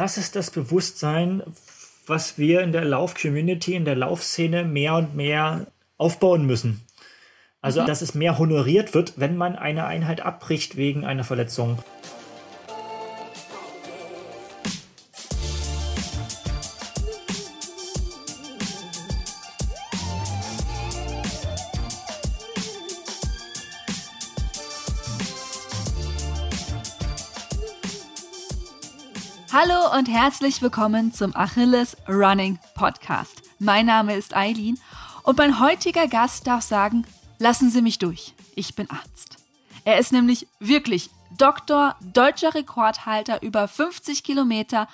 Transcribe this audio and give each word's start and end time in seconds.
das 0.00 0.16
ist 0.16 0.34
das 0.34 0.50
Bewusstsein, 0.50 1.42
was 2.06 2.38
wir 2.38 2.62
in 2.62 2.72
der 2.72 2.86
Lauf-Community, 2.86 3.74
in 3.74 3.84
der 3.84 3.96
Laufszene 3.96 4.64
mehr 4.64 4.94
und 4.94 5.14
mehr 5.14 5.66
aufbauen 5.98 6.46
müssen. 6.46 6.80
Also, 7.60 7.82
mhm. 7.82 7.86
dass 7.86 8.00
es 8.00 8.14
mehr 8.14 8.38
honoriert 8.38 8.94
wird, 8.94 9.20
wenn 9.20 9.36
man 9.36 9.56
eine 9.56 9.84
Einheit 9.84 10.22
abbricht 10.22 10.78
wegen 10.78 11.04
einer 11.04 11.24
Verletzung. 11.24 11.80
Und 29.96 30.08
herzlich 30.08 30.62
willkommen 30.62 31.12
zum 31.12 31.34
Achilles 31.34 31.96
Running 32.08 32.60
Podcast. 32.76 33.42
Mein 33.58 33.86
Name 33.86 34.14
ist 34.14 34.36
Eileen 34.36 34.78
und 35.24 35.36
mein 35.36 35.58
heutiger 35.58 36.06
Gast 36.06 36.46
darf 36.46 36.62
sagen, 36.62 37.04
lassen 37.38 37.70
Sie 37.70 37.82
mich 37.82 37.98
durch, 37.98 38.34
ich 38.54 38.76
bin 38.76 38.88
Arzt. 38.88 39.38
Er 39.84 39.98
ist 39.98 40.12
nämlich 40.12 40.46
wirklich 40.60 41.10
Doktor, 41.36 41.96
deutscher 42.00 42.54
Rekordhalter 42.54 43.42
über 43.42 43.66
50 43.66 44.22
Kilometer 44.22 44.86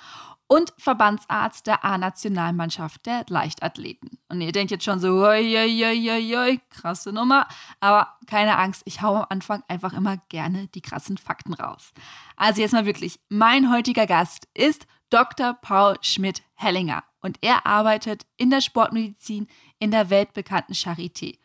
und 0.47 0.73
Verbandsarzt 0.77 1.67
der 1.67 1.83
A-Nationalmannschaft 1.83 3.05
der 3.05 3.25
Leichtathleten. 3.27 4.17
Und 4.29 4.41
ihr 4.41 4.51
denkt 4.51 4.71
jetzt 4.71 4.85
schon 4.85 4.99
so, 4.99 5.25
oi, 5.25 6.59
krasse 6.69 7.11
Nummer. 7.11 7.47
Aber 7.79 8.17
keine 8.27 8.57
Angst, 8.57 8.81
ich 8.85 9.01
hau 9.01 9.15
am 9.15 9.25
Anfang 9.29 9.63
einfach 9.67 9.93
immer 9.93 10.17
gerne 10.29 10.67
die 10.67 10.81
krassen 10.81 11.17
Fakten 11.17 11.53
raus. 11.53 11.91
Also 12.37 12.61
jetzt 12.61 12.71
mal 12.71 12.85
wirklich, 12.85 13.19
mein 13.29 13.71
heutiger 13.71 14.07
Gast 14.07 14.47
ist 14.53 14.87
Dr. 15.09 15.53
Paul 15.53 15.97
Schmidt-Hellinger 16.01 17.03
und 17.21 17.37
er 17.41 17.65
arbeitet 17.65 18.25
in 18.37 18.49
der 18.49 18.61
Sportmedizin 18.61 19.47
in 19.79 19.91
der 19.91 20.09
weltbekannten 20.09 20.75
Charité 20.75 21.39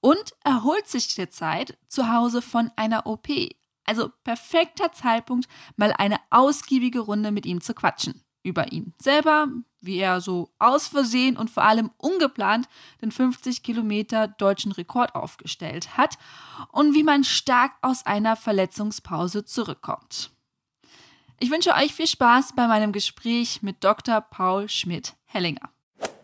und 0.00 0.32
erholt 0.44 0.88
sich 0.88 1.14
derzeit 1.14 1.78
zu 1.88 2.12
Hause 2.12 2.42
von 2.42 2.70
einer 2.76 3.06
OP. 3.06 3.28
Also 3.84 4.10
perfekter 4.24 4.92
Zeitpunkt, 4.92 5.48
mal 5.76 5.92
eine 5.92 6.18
ausgiebige 6.30 7.00
Runde 7.00 7.30
mit 7.30 7.46
ihm 7.46 7.60
zu 7.60 7.72
quatschen 7.72 8.25
über 8.46 8.72
ihn 8.72 8.94
selber, 9.00 9.48
wie 9.80 9.98
er 9.98 10.20
so 10.20 10.50
aus 10.58 10.88
Versehen 10.88 11.36
und 11.36 11.50
vor 11.50 11.64
allem 11.64 11.90
ungeplant 11.98 12.68
den 13.02 13.12
50 13.12 13.62
Kilometer 13.62 14.28
deutschen 14.28 14.72
Rekord 14.72 15.14
aufgestellt 15.14 15.96
hat 15.96 16.16
und 16.72 16.94
wie 16.94 17.02
man 17.02 17.24
stark 17.24 17.72
aus 17.82 18.06
einer 18.06 18.36
Verletzungspause 18.36 19.44
zurückkommt. 19.44 20.30
Ich 21.38 21.50
wünsche 21.50 21.74
euch 21.74 21.92
viel 21.92 22.06
Spaß 22.06 22.54
bei 22.56 22.66
meinem 22.66 22.92
Gespräch 22.92 23.62
mit 23.62 23.84
Dr. 23.84 24.22
Paul 24.22 24.68
Schmidt-Hellinger. 24.68 25.68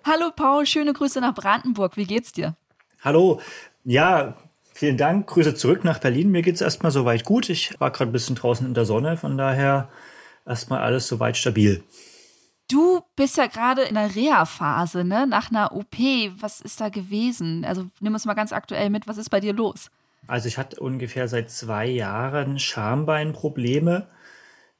Hallo 0.05 0.31
Paul, 0.35 0.65
schöne 0.65 0.95
Grüße 0.95 1.21
nach 1.21 1.35
Brandenburg. 1.35 1.97
Wie 1.97 2.07
geht's 2.07 2.33
dir? 2.33 2.57
Hallo. 3.03 3.41
Ja, 3.85 4.35
vielen 4.73 4.97
Dank. 4.97 5.27
Grüße 5.27 5.55
zurück 5.55 5.85
nach 5.85 5.99
Berlin. 5.99 6.31
Mir 6.31 6.43
geht's 6.43 6.61
erstmal 6.61 6.93
soweit 6.93 7.25
gut. 7.25 7.51
Ich 7.51 7.79
war 7.79 7.91
gerade 7.91 8.11
ein 8.11 8.13
bisschen 8.13 8.37
draußen 8.37 8.67
in 8.67 8.75
der 8.75 8.85
Sonne, 8.85 9.17
von 9.17 9.37
daher 9.37 9.91
erstmal 10.47 10.81
alles 10.81 11.09
soweit 11.09 11.37
stabil. 11.37 11.85
Du 12.73 13.03
bist 13.17 13.37
ja 13.37 13.47
gerade 13.47 13.83
in 13.83 13.97
der 13.97 14.15
Reha-Phase, 14.15 15.05
ne? 15.05 15.27
Nach 15.27 15.51
einer 15.51 15.75
OP. 15.75 15.99
Was 16.41 16.63
ist 16.63 16.81
da 16.81 16.89
gewesen? 16.89 17.67
Also 17.67 17.85
nimm 18.01 18.15
uns 18.15 18.25
mal 18.25 18.33
ganz 18.33 18.51
aktuell 18.53 18.89
mit. 18.89 19.07
Was 19.07 19.19
ist 19.19 19.29
bei 19.29 19.41
dir 19.41 19.53
los? 19.53 19.91
Also 20.27 20.49
ich 20.49 20.57
hatte 20.57 20.81
ungefähr 20.81 21.29
seit 21.29 21.51
zwei 21.51 21.87
Jahren 21.87 22.59
Schambeinprobleme. 22.59 24.07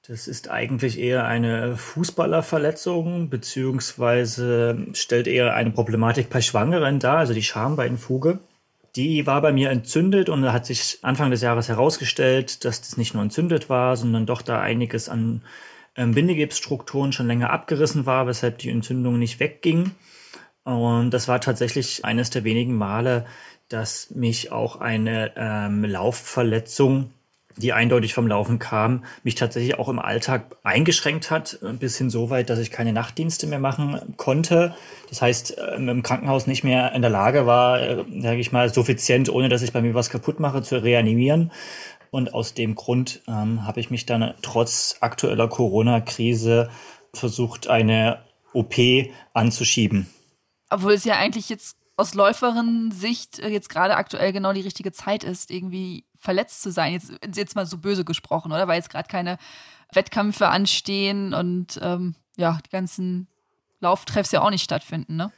Das 0.09 0.27
ist 0.27 0.51
eigentlich 0.51 0.99
eher 0.99 1.27
eine 1.27 1.77
Fußballerverletzung, 1.77 3.29
beziehungsweise 3.29 4.87
stellt 4.95 5.27
eher 5.27 5.55
eine 5.55 5.71
Problematik 5.71 6.31
bei 6.31 6.41
Schwangeren 6.41 6.99
dar, 6.99 7.19
also 7.19 7.35
die 7.35 7.43
Schambeinfuge. 7.43 8.41
Die 8.97 9.27
war 9.27 9.43
bei 9.43 9.53
mir 9.53 9.71
entzündet 9.71 10.29
und 10.29 10.43
da 10.43 10.53
hat 10.53 10.67
sich 10.67 10.99
Anfang 11.03 11.31
des 11.31 11.43
Jahres 11.43 11.69
herausgestellt, 11.69 12.65
dass 12.65 12.81
das 12.81 12.97
nicht 12.97 13.15
nur 13.15 13.23
entzündet 13.23 13.69
war, 13.69 13.97
sondern 13.97 14.27
doch 14.27 14.43
da 14.43 14.61
einiges 14.61 15.09
an 15.09 15.43
Bindegipsstrukturen 15.95 17.13
schon 17.13 17.27
länger 17.27 17.51
abgerissen 17.51 18.07
war, 18.07 18.27
weshalb 18.27 18.59
die 18.59 18.71
Entzündung 18.71 19.19
nicht 19.19 19.41
wegging. 19.41 19.93
Und 20.65 21.11
das 21.11 21.29
war 21.29 21.41
tatsächlich 21.41 22.05
eines 22.05 22.31
der 22.31 22.45
wenigen 22.45 22.77
Male, 22.77 23.27
dass 23.69 24.11
mich 24.11 24.53
auch 24.53 24.77
eine 24.81 25.33
ähm, 25.37 25.85
Laufverletzung, 25.85 27.11
die 27.57 27.73
eindeutig 27.73 28.15
vom 28.15 28.27
Laufen 28.27 28.59
kam, 28.59 29.05
mich 29.25 29.35
tatsächlich 29.35 29.79
auch 29.79 29.89
im 29.89 29.99
Alltag 29.99 30.57
eingeschränkt 30.63 31.31
hat, 31.31 31.59
bis 31.79 31.99
hin 31.99 32.09
so 32.09 32.31
weit, 32.31 32.49
dass 32.49 32.59
ich 32.59 32.71
keine 32.71 32.93
Nachtdienste 32.93 33.47
mehr 33.47 33.59
machen 33.59 34.15
konnte. 34.17 34.75
Das 35.11 35.21
heißt, 35.21 35.57
ähm, 35.77 35.89
im 35.89 36.03
Krankenhaus 36.03 36.47
nicht 36.47 36.65
mehr 36.65 36.93
in 36.93 37.03
der 37.03 37.11
Lage 37.11 37.45
war, 37.45 37.81
äh, 37.81 38.05
sage 38.21 38.39
ich 38.39 38.53
mal, 38.53 38.73
suffizient, 38.73 39.29
ohne 39.29 39.49
dass 39.49 39.63
ich 39.63 39.73
bei 39.73 39.83
mir 39.83 39.95
was 39.95 40.11
kaputt 40.11 40.41
mache, 40.41 40.63
zu 40.63 40.83
reanimieren. 40.83 41.51
Und 42.13 42.35
aus 42.35 42.53
dem 42.53 42.75
Grund 42.75 43.23
ähm, 43.27 43.67
habe 43.67 43.81
ich 43.81 43.91
mich 43.91 44.05
dann 44.05 44.35
trotz 44.43 44.97
aktueller 45.01 45.49
Corona-Krise 45.49 46.71
versucht, 47.15 47.69
eine 47.69 48.23
OP 48.53 48.75
anzuschieben. 49.33 50.07
Obwohl 50.69 50.93
es 50.93 51.07
ja 51.07 51.17
eigentlich 51.17 51.49
jetzt 51.49 51.79
aus 51.97 52.13
Läuferin-Sicht 52.13 53.39
äh, 53.39 53.49
jetzt 53.49 53.71
gerade 53.71 53.97
aktuell 53.97 54.35
genau 54.35 54.53
die 54.53 54.61
richtige 54.61 54.93
Zeit 54.93 55.25
ist, 55.25 55.51
irgendwie 55.51 56.05
verletzt 56.19 56.61
zu 56.61 56.71
sein. 56.71 56.93
Jetzt, 56.93 57.13
jetzt 57.35 57.57
mal 57.57 57.65
so 57.65 57.79
böse 57.79 58.05
gesprochen, 58.05 58.53
oder? 58.53 58.69
Weil 58.69 58.77
jetzt 58.77 58.91
gerade 58.91 59.09
keine 59.09 59.39
Wettkämpfe 59.91 60.49
anstehen 60.49 61.33
und 61.33 61.81
ähm, 61.83 62.15
ja, 62.37 62.59
die 62.67 62.71
ganzen 62.71 63.27
Lauftreffs 63.81 64.33
ja 64.33 64.43
auch 64.43 64.51
nicht 64.51 64.65
stattfinden, 64.65 65.17
ne? 65.17 65.33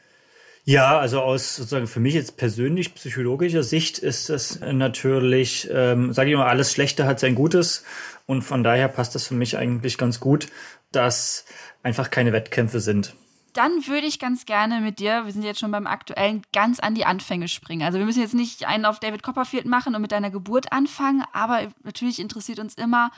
Ja, 0.66 0.98
also 0.98 1.20
aus 1.20 1.56
sozusagen 1.56 1.86
für 1.86 2.00
mich 2.00 2.14
jetzt 2.14 2.38
persönlich 2.38 2.94
psychologischer 2.94 3.62
Sicht 3.62 3.98
ist 3.98 4.30
das 4.30 4.60
natürlich, 4.60 5.69
ähm, 5.70 6.14
sage 6.14 6.30
ich 6.30 6.36
mal, 6.36 6.47
alles 6.47 6.72
Schlechte 6.72 7.04
hat 7.04 7.20
sein 7.20 7.34
Gutes 7.34 7.84
und 8.25 8.42
von 8.42 8.64
daher 8.64 8.88
passt 8.88 9.14
das 9.14 9.26
für 9.26 9.34
mich 9.34 9.58
eigentlich 9.58 9.98
ganz 9.98 10.20
gut, 10.20 10.48
dass 10.91 11.44
einfach 11.82 12.10
keine 12.10 12.32
Wettkämpfe 12.32 12.80
sind. 12.80 13.14
Dann 13.52 13.86
würde 13.86 14.06
ich 14.06 14.19
ganz 14.19 14.47
gerne 14.47 14.80
mit 14.80 15.00
dir, 15.00 15.26
wir 15.26 15.32
sind 15.32 15.42
jetzt 15.42 15.60
schon 15.60 15.70
beim 15.70 15.86
aktuellen, 15.86 16.42
ganz 16.54 16.81
an 16.81 16.94
die 16.94 17.04
Anfänge 17.04 17.48
springen. 17.48 17.82
Also 17.82 17.98
wir 17.98 18.06
müssen 18.06 18.22
jetzt 18.22 18.34
nicht 18.34 18.66
einen 18.66 18.86
auf 18.86 18.98
David 18.98 19.22
Copperfield 19.22 19.66
machen 19.66 19.94
und 19.94 20.00
mit 20.00 20.12
deiner 20.12 20.31
Geburt 20.31 20.72
anfangen, 20.72 21.25
aber 21.34 21.69
natürlich 21.82 22.19
interessiert 22.19 22.58
uns 22.58 22.75
immer, 22.75 23.10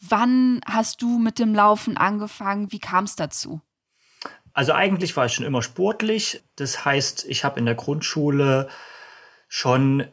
wann 0.00 0.62
hast 0.64 1.02
du 1.02 1.18
mit 1.18 1.38
dem 1.38 1.54
Laufen 1.54 1.98
angefangen? 1.98 2.72
Wie 2.72 2.80
kam 2.80 3.04
es 3.04 3.14
dazu? 3.14 3.60
Also 4.58 4.72
eigentlich 4.72 5.16
war 5.16 5.26
ich 5.26 5.34
schon 5.34 5.46
immer 5.46 5.62
sportlich. 5.62 6.42
Das 6.56 6.84
heißt, 6.84 7.26
ich 7.28 7.44
habe 7.44 7.60
in 7.60 7.64
der 7.64 7.76
Grundschule 7.76 8.66
schon 9.46 10.08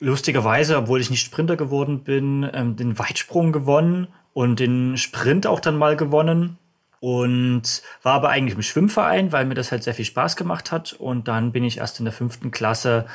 lustigerweise, 0.00 0.76
obwohl 0.76 1.00
ich 1.00 1.08
nicht 1.08 1.24
Sprinter 1.24 1.56
geworden 1.56 2.04
bin, 2.04 2.46
ähm, 2.52 2.76
den 2.76 2.98
Weitsprung 2.98 3.52
gewonnen 3.52 4.08
und 4.34 4.60
den 4.60 4.98
Sprint 4.98 5.46
auch 5.46 5.60
dann 5.60 5.78
mal 5.78 5.96
gewonnen. 5.96 6.58
Und 7.00 7.80
war 8.02 8.12
aber 8.12 8.28
eigentlich 8.28 8.56
im 8.56 8.60
Schwimmverein, 8.60 9.32
weil 9.32 9.46
mir 9.46 9.54
das 9.54 9.72
halt 9.72 9.82
sehr 9.82 9.94
viel 9.94 10.04
Spaß 10.04 10.36
gemacht 10.36 10.72
hat. 10.72 10.92
Und 10.92 11.26
dann 11.26 11.52
bin 11.52 11.64
ich 11.64 11.78
erst 11.78 11.98
in 11.98 12.04
der 12.04 12.12
fünften 12.12 12.50
Klasse 12.50 13.06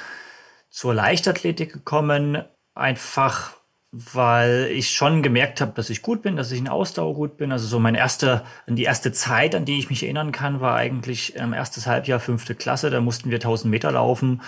zur 0.72 0.96
Leichtathletik 0.96 1.72
gekommen. 1.72 2.44
Einfach 2.74 3.52
weil 3.92 4.70
ich 4.72 4.92
schon 4.92 5.22
gemerkt 5.22 5.60
habe, 5.60 5.74
dass 5.76 5.90
ich 5.90 6.02
gut 6.02 6.22
bin, 6.22 6.38
dass 6.38 6.52
ich 6.52 6.60
in 6.60 6.70
Ausdauer 6.70 7.14
gut 7.14 7.36
bin. 7.36 7.52
Also 7.52 7.68
so 7.68 7.78
meine 7.78 7.98
erste, 7.98 8.44
die 8.68 8.84
erste 8.84 9.12
Zeit, 9.12 9.54
an 9.54 9.66
die 9.66 9.80
ich 9.80 9.90
mich 9.90 10.04
erinnern 10.04 10.32
kann, 10.32 10.62
war 10.62 10.76
eigentlich 10.76 11.34
ähm, 11.36 11.52
erstes 11.52 11.88
Halbjahr, 11.88 12.22
fünfte 12.22 12.56
Klasse. 12.56 12.90
Da 12.90 13.02
mussten 13.02 13.32
wir 13.32 13.38
1000 13.38 13.70
Meter 13.70 13.92
laufen 13.92 14.42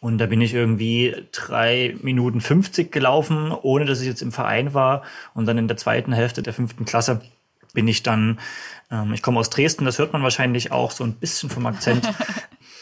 und 0.00 0.18
da 0.18 0.26
bin 0.26 0.42
ich 0.42 0.52
irgendwie 0.52 1.14
drei 1.32 1.96
Minuten 2.02 2.42
50 2.42 2.92
gelaufen, 2.92 3.52
ohne 3.52 3.86
dass 3.86 4.02
ich 4.02 4.06
jetzt 4.06 4.22
im 4.22 4.32
Verein 4.32 4.74
war. 4.74 5.02
Und 5.32 5.46
dann 5.46 5.56
in 5.56 5.68
der 5.68 5.78
zweiten 5.78 6.12
Hälfte 6.12 6.42
der 6.42 6.52
fünften 6.52 6.84
Klasse 6.84 7.22
bin 7.72 7.88
ich 7.88 8.02
dann, 8.02 8.38
ähm, 8.90 9.14
ich 9.14 9.22
komme 9.22 9.40
aus 9.40 9.48
Dresden, 9.48 9.86
das 9.86 9.98
hört 9.98 10.12
man 10.12 10.22
wahrscheinlich 10.22 10.72
auch 10.72 10.90
so 10.90 11.04
ein 11.04 11.14
bisschen 11.14 11.48
vom 11.48 11.64
Akzent. 11.64 12.06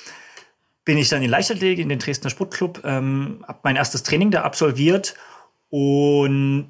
bin 0.85 0.97
ich 0.97 1.11
dann 1.11 1.23
in 1.23 1.31
Leichtathletik 1.31 1.81
in 1.81 1.91
den 1.91 1.99
Dresdner 1.99 2.31
Sportclub, 2.31 2.81
ähm, 2.85 3.45
habe 3.47 3.59
mein 3.63 3.77
erstes 3.77 4.03
Training 4.03 4.31
da 4.31 4.43
absolviert 4.43 5.15
und 5.71 6.69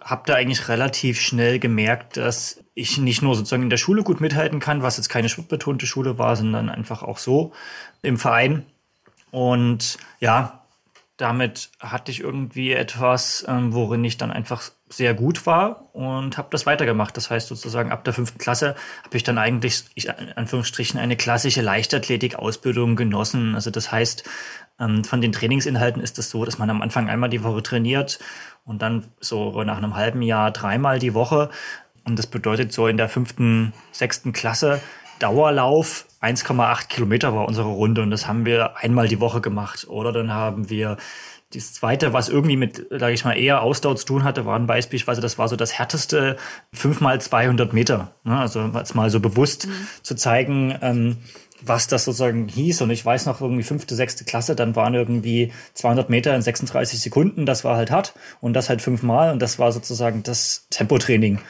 habe 0.00 0.22
da 0.26 0.34
eigentlich 0.34 0.68
relativ 0.68 1.20
schnell 1.20 1.58
gemerkt, 1.58 2.16
dass 2.16 2.62
ich 2.74 2.98
nicht 2.98 3.22
nur 3.22 3.34
sozusagen 3.34 3.64
in 3.64 3.70
der 3.70 3.76
Schule 3.76 4.02
gut 4.02 4.20
mithalten 4.20 4.60
kann, 4.60 4.82
was 4.82 4.96
jetzt 4.96 5.08
keine 5.08 5.28
sportbetonte 5.28 5.86
Schule 5.86 6.18
war, 6.18 6.36
sondern 6.36 6.68
einfach 6.68 7.02
auch 7.02 7.18
so 7.18 7.52
im 8.02 8.16
Verein. 8.16 8.64
Und 9.30 9.98
ja, 10.20 10.62
damit 11.18 11.70
hatte 11.80 12.12
ich 12.12 12.20
irgendwie 12.20 12.72
etwas, 12.72 13.44
ähm, 13.48 13.74
worin 13.74 14.04
ich 14.04 14.16
dann 14.16 14.30
einfach 14.30 14.70
sehr 14.88 15.14
gut 15.14 15.46
war 15.46 15.92
und 15.92 16.38
habe 16.38 16.48
das 16.52 16.64
weitergemacht. 16.64 17.16
Das 17.16 17.28
heißt 17.28 17.48
sozusagen 17.48 17.90
ab 17.90 18.04
der 18.04 18.14
fünften 18.14 18.38
Klasse 18.38 18.76
habe 19.04 19.16
ich 19.16 19.24
dann 19.24 19.36
eigentlich, 19.36 19.84
ich, 19.94 20.06
in 20.06 20.32
Anführungsstrichen, 20.34 20.98
eine 20.98 21.16
klassische 21.16 21.60
Leichtathletik-Ausbildung 21.60 22.94
genossen. 22.94 23.56
Also 23.56 23.70
das 23.70 23.90
heißt, 23.90 24.24
von 24.78 25.20
den 25.20 25.32
Trainingsinhalten 25.32 26.02
ist 26.02 26.18
es 26.18 26.26
das 26.26 26.30
so, 26.30 26.44
dass 26.44 26.58
man 26.58 26.70
am 26.70 26.82
Anfang 26.82 27.08
einmal 27.08 27.28
die 27.28 27.42
Woche 27.42 27.62
trainiert 27.62 28.20
und 28.64 28.80
dann 28.80 29.04
so 29.20 29.62
nach 29.64 29.78
einem 29.78 29.96
halben 29.96 30.22
Jahr 30.22 30.52
dreimal 30.52 30.98
die 30.98 31.14
Woche. 31.14 31.50
Und 32.04 32.18
das 32.18 32.26
bedeutet 32.26 32.72
so 32.72 32.86
in 32.86 32.96
der 32.96 33.08
fünften, 33.08 33.72
sechsten 33.92 34.32
Klasse 34.32 34.80
Dauerlauf 35.18 36.06
1,8 36.20 36.88
Kilometer 36.88 37.34
war 37.34 37.46
unsere 37.46 37.68
Runde 37.68 38.02
und 38.02 38.10
das 38.10 38.26
haben 38.26 38.44
wir 38.44 38.76
einmal 38.76 39.08
die 39.08 39.20
Woche 39.20 39.40
gemacht. 39.40 39.86
Oder 39.88 40.12
dann 40.12 40.32
haben 40.32 40.68
wir 40.70 40.96
das 41.54 41.72
zweite, 41.72 42.12
was 42.12 42.28
irgendwie 42.28 42.56
mit, 42.56 42.86
sage 42.90 43.12
ich 43.12 43.24
mal, 43.24 43.38
eher 43.38 43.62
Ausdauer 43.62 43.96
zu 43.96 44.04
tun 44.04 44.24
hatte, 44.24 44.44
waren 44.44 44.66
beispielsweise, 44.66 45.20
das 45.20 45.38
war 45.38 45.48
so 45.48 45.56
das 45.56 45.78
härteste 45.78 46.36
fünfmal 46.72 47.20
200 47.20 47.72
Meter. 47.72 48.12
Ne? 48.24 48.38
Also 48.38 48.70
mal 48.94 49.10
so 49.10 49.20
bewusst 49.20 49.66
mhm. 49.66 49.72
zu 50.02 50.14
zeigen, 50.14 50.76
ähm, 50.82 51.16
was 51.62 51.86
das 51.86 52.04
sozusagen 52.04 52.48
hieß. 52.48 52.82
Und 52.82 52.90
ich 52.90 53.04
weiß 53.04 53.26
noch 53.26 53.40
irgendwie 53.40 53.62
fünfte, 53.62 53.94
sechste 53.94 54.24
Klasse, 54.24 54.54
dann 54.54 54.76
waren 54.76 54.94
irgendwie 54.94 55.52
200 55.74 56.10
Meter 56.10 56.34
in 56.34 56.42
36 56.42 57.00
Sekunden. 57.00 57.46
Das 57.46 57.64
war 57.64 57.76
halt 57.76 57.90
hart 57.90 58.14
und 58.40 58.54
das 58.54 58.68
halt 58.68 58.82
fünfmal 58.82 59.32
und 59.32 59.40
das 59.40 59.58
war 59.58 59.72
sozusagen 59.72 60.22
das 60.22 60.66
Tempotraining. 60.70 61.40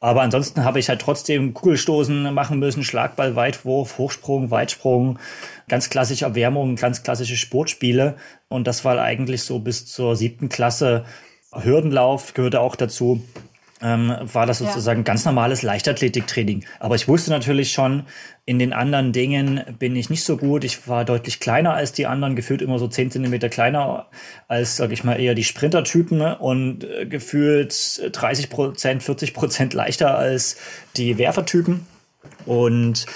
Aber 0.00 0.20
ansonsten 0.20 0.64
habe 0.64 0.80
ich 0.80 0.90
halt 0.90 1.00
trotzdem 1.00 1.54
Kugelstoßen 1.54 2.34
machen 2.34 2.58
müssen, 2.58 2.84
Schlagball, 2.84 3.36
Weitwurf, 3.36 3.96
Hochsprung, 3.96 4.50
Weitsprung, 4.50 5.18
ganz 5.66 5.88
klassische 5.88 6.26
Erwärmung, 6.26 6.76
ganz 6.76 7.02
klassische 7.02 7.38
Sportspiele. 7.38 8.16
Und 8.48 8.66
das 8.66 8.84
war 8.84 9.00
eigentlich 9.00 9.44
so 9.44 9.60
bis 9.60 9.86
zur 9.86 10.14
siebten 10.14 10.50
Klasse. 10.50 11.06
Hürdenlauf 11.52 12.34
gehörte 12.34 12.60
auch 12.60 12.76
dazu 12.76 13.22
ähm, 13.84 14.16
war 14.20 14.46
das 14.46 14.58
sozusagen 14.58 15.00
ja. 15.00 15.04
ganz 15.04 15.26
normales 15.26 15.62
Leichtathletiktraining. 15.62 16.64
Aber 16.80 16.94
ich 16.94 17.06
wusste 17.06 17.30
natürlich 17.30 17.70
schon, 17.70 18.04
in 18.46 18.58
den 18.58 18.72
anderen 18.72 19.12
Dingen 19.12 19.62
bin 19.78 19.94
ich 19.94 20.08
nicht 20.08 20.24
so 20.24 20.38
gut. 20.38 20.64
Ich 20.64 20.88
war 20.88 21.04
deutlich 21.04 21.38
kleiner 21.38 21.74
als 21.74 21.92
die 21.92 22.06
anderen, 22.06 22.34
gefühlt 22.34 22.62
immer 22.62 22.78
so 22.78 22.88
zehn 22.88 23.10
Zentimeter 23.10 23.50
kleiner 23.50 24.06
als, 24.48 24.76
sag 24.76 24.90
ich 24.90 25.04
mal, 25.04 25.20
eher 25.20 25.34
die 25.34 25.44
Sprintertypen 25.44 26.22
und 26.22 26.84
äh, 26.84 27.04
gefühlt 27.04 28.02
30 28.10 28.48
Prozent, 28.48 29.02
40 29.02 29.34
Prozent 29.34 29.74
leichter 29.74 30.16
als 30.16 30.56
die 30.96 31.18
Werfertypen. 31.18 31.86
Und 32.46 33.06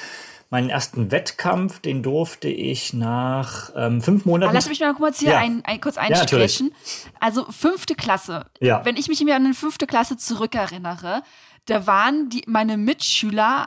Meinen 0.50 0.70
ersten 0.70 1.10
Wettkampf, 1.10 1.80
den 1.80 2.02
durfte 2.02 2.48
ich 2.48 2.94
nach 2.94 3.70
ähm, 3.76 4.00
fünf 4.00 4.24
Monaten. 4.24 4.54
lass 4.54 4.68
mich 4.68 4.80
mal 4.80 4.94
kurz 4.94 5.18
hier 5.18 5.32
ja. 5.32 5.38
ein, 5.38 5.62
ein, 5.66 5.78
kurz 5.78 5.98
einstretchen. 5.98 6.68
Ja, 6.68 7.10
also 7.20 7.44
fünfte 7.50 7.94
Klasse. 7.94 8.46
Ja. 8.60 8.82
Wenn 8.84 8.96
ich 8.96 9.08
mich 9.08 9.20
an 9.20 9.28
eine 9.30 9.52
fünfte 9.52 9.86
Klasse 9.86 10.16
zurückerinnere, 10.16 11.22
da 11.66 11.86
waren 11.86 12.30
die, 12.30 12.44
meine 12.46 12.78
Mitschüler 12.78 13.66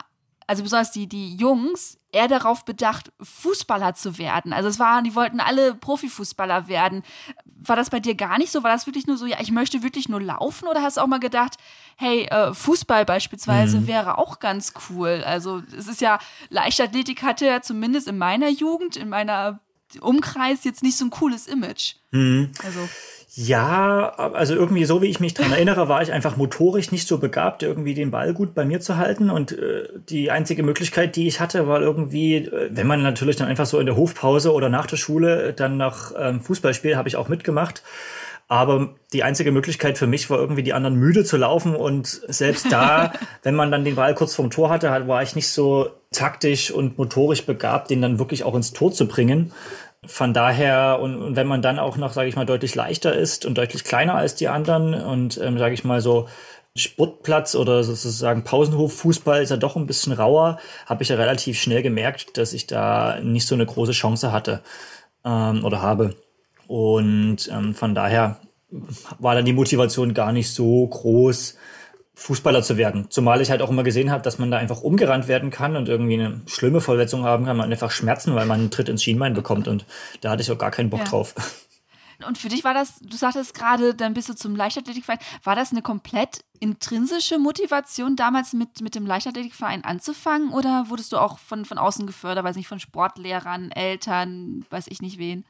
also 0.51 0.63
besonders 0.63 0.91
die, 0.91 1.07
die 1.07 1.37
Jungs, 1.37 1.97
eher 2.11 2.27
darauf 2.27 2.65
bedacht, 2.65 3.13
Fußballer 3.21 3.93
zu 3.93 4.17
werden. 4.17 4.51
Also 4.51 4.67
es 4.67 4.79
waren, 4.79 5.05
die 5.05 5.15
wollten 5.15 5.39
alle 5.39 5.75
Profifußballer 5.75 6.67
werden. 6.67 7.03
War 7.45 7.77
das 7.77 7.89
bei 7.89 8.01
dir 8.01 8.15
gar 8.15 8.37
nicht 8.37 8.51
so? 8.51 8.61
War 8.61 8.73
das 8.73 8.85
wirklich 8.85 9.07
nur 9.07 9.15
so, 9.15 9.25
ja, 9.25 9.37
ich 9.39 9.49
möchte 9.49 9.81
wirklich 9.81 10.09
nur 10.09 10.19
laufen? 10.19 10.67
Oder 10.67 10.81
hast 10.81 10.97
du 10.97 11.01
auch 11.01 11.07
mal 11.07 11.21
gedacht, 11.21 11.55
hey, 11.95 12.23
äh, 12.23 12.53
Fußball 12.53 13.05
beispielsweise 13.05 13.79
mhm. 13.79 13.87
wäre 13.87 14.17
auch 14.17 14.39
ganz 14.39 14.73
cool? 14.89 15.23
Also 15.25 15.63
es 15.73 15.87
ist 15.87 16.01
ja, 16.01 16.19
Leichtathletik 16.49 17.23
hatte 17.23 17.45
ja 17.45 17.61
zumindest 17.61 18.09
in 18.09 18.17
meiner 18.17 18.49
Jugend, 18.49 18.97
in 18.97 19.07
meiner 19.07 19.61
Umkreis 19.99 20.63
jetzt 20.63 20.83
nicht 20.83 20.97
so 20.97 21.05
ein 21.05 21.09
cooles 21.09 21.47
Image. 21.47 21.95
Mhm. 22.11 22.51
Also. 22.63 22.79
Ja, 23.33 24.09
also 24.09 24.55
irgendwie 24.55 24.83
so 24.83 25.01
wie 25.01 25.07
ich 25.07 25.21
mich 25.21 25.33
dran 25.33 25.53
erinnere, 25.53 25.87
war 25.87 26.01
ich 26.01 26.11
einfach 26.11 26.35
motorisch 26.35 26.91
nicht 26.91 27.07
so 27.07 27.17
begabt, 27.17 27.63
irgendwie 27.63 27.93
den 27.93 28.11
Ball 28.11 28.33
gut 28.33 28.53
bei 28.53 28.65
mir 28.65 28.81
zu 28.81 28.97
halten. 28.97 29.29
Und 29.29 29.53
äh, 29.53 29.87
die 30.09 30.31
einzige 30.31 30.63
Möglichkeit, 30.63 31.15
die 31.15 31.27
ich 31.27 31.39
hatte, 31.39 31.65
war 31.65 31.81
irgendwie, 31.81 32.35
äh, 32.35 32.69
wenn 32.71 32.87
man 32.87 33.01
natürlich 33.01 33.37
dann 33.37 33.47
einfach 33.47 33.65
so 33.65 33.79
in 33.79 33.85
der 33.85 33.95
Hofpause 33.95 34.51
oder 34.51 34.67
nach 34.67 34.85
der 34.85 34.97
Schule 34.97 35.53
dann 35.53 35.77
nach 35.77 36.11
ähm, 36.17 36.41
Fußball 36.41 36.73
spielt, 36.73 36.97
habe 36.97 37.07
ich 37.07 37.15
auch 37.15 37.29
mitgemacht. 37.29 37.83
Aber 38.51 38.95
die 39.13 39.23
einzige 39.23 39.53
Möglichkeit 39.53 39.97
für 39.97 40.07
mich 40.07 40.29
war 40.29 40.37
irgendwie 40.37 40.61
die 40.61 40.73
anderen 40.73 40.95
müde 40.95 41.23
zu 41.23 41.37
laufen 41.37 41.73
und 41.73 42.05
selbst 42.27 42.69
da, 42.69 43.13
wenn 43.43 43.55
man 43.55 43.71
dann 43.71 43.85
den 43.85 43.95
Ball 43.95 44.13
kurz 44.13 44.35
vom 44.35 44.49
Tor 44.49 44.69
hatte, 44.69 44.89
war 45.07 45.23
ich 45.23 45.35
nicht 45.35 45.47
so 45.47 45.91
taktisch 46.11 46.69
und 46.69 46.97
motorisch 46.97 47.45
begabt, 47.45 47.89
den 47.89 48.01
dann 48.01 48.19
wirklich 48.19 48.43
auch 48.43 48.53
ins 48.53 48.73
Tor 48.73 48.91
zu 48.91 49.07
bringen. 49.07 49.53
Von 50.05 50.33
daher, 50.33 50.99
und, 51.01 51.15
und 51.21 51.37
wenn 51.37 51.47
man 51.47 51.61
dann 51.61 51.79
auch 51.79 51.95
noch, 51.95 52.11
sage 52.11 52.27
ich 52.27 52.35
mal, 52.35 52.45
deutlich 52.45 52.75
leichter 52.75 53.15
ist 53.15 53.45
und 53.45 53.57
deutlich 53.57 53.85
kleiner 53.85 54.15
als 54.15 54.35
die 54.35 54.49
anderen 54.49 54.95
und, 54.95 55.39
ähm, 55.41 55.57
sage 55.57 55.73
ich 55.73 55.85
mal, 55.85 56.01
so 56.01 56.27
Sportplatz 56.75 57.55
oder 57.55 57.85
sozusagen 57.85 58.43
Pausenhof 58.43 58.93
Fußball 58.97 59.41
ist 59.41 59.51
ja 59.51 59.57
doch 59.57 59.77
ein 59.77 59.87
bisschen 59.87 60.11
rauer, 60.11 60.59
habe 60.87 61.03
ich 61.03 61.09
ja 61.09 61.15
relativ 61.15 61.57
schnell 61.57 61.83
gemerkt, 61.83 62.37
dass 62.37 62.51
ich 62.51 62.67
da 62.67 63.21
nicht 63.21 63.47
so 63.47 63.55
eine 63.55 63.65
große 63.65 63.93
Chance 63.93 64.33
hatte 64.33 64.61
ähm, 65.23 65.63
oder 65.63 65.81
habe. 65.81 66.15
Und 66.71 67.49
ähm, 67.51 67.75
von 67.75 67.93
daher 67.93 68.37
war 69.19 69.35
dann 69.35 69.43
die 69.43 69.51
Motivation 69.51 70.13
gar 70.13 70.31
nicht 70.31 70.53
so 70.53 70.87
groß, 70.87 71.57
Fußballer 72.13 72.63
zu 72.63 72.77
werden. 72.77 73.07
Zumal 73.09 73.41
ich 73.41 73.51
halt 73.51 73.61
auch 73.61 73.69
immer 73.69 73.83
gesehen 73.83 74.09
habe, 74.09 74.23
dass 74.23 74.39
man 74.39 74.51
da 74.51 74.57
einfach 74.57 74.79
umgerannt 74.79 75.27
werden 75.27 75.49
kann 75.49 75.75
und 75.75 75.89
irgendwie 75.89 76.13
eine 76.13 76.39
schlimme 76.45 76.79
Verletzung 76.79 77.25
haben 77.25 77.43
kann, 77.43 77.57
man 77.57 77.69
einfach 77.69 77.91
Schmerzen, 77.91 78.35
weil 78.35 78.45
man 78.45 78.61
einen 78.61 78.71
Tritt 78.71 78.87
ins 78.87 79.03
Schienbein 79.03 79.33
bekommt 79.33 79.67
und 79.67 79.85
da 80.21 80.29
hatte 80.29 80.43
ich 80.43 80.49
auch 80.49 80.57
gar 80.57 80.71
keinen 80.71 80.89
Bock 80.89 81.01
ja. 81.01 81.07
drauf. 81.07 81.35
Und 82.25 82.37
für 82.37 82.47
dich 82.47 82.63
war 82.63 82.73
das, 82.73 82.99
du 83.01 83.17
sagtest 83.17 83.53
gerade, 83.53 83.93
dann 83.93 84.13
bist 84.13 84.29
du 84.29 84.33
zum 84.33 84.55
Leichtathletikverein. 84.55 85.19
War 85.43 85.57
das 85.57 85.71
eine 85.71 85.81
komplett 85.81 86.45
intrinsische 86.61 87.37
Motivation, 87.37 88.15
damals 88.15 88.53
mit, 88.53 88.79
mit 88.79 88.95
dem 88.95 89.05
Leichtathletikverein 89.05 89.83
anzufangen? 89.83 90.53
Oder 90.53 90.85
wurdest 90.87 91.11
du 91.11 91.17
auch 91.17 91.37
von, 91.37 91.65
von 91.65 91.77
außen 91.77 92.07
gefördert, 92.07 92.45
weiß 92.45 92.55
nicht, 92.55 92.69
von 92.69 92.79
Sportlehrern, 92.79 93.71
Eltern, 93.71 94.63
weiß 94.69 94.85
ich 94.87 95.01
nicht 95.01 95.17
wen? 95.17 95.43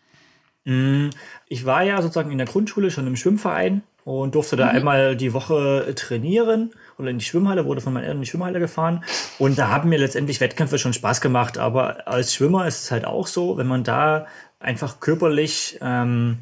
Mm, 0.65 1.09
ich 1.47 1.65
war 1.65 1.83
ja 1.83 2.01
sozusagen 2.01 2.31
in 2.31 2.37
der 2.37 2.47
Grundschule 2.47 2.91
schon 2.91 3.07
im 3.07 3.15
Schwimmverein 3.15 3.83
und 4.03 4.35
durfte 4.35 4.55
da 4.55 4.65
mhm. 4.67 4.77
einmal 4.77 5.15
die 5.15 5.33
Woche 5.33 5.93
trainieren 5.95 6.71
oder 6.97 7.09
in 7.09 7.19
die 7.19 7.25
Schwimmhalle, 7.25 7.65
wurde 7.65 7.81
von 7.81 7.93
meinen 7.93 8.03
Eltern 8.03 8.17
in 8.17 8.23
die 8.23 8.29
Schwimmhalle 8.29 8.59
gefahren. 8.59 9.03
Und 9.39 9.57
da 9.57 9.69
haben 9.69 9.89
mir 9.89 9.99
letztendlich 9.99 10.39
Wettkämpfe 10.39 10.79
schon 10.79 10.93
Spaß 10.93 11.21
gemacht. 11.21 11.57
Aber 11.57 12.07
als 12.07 12.33
Schwimmer 12.33 12.67
ist 12.67 12.83
es 12.83 12.91
halt 12.91 13.05
auch 13.05 13.27
so, 13.27 13.57
wenn 13.57 13.67
man 13.67 13.83
da 13.83 14.27
einfach 14.59 14.99
körperlich 14.99 15.77
ähm, 15.81 16.39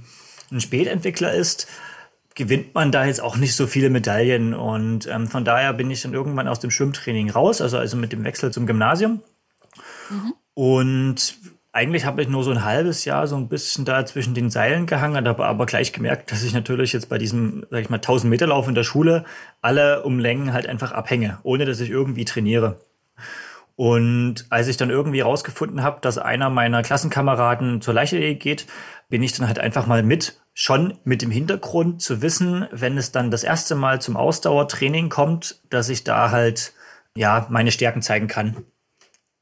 ein 0.51 0.61
Spätentwickler 0.61 1.33
ist, 1.33 1.67
gewinnt 2.35 2.73
man 2.73 2.91
da 2.91 3.05
jetzt 3.05 3.21
auch 3.21 3.35
nicht 3.35 3.55
so 3.55 3.67
viele 3.67 3.89
Medaillen. 3.89 4.53
Und 4.53 5.07
ähm, 5.07 5.27
von 5.27 5.43
daher 5.43 5.73
bin 5.73 5.91
ich 5.91 6.01
dann 6.01 6.13
irgendwann 6.13 6.47
aus 6.47 6.59
dem 6.59 6.71
Schwimmtraining 6.71 7.29
raus, 7.29 7.61
also, 7.61 7.77
also 7.77 7.97
mit 7.97 8.13
dem 8.13 8.23
Wechsel 8.23 8.51
zum 8.51 8.67
Gymnasium. 8.67 9.21
Mhm. 10.09 10.33
Und 10.53 11.37
eigentlich 11.71 12.05
habe 12.05 12.21
ich 12.21 12.27
nur 12.27 12.43
so 12.43 12.51
ein 12.51 12.63
halbes 12.63 13.05
Jahr 13.05 13.27
so 13.27 13.35
ein 13.35 13.47
bisschen 13.47 13.85
da 13.85 14.05
zwischen 14.05 14.33
den 14.33 14.49
Seilen 14.49 14.85
gehangen, 14.87 15.27
habe 15.27 15.45
aber 15.45 15.65
gleich 15.65 15.93
gemerkt, 15.93 16.31
dass 16.31 16.43
ich 16.43 16.53
natürlich 16.53 16.93
jetzt 16.93 17.09
bei 17.09 17.17
diesem, 17.17 17.65
sag 17.69 17.81
ich 17.81 17.89
mal, 17.89 17.97
1000 17.97 18.29
Meter 18.29 18.47
Lauf 18.47 18.67
in 18.67 18.75
der 18.75 18.83
Schule 18.83 19.25
alle 19.61 20.03
um 20.03 20.19
Längen 20.19 20.53
halt 20.53 20.67
einfach 20.67 20.91
abhänge, 20.91 21.39
ohne 21.43 21.65
dass 21.65 21.79
ich 21.79 21.89
irgendwie 21.89 22.25
trainiere. 22.25 22.79
Und 23.75 24.45
als 24.49 24.67
ich 24.67 24.75
dann 24.75 24.89
irgendwie 24.89 25.21
rausgefunden 25.21 25.83
habe, 25.83 26.01
dass 26.01 26.17
einer 26.17 26.49
meiner 26.49 26.81
Klassenkameraden 26.81 27.79
zur 27.81 27.93
Leichtathletik 27.93 28.41
geht, 28.41 28.65
bin 29.07 29.23
ich 29.23 29.33
dann 29.33 29.47
halt 29.47 29.59
einfach 29.59 29.87
mal 29.87 30.03
mit, 30.03 30.41
schon 30.53 30.97
mit 31.05 31.21
dem 31.21 31.31
Hintergrund 31.31 32.01
zu 32.01 32.21
wissen, 32.21 32.67
wenn 32.71 32.97
es 32.97 33.13
dann 33.13 33.31
das 33.31 33.45
erste 33.45 33.75
Mal 33.75 34.01
zum 34.01 34.17
Ausdauertraining 34.17 35.07
kommt, 35.07 35.61
dass 35.69 35.87
ich 35.87 36.03
da 36.03 36.31
halt 36.31 36.73
ja 37.15 37.47
meine 37.49 37.71
Stärken 37.71 38.01
zeigen 38.01 38.27
kann. 38.27 38.65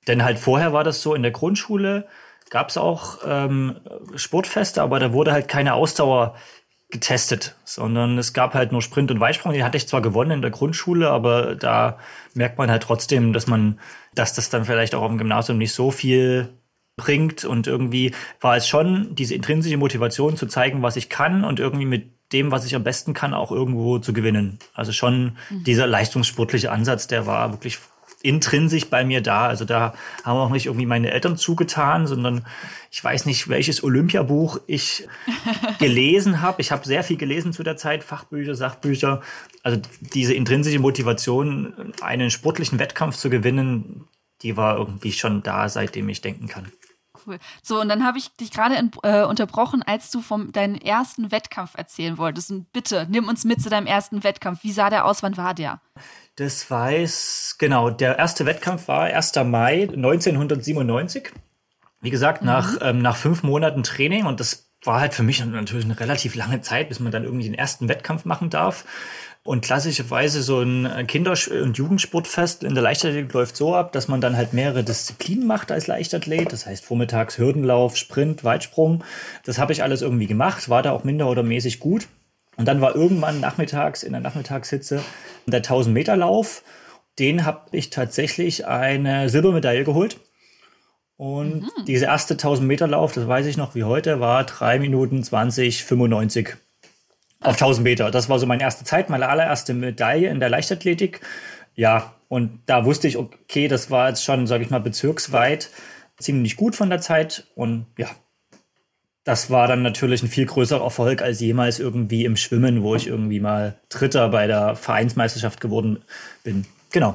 Denn 0.07 0.23
halt 0.23 0.39
vorher 0.39 0.73
war 0.73 0.83
das 0.83 1.01
so 1.01 1.13
in 1.13 1.21
der 1.21 1.31
Grundschule, 1.31 2.07
gab 2.49 2.69
es 2.69 2.77
auch 2.77 3.19
ähm, 3.25 3.77
Sportfeste, 4.15 4.81
aber 4.81 4.99
da 4.99 5.13
wurde 5.13 5.31
halt 5.33 5.47
keine 5.47 5.73
Ausdauer 5.73 6.35
getestet, 6.89 7.55
sondern 7.65 8.17
es 8.17 8.31
gab 8.31 8.53
halt 8.53 8.71
nur 8.71 8.81
Sprint 8.81 9.11
und 9.11 9.19
Weitsprung. 9.19 9.51
Die 9.51 9.63
hatte 9.63 9.75
ich 9.75 9.87
zwar 9.87 10.01
gewonnen 10.01 10.31
in 10.31 10.41
der 10.41 10.51
Grundschule, 10.51 11.09
aber 11.09 11.55
da 11.55 11.99
merkt 12.33 12.57
man 12.57 12.71
halt 12.71 12.83
trotzdem, 12.83 13.33
dass 13.33 13.47
man, 13.47 13.79
dass 14.15 14.33
das 14.33 14.49
dann 14.49 14.63
vielleicht 14.63 14.95
auch 14.95 15.01
auf 15.01 15.09
dem 15.09 15.17
Gymnasium 15.17 15.57
nicht 15.57 15.73
so 15.73 15.91
viel 15.91 16.49
bringt 16.95 17.45
und 17.45 17.67
irgendwie 17.67 18.15
war 18.39 18.55
es 18.55 18.67
schon 18.67 19.13
diese 19.15 19.35
intrinsische 19.35 19.77
Motivation 19.77 20.37
zu 20.37 20.47
zeigen, 20.47 20.81
was 20.81 20.95
ich 20.95 21.09
kann 21.09 21.43
und 21.43 21.59
irgendwie 21.59 21.85
mit 21.85 22.09
dem, 22.33 22.51
was 22.51 22.65
ich 22.65 22.75
am 22.75 22.83
besten 22.83 23.13
kann, 23.13 23.33
auch 23.33 23.51
irgendwo 23.51 23.99
zu 23.99 24.13
gewinnen. 24.13 24.57
Also 24.73 24.91
schon 24.91 25.37
mhm. 25.49 25.63
dieser 25.63 25.87
leistungssportliche 25.87 26.71
Ansatz, 26.71 27.07
der 27.07 27.25
war 27.25 27.51
wirklich 27.51 27.79
intrinsisch 28.21 28.89
bei 28.89 29.05
mir 29.05 29.21
da. 29.21 29.47
Also 29.47 29.65
da 29.65 29.93
haben 30.23 30.37
auch 30.37 30.49
nicht 30.49 30.65
irgendwie 30.65 30.85
meine 30.85 31.11
Eltern 31.11 31.37
zugetan, 31.37 32.07
sondern 32.07 32.45
ich 32.91 33.03
weiß 33.03 33.25
nicht, 33.25 33.47
welches 33.49 33.83
Olympiabuch 33.83 34.59
ich 34.67 35.07
gelesen 35.79 36.41
habe. 36.41 36.61
Ich 36.61 36.71
habe 36.71 36.85
sehr 36.85 37.03
viel 37.03 37.17
gelesen 37.17 37.53
zu 37.53 37.63
der 37.63 37.77
Zeit, 37.77 38.03
Fachbücher, 38.03 38.55
Sachbücher. 38.55 39.21
Also 39.63 39.79
diese 39.99 40.33
intrinsische 40.33 40.79
Motivation, 40.79 41.93
einen 42.01 42.31
sportlichen 42.31 42.79
Wettkampf 42.79 43.17
zu 43.17 43.29
gewinnen, 43.29 44.05
die 44.41 44.57
war 44.57 44.77
irgendwie 44.77 45.11
schon 45.11 45.43
da, 45.43 45.69
seitdem 45.69 46.09
ich 46.09 46.21
denken 46.21 46.47
kann. 46.47 46.71
Cool. 47.25 47.39
So, 47.61 47.81
und 47.81 47.89
dann 47.89 48.05
habe 48.05 48.17
ich 48.17 48.29
dich 48.35 48.51
gerade 48.51 48.75
äh, 49.03 49.25
unterbrochen, 49.25 49.83
als 49.83 50.11
du 50.11 50.21
vom 50.21 50.51
deinen 50.51 50.75
ersten 50.75 51.31
Wettkampf 51.31 51.75
erzählen 51.75 52.17
wolltest. 52.17 52.51
Und 52.51 52.71
bitte, 52.71 53.05
nimm 53.09 53.27
uns 53.27 53.43
mit 53.43 53.61
zu 53.61 53.69
deinem 53.69 53.87
ersten 53.87 54.23
Wettkampf. 54.23 54.63
Wie 54.63 54.71
sah 54.71 54.89
der 54.89 55.05
aus? 55.05 55.23
Wann 55.23 55.35
war 55.35 55.53
der? 55.53 55.81
Das 56.37 56.69
weiß, 56.69 57.55
genau, 57.57 57.89
der 57.89 58.19
erste 58.19 58.45
Wettkampf 58.45 58.87
war 58.87 59.05
1. 59.05 59.33
Mai 59.43 59.89
1997. 59.91 61.31
Wie 61.99 62.11
gesagt, 62.11 62.43
mhm. 62.43 62.47
nach, 62.47 62.77
ähm, 62.81 62.99
nach 62.99 63.17
fünf 63.17 63.41
Monaten 63.41 63.81
Training 63.81 64.27
und 64.27 64.39
das 64.39 64.69
war 64.83 64.99
halt 64.99 65.15
für 65.15 65.23
mich 65.23 65.43
natürlich 65.43 65.85
eine 65.85 65.99
relativ 65.99 66.35
lange 66.35 66.61
Zeit, 66.61 66.89
bis 66.89 66.99
man 66.99 67.11
dann 67.11 67.23
irgendwie 67.23 67.45
den 67.45 67.55
ersten 67.55 67.89
Wettkampf 67.89 68.25
machen 68.25 68.51
darf. 68.51 68.85
Und 69.41 69.65
klassischerweise 69.65 70.43
so 70.43 70.61
ein 70.61 71.07
Kinder- 71.07 71.33
und 71.63 71.77
Jugendsportfest 71.77 72.63
in 72.63 72.75
der 72.75 72.83
Leichtathletik 72.83 73.33
läuft 73.33 73.57
so 73.57 73.73
ab, 73.73 73.91
dass 73.91 74.07
man 74.07 74.21
dann 74.21 74.37
halt 74.37 74.53
mehrere 74.53 74.83
Disziplinen 74.83 75.47
macht 75.47 75.71
als 75.71 75.87
Leichtathlet. 75.87 76.51
Das 76.53 76.67
heißt 76.67 76.85
vormittags 76.85 77.39
Hürdenlauf, 77.39 77.97
Sprint, 77.97 78.43
Weitsprung. 78.43 79.03
Das 79.43 79.57
habe 79.57 79.73
ich 79.73 79.81
alles 79.81 80.03
irgendwie 80.03 80.27
gemacht, 80.27 80.69
war 80.69 80.83
da 80.83 80.91
auch 80.91 81.03
minder 81.03 81.27
oder 81.29 81.41
mäßig 81.41 81.79
gut. 81.79 82.07
Und 82.57 82.67
dann 82.67 82.81
war 82.81 82.95
irgendwann 82.95 83.39
nachmittags 83.39 84.03
in 84.03 84.11
der 84.11 84.21
Nachmittagshitze 84.21 85.01
der 85.51 85.59
1000 85.59 85.93
Meter 85.93 86.15
Lauf. 86.15 86.63
Den 87.19 87.45
habe 87.45 87.65
ich 87.71 87.89
tatsächlich 87.89 88.67
eine 88.67 89.29
Silbermedaille 89.29 89.83
geholt. 89.83 90.19
Und 91.17 91.63
mhm. 91.63 91.85
diese 91.87 92.05
erste 92.05 92.35
1000 92.35 92.67
Meter 92.67 92.87
Lauf, 92.87 93.13
das 93.13 93.27
weiß 93.27 93.47
ich 93.47 93.57
noch 93.57 93.73
wie 93.73 93.83
heute, 93.83 94.19
war 94.19 94.43
3 94.43 94.79
Minuten 94.79 95.23
20, 95.23 95.83
95 95.83 96.55
auf 97.41 97.55
1000 97.55 97.83
Meter. 97.83 98.11
Das 98.11 98.29
war 98.29 98.37
so 98.37 98.45
meine 98.45 98.61
erste 98.61 98.85
Zeit, 98.85 99.09
meine 99.09 99.27
allererste 99.27 99.73
Medaille 99.73 100.29
in 100.29 100.39
der 100.39 100.49
Leichtathletik. 100.49 101.21
Ja, 101.75 102.13
und 102.29 102.59
da 102.65 102.85
wusste 102.85 103.07
ich, 103.07 103.17
okay, 103.17 103.67
das 103.67 103.89
war 103.89 104.09
jetzt 104.09 104.23
schon, 104.23 104.47
sage 104.47 104.63
ich 104.63 104.69
mal, 104.69 104.79
bezirksweit 104.79 105.69
ziemlich 106.19 106.55
gut 106.55 106.75
von 106.75 106.89
der 106.89 107.01
Zeit. 107.01 107.47
Und 107.55 107.87
ja, 107.97 108.09
das 109.27 109.49
war 109.49 109.67
dann 109.67 109.81
natürlich 109.81 110.23
ein 110.23 110.29
viel 110.29 110.45
größerer 110.45 110.81
Erfolg 110.81 111.21
als 111.21 111.41
jemals 111.41 111.79
irgendwie 111.79 112.23
im 112.23 112.37
Schwimmen, 112.37 112.81
wo 112.81 112.95
ich 112.95 113.07
irgendwie 113.07 113.41
mal 113.41 113.77
Dritter 113.89 114.29
bei 114.29 114.47
der 114.47 114.77
Vereinsmeisterschaft 114.77 115.59
geworden 115.59 116.01
bin. 116.45 116.65
Genau. 116.91 117.13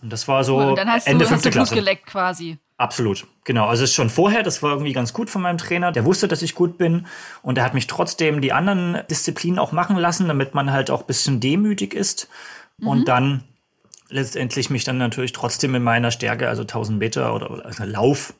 Und 0.00 0.10
das 0.10 0.26
war 0.26 0.42
so 0.42 0.56
und 0.56 0.76
dann 0.76 0.90
hast 0.90 1.06
Ende 1.06 1.26
du, 1.26 1.30
hast 1.30 1.44
du 1.44 1.50
Blut 1.50 1.52
Klasse. 1.52 1.74
geleckt 1.74 2.06
quasi. 2.06 2.56
Absolut, 2.78 3.26
genau. 3.44 3.66
Also 3.66 3.84
es 3.84 3.90
ist 3.90 3.96
schon 3.96 4.08
vorher, 4.08 4.42
das 4.42 4.62
war 4.62 4.70
irgendwie 4.70 4.94
ganz 4.94 5.12
gut 5.12 5.28
von 5.28 5.42
meinem 5.42 5.58
Trainer. 5.58 5.92
Der 5.92 6.06
wusste, 6.06 6.28
dass 6.28 6.40
ich 6.40 6.54
gut 6.54 6.78
bin 6.78 7.06
und 7.42 7.58
er 7.58 7.64
hat 7.64 7.74
mich 7.74 7.88
trotzdem 7.88 8.40
die 8.40 8.54
anderen 8.54 9.00
Disziplinen 9.10 9.58
auch 9.58 9.72
machen 9.72 9.98
lassen, 9.98 10.28
damit 10.28 10.54
man 10.54 10.72
halt 10.72 10.90
auch 10.90 11.00
ein 11.00 11.06
bisschen 11.06 11.40
demütig 11.40 11.92
ist 11.92 12.30
und 12.80 13.06
dann 13.06 13.44
letztendlich 14.08 14.70
mich 14.70 14.84
dann 14.84 14.96
natürlich 14.96 15.32
trotzdem 15.32 15.74
in 15.74 15.82
meiner 15.82 16.10
Stärke, 16.10 16.48
also 16.48 16.62
1000 16.62 16.98
Meter 16.98 17.34
oder 17.34 17.66
also 17.66 17.84
Lauf, 17.84 18.32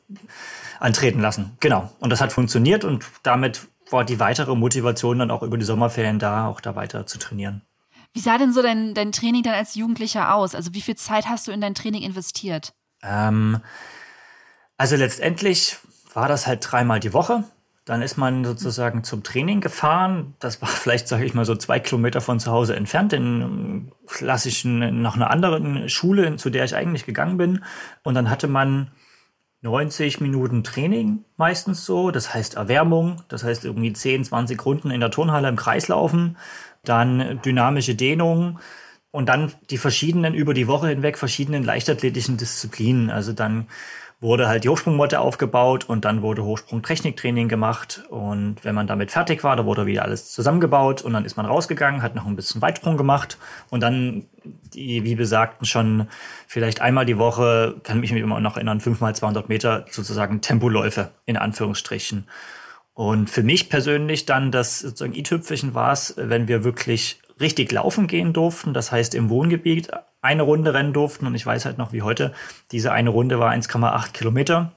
antreten 0.79 1.19
lassen. 1.19 1.57
Genau. 1.59 1.91
Und 1.99 2.09
das 2.09 2.21
hat 2.21 2.33
funktioniert 2.33 2.83
und 2.83 3.05
damit 3.23 3.67
war 3.91 4.05
die 4.05 4.19
weitere 4.19 4.55
Motivation 4.55 5.19
dann 5.19 5.31
auch 5.31 5.43
über 5.43 5.57
die 5.57 5.65
Sommerferien 5.65 6.19
da, 6.19 6.47
auch 6.47 6.61
da 6.61 6.75
weiter 6.75 7.05
zu 7.05 7.17
trainieren. 7.17 7.61
Wie 8.13 8.19
sah 8.19 8.37
denn 8.37 8.53
so 8.53 8.61
dein, 8.61 8.93
dein 8.93 9.11
Training 9.11 9.43
dann 9.43 9.53
als 9.53 9.75
Jugendlicher 9.75 10.33
aus? 10.33 10.55
Also 10.55 10.73
wie 10.73 10.81
viel 10.81 10.95
Zeit 10.95 11.27
hast 11.27 11.47
du 11.47 11.51
in 11.51 11.61
dein 11.61 11.75
Training 11.75 12.01
investiert? 12.01 12.73
Ähm, 13.03 13.59
also 14.77 14.95
letztendlich 14.95 15.77
war 16.13 16.27
das 16.27 16.47
halt 16.47 16.65
dreimal 16.69 16.99
die 16.99 17.13
Woche. 17.13 17.43
Dann 17.85 18.01
ist 18.01 18.17
man 18.17 18.45
sozusagen 18.45 19.03
zum 19.03 19.23
Training 19.23 19.61
gefahren. 19.61 20.35
Das 20.39 20.61
war 20.61 20.69
vielleicht, 20.69 21.07
sage 21.07 21.25
ich 21.25 21.33
mal, 21.33 21.45
so 21.45 21.55
zwei 21.55 21.79
Kilometer 21.79 22.21
von 22.21 22.39
zu 22.39 22.51
Hause 22.51 22.75
entfernt, 22.75 23.13
in 23.13 23.23
einem 23.23 23.91
klassischen, 24.07 25.01
nach 25.01 25.15
einer 25.15 25.29
anderen 25.29 25.89
Schule, 25.89 26.35
zu 26.37 26.49
der 26.49 26.65
ich 26.65 26.75
eigentlich 26.75 27.05
gegangen 27.05 27.37
bin. 27.37 27.63
Und 28.03 28.15
dann 28.15 28.29
hatte 28.29 28.47
man 28.47 28.91
90 29.61 30.21
Minuten 30.21 30.63
Training 30.63 31.25
meistens 31.37 31.85
so. 31.85 32.11
Das 32.11 32.33
heißt 32.33 32.55
Erwärmung, 32.55 33.21
das 33.27 33.43
heißt 33.43 33.65
irgendwie 33.65 33.93
10, 33.93 34.25
20 34.25 34.65
Runden 34.65 34.91
in 34.91 35.01
der 35.01 35.11
Turnhalle 35.11 35.49
im 35.49 35.55
Kreis 35.55 35.87
laufen. 35.87 36.37
Dann 36.83 37.41
dynamische 37.43 37.95
Dehnung, 37.95 38.59
und 39.11 39.27
dann 39.27 39.51
die 39.69 39.77
verschiedenen, 39.77 40.33
über 40.33 40.53
die 40.53 40.67
Woche 40.67 40.89
hinweg 40.89 41.17
verschiedenen 41.17 41.63
leichtathletischen 41.63 42.37
Disziplinen. 42.37 43.09
Also 43.09 43.33
dann 43.33 43.67
wurde 44.21 44.49
halt 44.49 44.65
die 44.65 44.69
Hochsprungmotte 44.69 45.19
aufgebaut 45.19 45.85
und 45.87 46.03
dann 46.03 46.21
wurde 46.21 46.43
Hochsprungtechniktraining 46.43 47.47
gemacht. 47.47 48.03
Und 48.09 48.57
wenn 48.63 48.75
man 48.75 48.85
damit 48.85 49.11
fertig 49.11 49.43
war, 49.43 49.55
da 49.55 49.65
wurde 49.65 49.85
wieder 49.85 50.03
alles 50.03 50.31
zusammengebaut 50.31 51.01
und 51.01 51.13
dann 51.13 51.23
ist 51.23 51.37
man 51.37 51.45
rausgegangen, 51.45 52.01
hat 52.01 52.15
noch 52.15 52.25
ein 52.25 52.35
bisschen 52.35 52.61
Weitsprung 52.61 52.97
gemacht 52.97 53.37
und 53.69 53.81
dann 53.81 54.25
die, 54.73 55.05
wie 55.05 55.15
besagten, 55.15 55.65
schon 55.65 56.07
vielleicht 56.47 56.81
einmal 56.81 57.05
die 57.05 57.17
Woche, 57.17 57.75
kann 57.83 58.01
mich 58.01 58.11
immer 58.11 58.39
noch 58.41 58.57
erinnern, 58.57 58.81
fünfmal 58.81 59.15
200 59.15 59.47
Meter 59.47 59.85
sozusagen 59.89 60.41
Tempoläufe 60.41 61.11
in 61.25 61.37
Anführungsstrichen. 61.37 62.27
Und 62.93 63.29
für 63.29 63.43
mich 63.43 63.69
persönlich 63.69 64.25
dann 64.25 64.51
das 64.51 64.79
sozusagen 64.79 65.15
i-Tüpfelchen 65.15 65.73
war 65.73 65.93
es, 65.93 66.15
wenn 66.17 66.49
wir 66.49 66.65
wirklich 66.65 67.21
richtig 67.39 67.71
laufen 67.71 68.07
gehen 68.07 68.33
durften. 68.33 68.73
Das 68.73 68.91
heißt, 68.91 69.15
im 69.15 69.29
Wohngebiet 69.29 69.89
eine 70.21 70.43
Runde 70.43 70.73
rennen 70.73 70.93
durften. 70.93 71.27
Und 71.27 71.35
ich 71.35 71.45
weiß 71.45 71.65
halt 71.65 71.77
noch 71.77 71.93
wie 71.93 72.01
heute, 72.01 72.33
diese 72.71 72.91
eine 72.91 73.09
Runde 73.09 73.39
war 73.39 73.51
1,8 73.51 74.11
Kilometer. 74.11 74.71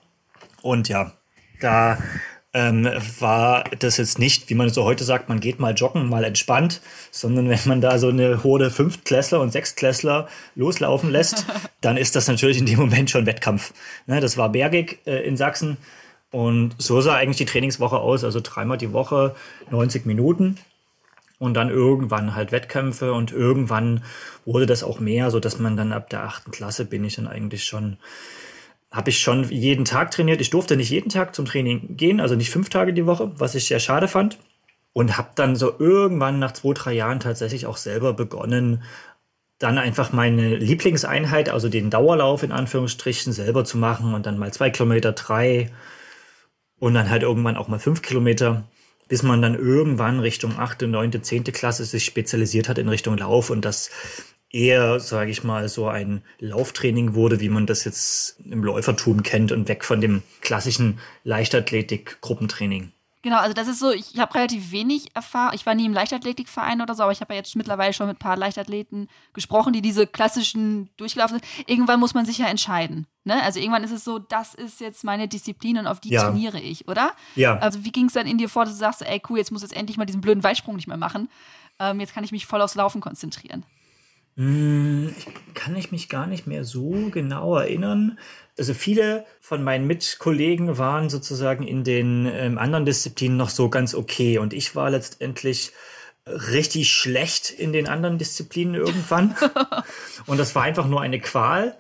Und 0.63 0.89
ja, 0.89 1.13
da 1.61 1.99
ähm, 2.55 2.89
war 3.19 3.65
das 3.79 3.97
jetzt 3.97 4.19
nicht, 4.19 4.51
wie 4.51 4.55
man 4.55 4.69
so 4.69 4.85
heute 4.85 5.05
sagt, 5.05 5.29
man 5.29 5.41
geht 5.41 5.59
mal 5.59 5.75
joggen, 5.75 6.09
mal 6.09 6.25
entspannt, 6.25 6.81
sondern 7.11 7.49
wenn 7.49 7.59
man 7.65 7.81
da 7.81 7.99
so 7.99 8.09
eine 8.09 8.45
Horde 8.45 8.71
Fünftklässler 8.71 9.41
und 9.41 9.53
Sechstklässler 9.53 10.29
loslaufen 10.55 11.11
lässt, 11.11 11.47
dann 11.81 11.97
ist 11.97 12.15
das 12.15 12.29
natürlich 12.29 12.59
in 12.59 12.67
dem 12.67 12.79
Moment 12.79 13.11
schon 13.11 13.27
Wettkampf. 13.27 13.73
Ne, 14.07 14.21
das 14.21 14.37
war 14.37 14.51
bergig 14.51 15.01
äh, 15.07 15.27
in 15.27 15.37
Sachsen. 15.37 15.79
Und 16.31 16.75
so 16.79 17.01
sah 17.01 17.17
eigentlich 17.17 17.37
die 17.39 17.45
Trainingswoche 17.45 17.99
aus, 17.99 18.25
also 18.25 18.41
dreimal 18.43 18.79
die 18.79 18.93
Woche, 18.93 19.35
90 19.71 20.07
Minuten 20.07 20.57
und 21.43 21.55
dann 21.55 21.71
irgendwann 21.71 22.37
halt 22.37 22.53
Wettkämpfe 22.53 23.13
und 23.13 23.33
irgendwann 23.33 24.05
wurde 24.45 24.65
das 24.65 24.85
auch 24.85 25.01
mehr, 25.01 25.29
so 25.33 25.41
dass 25.41 25.59
man 25.59 25.77
dann 25.77 25.93
ab 25.93 26.09
der 26.09 26.23
achten 26.23 26.53
Klasse 26.53 26.85
bin 26.85 27.05
ich 27.05 27.17
dann 27.17 27.27
eigentlich 27.27 27.65
schon, 27.65 27.97
habe 28.93 29.11
ich 29.11 29.19
schon 29.19 29.51
jeden 29.51 29.85
Tag 29.85 30.13
trainiert. 30.13 30.41
Ich 30.41 30.51
durfte 30.51 30.77
nicht 30.77 30.91
jeden 30.91 31.09
Tag 31.09 31.35
zum 31.35 31.45
Training 31.45 31.97
gehen, 31.97 32.21
also 32.21 32.37
nicht 32.37 32.51
fünf 32.51 32.69
Tage 32.69 32.93
die 32.93 33.07
Woche, 33.07 33.33
was 33.35 33.57
ich 33.57 33.67
sehr 33.67 33.81
schade 33.81 34.07
fand. 34.07 34.39
Und 34.93 35.19
habe 35.19 35.31
dann 35.35 35.57
so 35.57 35.75
irgendwann 35.81 36.39
nach 36.39 36.53
zwei, 36.53 36.75
drei 36.75 36.93
Jahren 36.93 37.19
tatsächlich 37.19 37.67
auch 37.67 37.77
selber 37.77 38.13
begonnen, 38.13 38.85
dann 39.59 39.79
einfach 39.79 40.13
meine 40.13 40.55
Lieblingseinheit, 40.57 41.49
also 41.49 41.69
den 41.69 41.91
Dauerlauf 41.91 42.45
in 42.45 42.53
Anführungsstrichen, 42.53 43.33
selber 43.33 43.65
zu 43.65 43.79
machen 43.79 44.15
und 44.15 44.27
dann 44.27 44.39
mal 44.39 44.53
zwei 44.53 44.71
Kilometer, 44.71 45.11
drei 45.11 45.73
und 46.79 46.95
dann 46.95 47.11
halt 47.11 47.25
irgendwann 47.25 47.57
auch 47.57 47.67
mal 47.67 47.81
fünf 47.81 48.01
Kilometer 48.01 48.63
bis 49.13 49.23
man 49.23 49.43
dann 49.43 49.55
irgendwann 49.55 50.21
Richtung 50.21 50.59
8., 50.59 50.87
9., 50.89 51.23
10. 51.23 51.45
Klasse 51.45 51.85
sich 51.85 52.07
spezialisiert 52.07 52.71
hat 52.71 52.79
in 52.79 52.89
Richtung 52.89 53.19
Lauf 53.19 53.51
und 53.51 53.63
das 53.63 53.91
eher, 54.49 55.01
sage 55.01 55.31
ich 55.31 55.45
mal, 55.45 55.69
so 55.69 55.87
ein 55.87 56.23
Lauftraining 56.39 57.13
wurde, 57.13 57.39
wie 57.39 57.51
man 57.51 57.67
das 57.67 57.85
jetzt 57.85 58.41
im 58.43 58.65
Läufertum 58.65 59.23
kennt 59.23 59.53
und 59.53 59.69
weg 59.69 59.85
von 59.85 60.01
dem 60.01 60.23
klassischen 60.41 60.99
Leichtathletik-Gruppentraining. 61.25 62.93
Genau, 63.23 63.39
also 63.39 63.55
das 63.55 63.69
ist 63.69 63.79
so, 63.79 63.93
ich 63.93 64.19
habe 64.19 64.35
relativ 64.35 64.73
wenig 64.73 65.15
Erfahrung. 65.15 65.55
Ich 65.55 65.65
war 65.65 65.77
nie 65.77 65.87
im 65.87 65.93
Leichtathletikverein 65.93 66.81
oder 66.83 66.95
so, 66.97 67.05
aber 67.05 67.13
ich 67.13 67.21
habe 67.21 67.33
ja 67.35 67.39
jetzt 67.39 67.55
mittlerweile 67.55 67.93
schon 67.93 68.09
mit 68.09 68.17
ein 68.17 68.19
paar 68.19 68.37
Leichtathleten 68.37 69.09
gesprochen, 69.33 69.73
die 69.73 69.81
diese 69.81 70.09
klassischen 70.09 70.91
durchgelaufen 70.97 71.39
sind. 71.39 71.71
Irgendwann 71.71 72.01
muss 72.01 72.15
man 72.15 72.27
sich 72.27 72.39
ja 72.39 72.47
entscheiden. 72.47 73.07
Ne? 73.23 73.41
Also 73.41 73.61
irgendwann 73.61 73.85
ist 73.85 73.93
es 73.93 74.03
so, 74.03 74.19
das 74.19 74.55
ist 74.55 74.81
jetzt 74.81 75.05
meine 75.05 75.29
Disziplin 75.29 75.79
und 75.79 75.87
auf 75.87 76.01
die 76.01 76.11
Ja. 76.11 76.25
trainiere 76.25 76.59
ich, 76.61 76.89
oder? 76.89 77.13
Ja. 77.37 77.57
Also 77.59 77.85
wie 77.85 77.93
ging 77.93 78.07
es 78.07 78.13
dann 78.15 78.27
in 78.27 78.39
dir 78.39 78.49
vor, 78.49 78.65
dass 78.65 78.75
du 78.75 78.79
sagst, 78.81 79.03
ey 79.03 79.23
cool, 79.29 79.39
jetzt 79.39 79.53
muss 79.53 79.63
ich 79.63 79.71
jetzt 79.71 79.79
endlich 79.79 79.97
mal 79.97 80.05
diesen 80.05 80.21
blöden 80.21 80.43
Weitsprung 80.43 80.75
nicht 80.75 80.89
mehr 80.89 80.97
machen. 80.97 81.29
Ähm, 81.79 82.01
jetzt 82.01 82.15
kann 82.15 82.25
ich 82.25 82.33
mich 82.33 82.47
voll 82.47 82.61
aufs 82.61 82.75
Laufen 82.75 83.01
konzentrieren. 83.01 83.65
Hm, 84.37 85.15
kann 85.55 85.77
ich 85.77 85.93
mich 85.93 86.09
gar 86.09 86.27
nicht 86.27 86.47
mehr 86.47 86.65
so 86.65 87.11
genau 87.11 87.57
erinnern. 87.57 88.19
Also 88.59 88.73
viele 88.75 89.27
von 89.41 89.63
meinen 89.63 89.87
Mitkollegen 89.87 90.79
waren 90.79 91.11
sozusagen 91.11 91.67
in 91.67 91.85
den 91.85 92.27
ähm, 92.27 92.59
anderen 92.59 92.87
Disziplinen 92.87 93.37
noch 93.37 93.51
so 93.51 93.69
ganz 93.69 93.95
okay 93.95 94.39
und 94.39 94.53
ich 94.53 94.75
war 94.75 94.91
letztendlich 94.91 95.73
richtig 96.27 96.91
schlecht 96.93 97.51
in 97.51 97.73
den 97.73 97.89
anderen 97.89 98.19
Disziplinen 98.19 98.75
irgendwann. 98.75 99.35
und 100.27 100.39
das 100.39 100.55
war 100.55 100.63
einfach 100.63 100.87
nur 100.87 101.01
eine 101.01 101.21
Qual. 101.21 101.77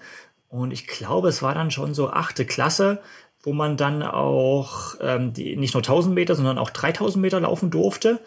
Und 0.49 0.73
ich 0.73 0.87
glaube, 0.87 1.29
es 1.29 1.43
war 1.43 1.55
dann 1.55 1.71
schon 1.71 1.95
so 1.95 2.11
achte 2.11 2.45
Klasse, 2.45 3.01
wo 3.43 3.53
man 3.53 3.77
dann 3.77 4.03
auch 4.03 4.95
ähm, 5.01 5.33
die, 5.33 5.57
nicht 5.57 5.75
nur 5.75 5.83
1000 5.83 6.15
Meter, 6.15 6.35
sondern 6.35 6.59
auch 6.59 6.71
3000 6.71 7.21
Meter 7.21 7.41
laufen 7.41 7.71
durfte. 7.71 8.21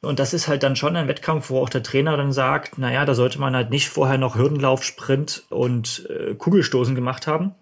Und 0.00 0.20
das 0.20 0.32
ist 0.32 0.46
halt 0.46 0.62
dann 0.62 0.76
schon 0.76 0.96
ein 0.96 1.08
Wettkampf, 1.08 1.50
wo 1.50 1.60
auch 1.60 1.68
der 1.68 1.82
Trainer 1.82 2.16
dann 2.16 2.32
sagt, 2.32 2.78
naja, 2.78 3.04
da 3.04 3.14
sollte 3.14 3.40
man 3.40 3.56
halt 3.56 3.70
nicht 3.70 3.88
vorher 3.88 4.18
noch 4.18 4.36
Hürdenlauf, 4.36 4.84
Sprint 4.84 5.44
und 5.50 6.08
äh, 6.08 6.34
Kugelstoßen 6.34 6.94
gemacht 6.94 7.26
haben. 7.26 7.54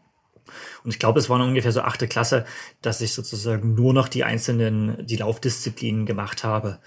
Und 0.84 0.90
ich 0.90 0.98
glaube, 0.98 1.18
es 1.18 1.30
war 1.30 1.42
ungefähr 1.42 1.72
so 1.72 1.80
achte 1.80 2.08
Klasse, 2.08 2.44
dass 2.82 3.00
ich 3.00 3.14
sozusagen 3.14 3.74
nur 3.74 3.92
noch 3.94 4.08
die 4.08 4.22
einzelnen, 4.22 5.04
die 5.06 5.16
Laufdisziplinen 5.16 6.06
gemacht 6.06 6.44
habe. 6.44 6.78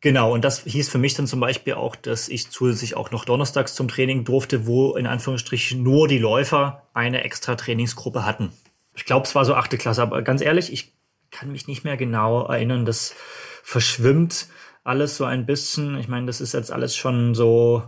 Genau, 0.00 0.32
und 0.32 0.44
das 0.44 0.64
hieß 0.64 0.88
für 0.88 0.98
mich 0.98 1.14
dann 1.14 1.26
zum 1.26 1.40
Beispiel 1.40 1.74
auch, 1.74 1.94
dass 1.94 2.28
ich 2.28 2.50
zusätzlich 2.50 2.96
auch 2.96 3.10
noch 3.10 3.26
donnerstags 3.26 3.74
zum 3.74 3.86
Training 3.86 4.24
durfte, 4.24 4.66
wo 4.66 4.96
in 4.96 5.06
Anführungsstrichen 5.06 5.82
nur 5.82 6.08
die 6.08 6.18
Läufer 6.18 6.88
eine 6.94 7.22
extra 7.22 7.54
Trainingsgruppe 7.54 8.24
hatten. 8.24 8.50
Ich 8.96 9.04
glaube, 9.04 9.26
es 9.26 9.34
war 9.34 9.44
so 9.44 9.54
achte 9.54 9.76
Klasse, 9.76 10.00
aber 10.00 10.22
ganz 10.22 10.40
ehrlich, 10.40 10.72
ich 10.72 10.94
kann 11.30 11.52
mich 11.52 11.68
nicht 11.68 11.84
mehr 11.84 11.98
genau 11.98 12.46
erinnern. 12.46 12.86
Das 12.86 13.14
verschwimmt 13.62 14.48
alles 14.90 15.16
so 15.16 15.24
ein 15.24 15.46
bisschen. 15.46 15.98
Ich 15.98 16.08
meine, 16.08 16.26
das 16.26 16.40
ist 16.40 16.52
jetzt 16.52 16.72
alles 16.72 16.96
schon 16.96 17.34
so 17.34 17.84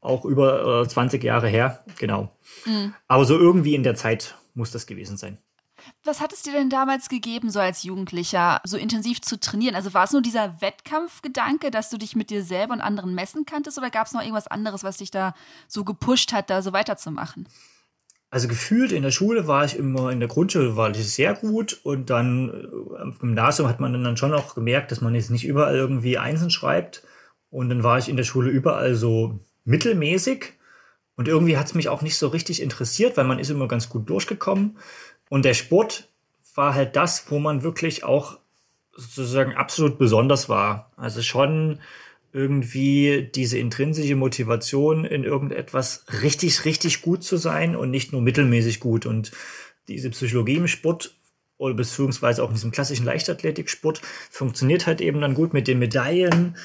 auch 0.00 0.24
über 0.24 0.82
äh, 0.82 0.88
20 0.88 1.22
Jahre 1.22 1.48
her. 1.48 1.84
Genau. 1.98 2.30
Aber 3.08 3.24
so 3.24 3.36
irgendwie 3.36 3.74
in 3.74 3.82
der 3.82 3.96
Zeit 3.96 4.36
muss 4.54 4.70
das 4.70 4.86
gewesen 4.86 5.16
sein. 5.16 5.38
was 6.04 6.20
hat 6.20 6.32
es 6.32 6.42
dir 6.42 6.52
denn 6.52 6.70
damals 6.70 7.08
gegeben, 7.08 7.50
so 7.50 7.58
als 7.58 7.82
Jugendlicher, 7.82 8.60
so 8.64 8.76
intensiv 8.76 9.20
zu 9.20 9.40
trainieren? 9.40 9.74
Also 9.74 9.92
war 9.94 10.04
es 10.04 10.12
nur 10.12 10.22
dieser 10.22 10.60
Wettkampfgedanke, 10.60 11.70
dass 11.70 11.90
du 11.90 11.98
dich 11.98 12.14
mit 12.14 12.30
dir 12.30 12.44
selber 12.44 12.74
und 12.74 12.80
anderen 12.80 13.14
messen 13.14 13.46
kanntest, 13.46 13.76
oder 13.76 13.90
gab 13.90 14.06
es 14.06 14.12
noch 14.12 14.22
irgendwas 14.22 14.46
anderes, 14.46 14.84
was 14.84 14.98
dich 14.98 15.10
da 15.10 15.34
so 15.66 15.84
gepusht 15.84 16.32
hat, 16.32 16.50
da 16.50 16.62
so 16.62 16.72
weiterzumachen? 16.72 17.48
Also 18.34 18.48
gefühlt 18.48 18.90
in 18.90 19.04
der 19.04 19.12
Schule 19.12 19.46
war 19.46 19.64
ich 19.64 19.78
immer, 19.78 20.10
in 20.10 20.18
der 20.18 20.28
Grundschule 20.28 20.76
war 20.76 20.90
ich 20.90 21.08
sehr 21.08 21.34
gut 21.34 21.78
und 21.84 22.10
dann 22.10 22.50
äh, 22.50 23.02
im 23.02 23.16
Gymnasium 23.16 23.68
hat 23.68 23.78
man 23.78 23.92
dann 24.02 24.16
schon 24.16 24.34
auch 24.34 24.56
gemerkt, 24.56 24.90
dass 24.90 25.00
man 25.00 25.14
jetzt 25.14 25.30
nicht 25.30 25.46
überall 25.46 25.76
irgendwie 25.76 26.18
Einsen 26.18 26.50
schreibt. 26.50 27.04
Und 27.50 27.68
dann 27.68 27.84
war 27.84 27.96
ich 27.96 28.08
in 28.08 28.16
der 28.16 28.24
Schule 28.24 28.50
überall 28.50 28.96
so 28.96 29.38
mittelmäßig. 29.64 30.54
Und 31.14 31.28
irgendwie 31.28 31.56
hat 31.56 31.66
es 31.66 31.74
mich 31.74 31.88
auch 31.88 32.02
nicht 32.02 32.16
so 32.16 32.26
richtig 32.26 32.60
interessiert, 32.60 33.16
weil 33.16 33.24
man 33.24 33.38
ist 33.38 33.50
immer 33.50 33.68
ganz 33.68 33.88
gut 33.88 34.10
durchgekommen. 34.10 34.78
Und 35.30 35.44
der 35.44 35.54
Sport 35.54 36.08
war 36.56 36.74
halt 36.74 36.96
das, 36.96 37.30
wo 37.30 37.38
man 37.38 37.62
wirklich 37.62 38.02
auch 38.02 38.40
sozusagen 38.96 39.54
absolut 39.54 39.96
besonders 39.96 40.48
war. 40.48 40.90
Also 40.96 41.22
schon 41.22 41.78
irgendwie 42.34 43.30
diese 43.32 43.58
intrinsische 43.58 44.16
Motivation 44.16 45.04
in 45.04 45.22
irgendetwas 45.22 46.04
richtig, 46.22 46.64
richtig 46.64 47.00
gut 47.00 47.22
zu 47.22 47.36
sein 47.36 47.76
und 47.76 47.90
nicht 47.90 48.12
nur 48.12 48.20
mittelmäßig 48.20 48.80
gut. 48.80 49.06
Und 49.06 49.30
diese 49.86 50.10
Psychologie 50.10 50.56
im 50.56 50.66
Sport 50.66 51.14
oder 51.58 51.74
beziehungsweise 51.74 52.42
auch 52.42 52.48
in 52.48 52.54
diesem 52.54 52.72
klassischen 52.72 53.06
Leichtathletiksport 53.06 54.00
funktioniert 54.30 54.88
halt 54.88 55.00
eben 55.00 55.20
dann 55.20 55.34
gut 55.34 55.54
mit 55.54 55.68
den 55.68 55.78
Medaillen. 55.78 56.56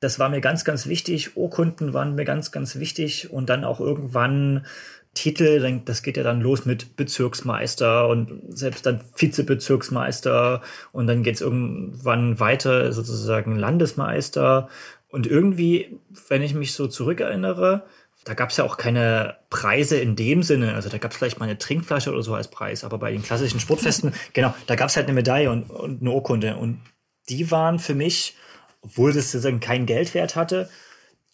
Das 0.00 0.18
war 0.18 0.30
mir 0.30 0.40
ganz, 0.40 0.64
ganz 0.64 0.86
wichtig. 0.86 1.36
Urkunden 1.36 1.92
waren 1.92 2.14
mir 2.14 2.24
ganz, 2.24 2.50
ganz 2.50 2.78
wichtig. 2.78 3.30
Und 3.30 3.50
dann 3.50 3.64
auch 3.64 3.80
irgendwann 3.80 4.64
Titel, 5.12 5.80
das 5.84 6.02
geht 6.02 6.16
ja 6.16 6.22
dann 6.22 6.40
los 6.40 6.64
mit 6.64 6.96
Bezirksmeister 6.96 8.08
und 8.08 8.40
selbst 8.48 8.86
dann 8.86 9.00
Vizebezirksmeister 9.16 10.62
und 10.92 11.08
dann 11.08 11.24
geht 11.24 11.34
es 11.34 11.40
irgendwann 11.40 12.38
weiter 12.38 12.92
sozusagen 12.92 13.56
Landesmeister 13.56 14.68
und 15.10 15.26
irgendwie, 15.26 15.98
wenn 16.28 16.42
ich 16.42 16.54
mich 16.54 16.72
so 16.72 16.86
zurückerinnere, 16.86 17.86
da 18.24 18.34
gab 18.34 18.50
es 18.50 18.58
ja 18.58 18.64
auch 18.64 18.76
keine 18.76 19.38
Preise 19.48 19.96
in 19.96 20.16
dem 20.16 20.42
Sinne. 20.42 20.74
Also 20.74 20.88
da 20.88 20.98
gab 20.98 21.12
es 21.12 21.16
vielleicht 21.16 21.38
mal 21.38 21.46
eine 21.46 21.58
Trinkflasche 21.58 22.12
oder 22.12 22.22
so 22.22 22.34
als 22.34 22.48
Preis, 22.48 22.84
aber 22.84 22.98
bei 22.98 23.10
den 23.10 23.22
klassischen 23.22 23.60
Sportfesten, 23.60 24.12
genau, 24.34 24.54
da 24.66 24.74
gab 24.74 24.90
es 24.90 24.96
halt 24.96 25.06
eine 25.06 25.14
Medaille 25.14 25.50
und, 25.50 25.70
und 25.70 26.02
eine 26.02 26.10
Urkunde. 26.10 26.56
Und 26.56 26.80
die 27.28 27.50
waren 27.50 27.78
für 27.78 27.94
mich, 27.94 28.36
obwohl 28.82 29.12
das 29.12 29.32
sozusagen 29.32 29.60
keinen 29.60 29.86
Geldwert 29.86 30.36
hatte, 30.36 30.68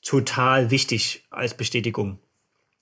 total 0.02 0.71
wichtig 0.71 1.25
als 1.31 1.54
Bestätigung. 1.54 2.19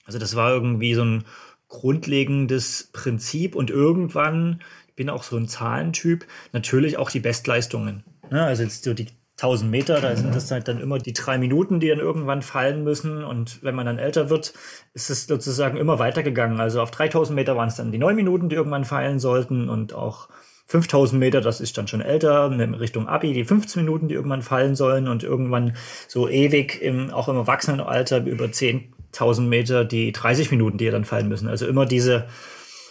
Also 0.05 0.19
das 0.19 0.35
war 0.37 0.53
irgendwie 0.53 0.95
so 0.95 1.05
ein 1.05 1.25
grundlegendes 1.69 2.91
Prinzip 2.93 3.55
und 3.55 3.71
irgendwann, 3.71 4.61
ich 4.89 4.95
bin 4.95 5.09
auch 5.09 5.23
so 5.23 5.37
ein 5.37 5.49
Zahlentyp, 5.49 6.27
natürlich 6.53 6.99
auch 6.99 7.11
die 7.11 7.21
Bestleistungen. 7.21 8.05
Ja, 8.31 8.47
also 8.47 8.63
jetzt 8.63 8.85
so 8.85 8.93
die 8.93 9.07
1000 9.43 9.71
Meter, 9.71 10.01
da 10.01 10.15
sind 10.15 10.35
das 10.35 10.51
halt 10.53 10.69
dann 10.69 10.81
immer 10.81 10.99
die 10.99 11.13
drei 11.13 11.37
Minuten, 11.37 11.81
die 11.81 11.89
dann 11.89 11.99
irgendwann 11.99 12.43
fallen 12.43 12.85
müssen. 12.85 13.25
Und 13.25 13.61
wenn 13.63 13.75
man 13.75 13.87
dann 13.87 13.99
älter 13.99 14.31
wird, 14.31 14.55
ist 14.95 15.11
es 15.11 15.27
sozusagen 15.27 15.77
immer 15.79 15.99
weitergegangen. 15.99 16.61
Also 16.61 16.81
auf 16.81 16.93
3000 16.93 17.35
Meter 17.35 17.57
waren 17.57 17.69
es 17.69 17.75
dann 17.75 17.91
die 17.91 17.99
neun 17.99 18.15
Minuten, 18.15 18.49
die 18.49 18.55
irgendwann 18.55 18.85
fallen 18.85 19.19
sollten. 19.19 19.69
Und 19.69 19.95
auch 19.95 20.29
5000 20.69 21.19
Meter, 21.19 21.41
das 21.41 21.61
ist 21.61 21.77
dann 21.77 21.89
schon 21.89 22.01
älter, 22.01 22.53
in 22.53 22.75
Richtung 22.75 23.09
Abi, 23.09 23.33
die 23.33 23.45
15 23.45 23.85
Minuten, 23.85 24.07
die 24.07 24.15
irgendwann 24.15 24.43
fallen 24.43 24.77
sollen. 24.77 25.09
Und 25.09 25.25
irgendwann 25.25 25.77
so 26.07 26.29
ewig, 26.29 26.81
im, 26.81 27.11
auch 27.11 27.29
im 27.29 27.37
Erwachsenenalter, 27.37 28.25
über 28.25 28.45
10.000 28.45 29.41
Meter, 29.41 29.85
die 29.85 30.13
30 30.13 30.53
Minuten, 30.53 30.79
die 30.79 30.89
dann 30.89 31.05
fallen 31.05 31.29
müssen. 31.29 31.49
Also 31.49 31.67
immer 31.67 31.85
diese 31.85 32.29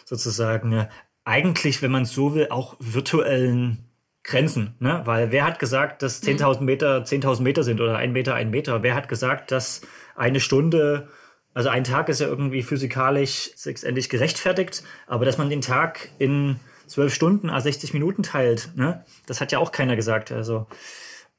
sozusagen, 0.03 0.87
eigentlich, 1.23 1.81
wenn 1.81 1.91
man 1.91 2.03
so 2.03 2.35
will, 2.35 2.47
auch 2.49 2.75
virtuellen 2.79 3.90
Grenzen, 4.23 4.75
ne? 4.79 5.01
Weil 5.05 5.31
wer 5.31 5.45
hat 5.45 5.59
gesagt, 5.59 6.03
dass 6.03 6.21
10.000 6.21 6.59
mhm. 6.59 6.65
Meter 6.65 7.03
10.000 7.03 7.41
Meter 7.41 7.63
sind 7.63 7.81
oder 7.81 7.97
ein 7.97 8.11
Meter 8.11 8.35
ein 8.35 8.51
Meter? 8.51 8.83
Wer 8.83 8.95
hat 8.95 9.09
gesagt, 9.09 9.51
dass 9.51 9.81
eine 10.15 10.39
Stunde, 10.39 11.09
also 11.53 11.69
ein 11.69 11.83
Tag 11.83 12.07
ist 12.09 12.21
ja 12.21 12.27
irgendwie 12.27 12.61
physikalisch 12.61 13.51
letztendlich 13.65 14.09
gerechtfertigt, 14.09 14.83
aber 15.07 15.25
dass 15.25 15.37
man 15.37 15.49
den 15.49 15.61
Tag 15.61 16.09
in 16.19 16.59
zwölf 16.85 17.13
Stunden, 17.13 17.49
a 17.49 17.59
60 17.59 17.93
Minuten 17.93 18.21
teilt, 18.21 18.71
ne? 18.75 19.05
Das 19.25 19.41
hat 19.41 19.51
ja 19.51 19.59
auch 19.59 19.71
keiner 19.71 19.95
gesagt. 19.95 20.31
Also, 20.31 20.67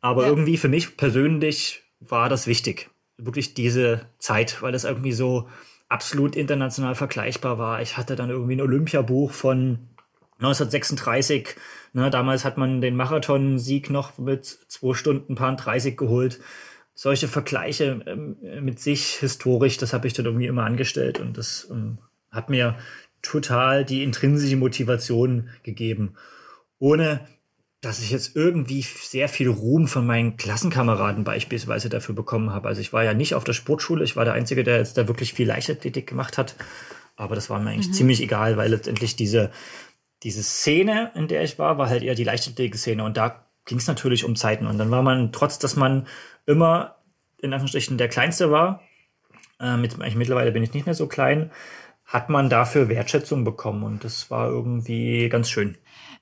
aber 0.00 0.22
ja. 0.22 0.28
irgendwie 0.28 0.56
für 0.56 0.68
mich 0.68 0.96
persönlich 0.96 1.82
war 2.00 2.28
das 2.28 2.46
wichtig, 2.46 2.90
wirklich 3.16 3.54
diese 3.54 4.06
Zeit, 4.18 4.60
weil 4.60 4.72
das 4.72 4.84
irgendwie 4.84 5.12
so 5.12 5.48
absolut 5.88 6.34
international 6.36 6.94
vergleichbar 6.94 7.58
war. 7.58 7.82
Ich 7.82 7.96
hatte 7.96 8.16
dann 8.16 8.30
irgendwie 8.30 8.56
ein 8.56 8.62
Olympiabuch 8.62 9.30
von 9.30 9.90
1936 10.38 11.56
Ne, 11.94 12.08
damals 12.08 12.44
hat 12.44 12.56
man 12.56 12.80
den 12.80 12.96
Marathon-Sieg 12.96 13.90
noch 13.90 14.16
mit 14.16 14.46
zwei 14.46 14.94
Stunden 14.94 15.34
paar 15.34 15.54
30 15.54 15.96
geholt. 15.96 16.40
Solche 16.94 17.28
Vergleiche 17.28 18.00
ähm, 18.06 18.36
mit 18.62 18.80
sich 18.80 19.16
historisch, 19.16 19.76
das 19.76 19.92
habe 19.92 20.06
ich 20.06 20.14
dann 20.14 20.26
irgendwie 20.26 20.46
immer 20.46 20.64
angestellt 20.64 21.20
und 21.20 21.36
das 21.36 21.68
ähm, 21.70 21.98
hat 22.30 22.48
mir 22.48 22.76
total 23.20 23.84
die 23.84 24.02
intrinsische 24.02 24.56
Motivation 24.56 25.50
gegeben. 25.62 26.14
Ohne 26.78 27.20
dass 27.82 28.00
ich 28.00 28.10
jetzt 28.10 28.36
irgendwie 28.36 28.82
sehr 28.82 29.28
viel 29.28 29.48
Ruhm 29.48 29.88
von 29.88 30.06
meinen 30.06 30.36
Klassenkameraden 30.36 31.24
beispielsweise 31.24 31.88
dafür 31.88 32.14
bekommen 32.14 32.50
habe. 32.50 32.68
Also 32.68 32.80
ich 32.80 32.92
war 32.92 33.02
ja 33.02 33.12
nicht 33.12 33.34
auf 33.34 33.42
der 33.42 33.54
Sportschule, 33.54 34.04
ich 34.04 34.14
war 34.14 34.24
der 34.24 34.34
Einzige, 34.34 34.62
der 34.62 34.78
jetzt 34.78 34.96
da 34.96 35.08
wirklich 35.08 35.34
viel 35.34 35.48
Leichtathletik 35.48 36.06
gemacht 36.06 36.38
hat. 36.38 36.54
Aber 37.16 37.34
das 37.34 37.50
war 37.50 37.58
mir 37.58 37.70
eigentlich 37.70 37.88
mhm. 37.88 37.94
ziemlich 37.94 38.22
egal, 38.22 38.56
weil 38.56 38.70
letztendlich 38.70 39.16
diese 39.16 39.50
diese 40.22 40.42
Szene, 40.42 41.10
in 41.14 41.28
der 41.28 41.42
ich 41.42 41.58
war, 41.58 41.78
war 41.78 41.88
halt 41.88 42.02
eher 42.02 42.14
die 42.14 42.24
Leichtathletik-Szene 42.24 43.04
und 43.04 43.16
da 43.16 43.46
ging 43.64 43.78
es 43.78 43.86
natürlich 43.86 44.24
um 44.24 44.36
Zeiten. 44.36 44.66
Und 44.66 44.78
dann 44.78 44.90
war 44.90 45.02
man, 45.02 45.32
trotz 45.32 45.58
dass 45.58 45.76
man 45.76 46.06
immer 46.46 46.96
in 47.38 47.52
Anführungsstrichen 47.52 47.98
der 47.98 48.08
Kleinste 48.08 48.50
war, 48.50 48.82
äh, 49.60 49.76
mit, 49.76 49.98
mittlerweile 49.98 50.52
bin 50.52 50.62
ich 50.62 50.74
nicht 50.74 50.86
mehr 50.86 50.94
so 50.94 51.08
klein, 51.08 51.50
hat 52.04 52.28
man 52.28 52.50
dafür 52.50 52.88
Wertschätzung 52.88 53.44
bekommen 53.44 53.82
und 53.82 54.04
das 54.04 54.30
war 54.30 54.48
irgendwie 54.48 55.28
ganz 55.28 55.50
schön. 55.50 55.76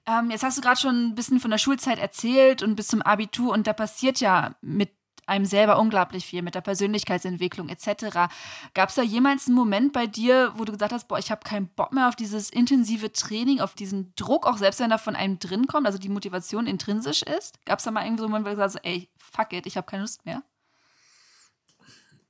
Ähm, 0.06 0.30
jetzt 0.30 0.42
hast 0.42 0.56
du 0.56 0.62
gerade 0.62 0.80
schon 0.80 1.10
ein 1.10 1.14
bisschen 1.14 1.40
von 1.40 1.50
der 1.50 1.58
Schulzeit 1.58 1.98
erzählt 1.98 2.62
und 2.62 2.76
bis 2.76 2.88
zum 2.88 3.02
Abitur 3.02 3.52
und 3.52 3.66
da 3.66 3.72
passiert 3.72 4.20
ja 4.20 4.54
mit 4.62 4.90
einem 5.31 5.45
selber 5.45 5.79
unglaublich 5.79 6.27
viel 6.27 6.43
mit 6.43 6.55
der 6.55 6.61
Persönlichkeitsentwicklung 6.61 7.69
etc. 7.69 8.29
Gab 8.75 8.88
es 8.88 8.97
da 8.97 9.03
jemals 9.03 9.47
einen 9.47 9.57
Moment 9.57 9.93
bei 9.93 10.07
dir, 10.07 10.53
wo 10.57 10.64
du 10.64 10.73
gesagt 10.73 10.93
hast, 10.93 11.09
boah, 11.09 11.19
ich 11.19 11.31
habe 11.31 11.43
keinen 11.45 11.69
Bock 11.69 11.93
mehr 11.93 12.09
auf 12.09 12.16
dieses 12.16 12.51
intensive 12.51 13.12
Training, 13.12 13.61
auf 13.61 13.75
diesen 13.75 14.12
Druck, 14.16 14.47
auch 14.47 14.59
selbst 14.59 14.81
wenn 14.81 14.90
er 14.90 14.99
von 14.99 15.16
einem 15.16 15.38
drin 15.38 15.66
kommt, 15.66 15.87
also 15.87 15.99
die 15.99 16.09
Motivation 16.09 16.66
intrinsisch 16.66 17.23
ist? 17.23 17.64
Gab 17.64 17.79
es 17.79 17.85
da 17.85 17.90
mal 17.90 18.05
irgendwie 18.05 18.21
so 18.21 18.25
einen 18.25 18.33
Moment, 18.33 18.47
wo 18.47 18.51
du 18.51 18.57
gesagt 18.57 18.75
hast, 18.75 18.85
ey, 18.85 19.09
fuck 19.19 19.53
it, 19.53 19.66
ich 19.66 19.77
habe 19.77 19.87
keine 19.87 20.03
Lust 20.03 20.27
mehr? 20.27 20.43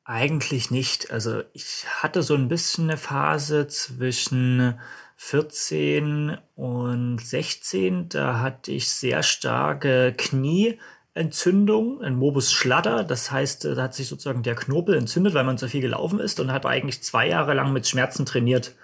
Eigentlich 0.04 0.70
nicht. 0.70 1.10
Also 1.10 1.42
ich 1.52 1.86
hatte 2.02 2.22
so 2.22 2.34
ein 2.34 2.48
bisschen 2.48 2.90
eine 2.90 2.96
Phase 2.96 3.68
zwischen 3.68 4.78
14 5.16 6.38
und 6.56 7.18
16. 7.18 8.08
Da 8.08 8.40
hatte 8.40 8.72
ich 8.72 8.90
sehr 8.90 9.22
starke 9.22 10.14
Knie. 10.16 10.78
Entzündung, 11.14 12.02
ein 12.02 12.14
Morbus 12.14 12.52
Schladder. 12.52 13.04
Das 13.04 13.30
heißt, 13.30 13.64
da 13.64 13.82
hat 13.82 13.94
sich 13.94 14.08
sozusagen 14.08 14.42
der 14.42 14.54
Knorpel 14.54 14.96
entzündet, 14.96 15.34
weil 15.34 15.44
man 15.44 15.58
so 15.58 15.66
viel 15.66 15.80
gelaufen 15.80 16.20
ist 16.20 16.40
und 16.40 16.52
hat 16.52 16.66
eigentlich 16.66 17.02
zwei 17.02 17.28
Jahre 17.28 17.54
lang 17.54 17.72
mit 17.72 17.88
Schmerzen 17.88 18.26
trainiert. 18.26 18.74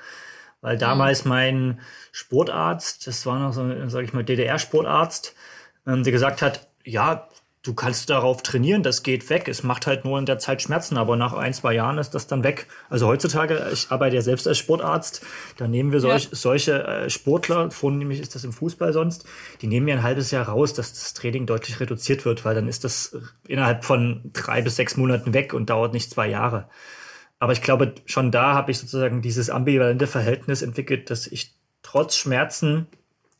Weil 0.60 0.78
damals 0.78 1.24
mhm. 1.24 1.28
mein 1.28 1.80
Sportarzt, 2.12 3.06
das 3.06 3.24
war 3.26 3.38
noch 3.38 3.52
so, 3.52 3.88
sag 3.88 4.04
ich 4.04 4.12
mal, 4.12 4.24
DDR-Sportarzt, 4.24 5.34
ähm, 5.86 6.02
der 6.02 6.12
gesagt 6.12 6.42
hat, 6.42 6.68
ja, 6.84 7.28
du 7.66 7.74
kannst 7.74 8.08
darauf 8.10 8.42
trainieren, 8.42 8.82
das 8.82 9.02
geht 9.02 9.28
weg. 9.28 9.48
Es 9.48 9.62
macht 9.62 9.86
halt 9.86 10.04
nur 10.04 10.18
in 10.18 10.26
der 10.26 10.38
Zeit 10.38 10.62
Schmerzen, 10.62 10.96
aber 10.96 11.16
nach 11.16 11.32
ein, 11.32 11.52
zwei 11.52 11.74
Jahren 11.74 11.98
ist 11.98 12.10
das 12.10 12.26
dann 12.26 12.44
weg. 12.44 12.68
Also 12.88 13.06
heutzutage, 13.06 13.68
ich 13.72 13.90
arbeite 13.90 14.16
ja 14.16 14.22
selbst 14.22 14.46
als 14.46 14.58
Sportarzt, 14.58 15.24
da 15.56 15.66
nehmen 15.66 15.92
wir 15.92 16.00
solch, 16.00 16.24
ja. 16.24 16.30
solche 16.32 16.84
äh, 16.84 17.10
Sportler, 17.10 17.70
vornehmlich 17.70 18.20
ist 18.20 18.34
das 18.34 18.44
im 18.44 18.52
Fußball 18.52 18.92
sonst, 18.92 19.26
die 19.60 19.66
nehmen 19.66 19.88
ja 19.88 19.96
ein 19.96 20.02
halbes 20.02 20.30
Jahr 20.30 20.48
raus, 20.48 20.74
dass 20.74 20.92
das 20.92 21.14
Training 21.14 21.46
deutlich 21.46 21.80
reduziert 21.80 22.24
wird, 22.24 22.44
weil 22.44 22.54
dann 22.54 22.68
ist 22.68 22.84
das 22.84 23.16
innerhalb 23.48 23.84
von 23.84 24.30
drei 24.32 24.62
bis 24.62 24.76
sechs 24.76 24.96
Monaten 24.96 25.34
weg 25.34 25.52
und 25.52 25.68
dauert 25.70 25.92
nicht 25.92 26.10
zwei 26.10 26.28
Jahre. 26.28 26.68
Aber 27.38 27.52
ich 27.52 27.62
glaube, 27.62 27.94
schon 28.06 28.30
da 28.30 28.54
habe 28.54 28.70
ich 28.70 28.78
sozusagen 28.78 29.22
dieses 29.22 29.50
ambivalente 29.50 30.06
Verhältnis 30.06 30.62
entwickelt, 30.62 31.10
dass 31.10 31.26
ich 31.26 31.54
trotz 31.82 32.16
Schmerzen 32.16 32.86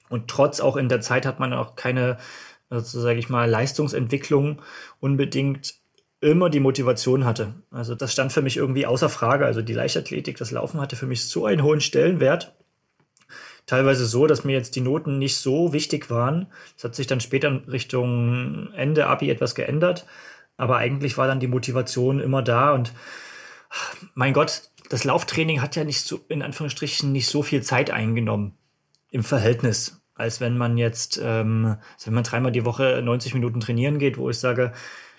und 0.09 0.29
trotz 0.29 0.61
auch 0.61 0.77
in 0.77 0.89
der 0.89 1.01
Zeit 1.01 1.27
hat 1.27 1.41
man 1.41 1.53
auch 1.53 1.77
keine 1.77 2.19
also 2.69 3.01
sage 3.01 3.19
ich 3.19 3.29
mal, 3.29 3.49
Leistungsentwicklung 3.49 4.63
unbedingt 5.01 5.75
immer 6.21 6.51
die 6.51 6.61
Motivation 6.61 7.25
hatte. 7.25 7.55
Also 7.71 7.95
das 7.95 8.13
stand 8.13 8.33
für 8.33 8.43
mich 8.43 8.57
irgendwie 8.57 8.87
außer 8.87 9.09
Frage. 9.09 9.47
Also 9.47 9.63
die 9.63 9.75
Leichtathletik, 9.75 10.39
das 10.39 10.51
Laufen 10.51 10.81
hatte 10.81 10.97
für 10.97 11.07
mich 11.07 11.25
so 11.27 11.47
einen 11.47 11.63
hohen 11.63 11.81
Stellenwert. 11.81 12.57
Teilweise 13.67 14.07
so, 14.07 14.27
dass 14.27 14.45
mir 14.45 14.53
jetzt 14.53 14.77
die 14.77 14.81
Noten 14.81 15.19
nicht 15.19 15.37
so 15.37 15.73
wichtig 15.73 16.11
waren. 16.11 16.47
Das 16.77 16.85
hat 16.85 16.95
sich 16.95 17.07
dann 17.07 17.21
später 17.21 17.67
Richtung 17.69 18.73
Ende 18.75 19.07
Abi 19.07 19.31
etwas 19.31 19.55
geändert. 19.55 20.07
Aber 20.57 20.77
eigentlich 20.79 21.19
war 21.19 21.27
dann 21.27 21.41
die 21.41 21.49
Motivation 21.49 22.21
immer 22.21 22.43
da 22.43 22.73
und 22.73 22.93
mein 24.15 24.33
Gott, 24.33 24.71
das 24.89 25.05
Lauftraining 25.05 25.61
hat 25.61 25.77
ja 25.77 25.85
nicht 25.85 26.01
so, 26.03 26.21
in 26.29 26.43
Anführungsstrichen, 26.43 27.13
nicht 27.13 27.27
so 27.27 27.43
viel 27.43 27.63
Zeit 27.63 27.91
eingenommen 27.91 28.57
im 29.11 29.25
Verhältnis, 29.25 30.01
als 30.17 30.41
wenn 30.41 30.57
man 30.57 30.77
jetzt, 30.79 31.21
ähm, 31.23 31.77
also 31.95 32.07
wenn 32.07 32.15
man 32.15 32.25
dreimal 32.25 32.53
die 32.53 32.65
Woche 32.65 33.01
90 33.05 33.35
Minuten 33.35 33.61
trainieren 33.61 33.99
geht, 33.99 34.19
wo 34.19 34.31
ich 34.31 34.39
sage, 34.39 34.73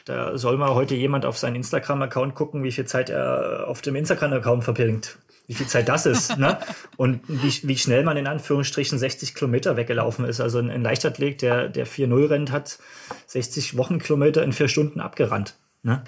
da 0.06 0.38
soll 0.38 0.58
mal 0.58 0.74
heute 0.74 0.96
jemand 0.96 1.26
auf 1.26 1.38
seinen 1.38 1.56
Instagram-Account 1.56 2.34
gucken, 2.34 2.64
wie 2.64 2.72
viel 2.72 2.86
Zeit 2.86 3.10
er 3.10 3.68
auf 3.68 3.82
dem 3.82 3.96
Instagram-Account 3.96 4.64
verbringt. 4.64 5.18
Wie 5.48 5.54
viel 5.54 5.68
Zeit 5.68 5.88
das 5.88 6.06
ist, 6.06 6.38
ne? 6.38 6.60
Und 6.98 7.22
wie, 7.28 7.68
wie 7.68 7.78
schnell 7.78 8.04
man 8.04 8.18
in 8.18 8.28
Anführungsstrichen 8.28 9.00
60 9.00 9.34
Kilometer 9.34 9.78
weggelaufen 9.78 10.26
ist. 10.26 10.42
Also 10.42 10.60
ein, 10.60 10.70
ein 10.70 10.82
Leichtathlet, 10.82 11.42
der, 11.42 11.70
der 11.70 11.88
4-0 11.88 12.30
rennt, 12.30 12.52
hat 12.52 12.80
60 13.28 13.78
Wochenkilometer 13.78 14.44
in 14.44 14.52
vier 14.52 14.68
Stunden 14.68 15.00
abgerannt. 15.00 15.56
Ne? 15.84 16.04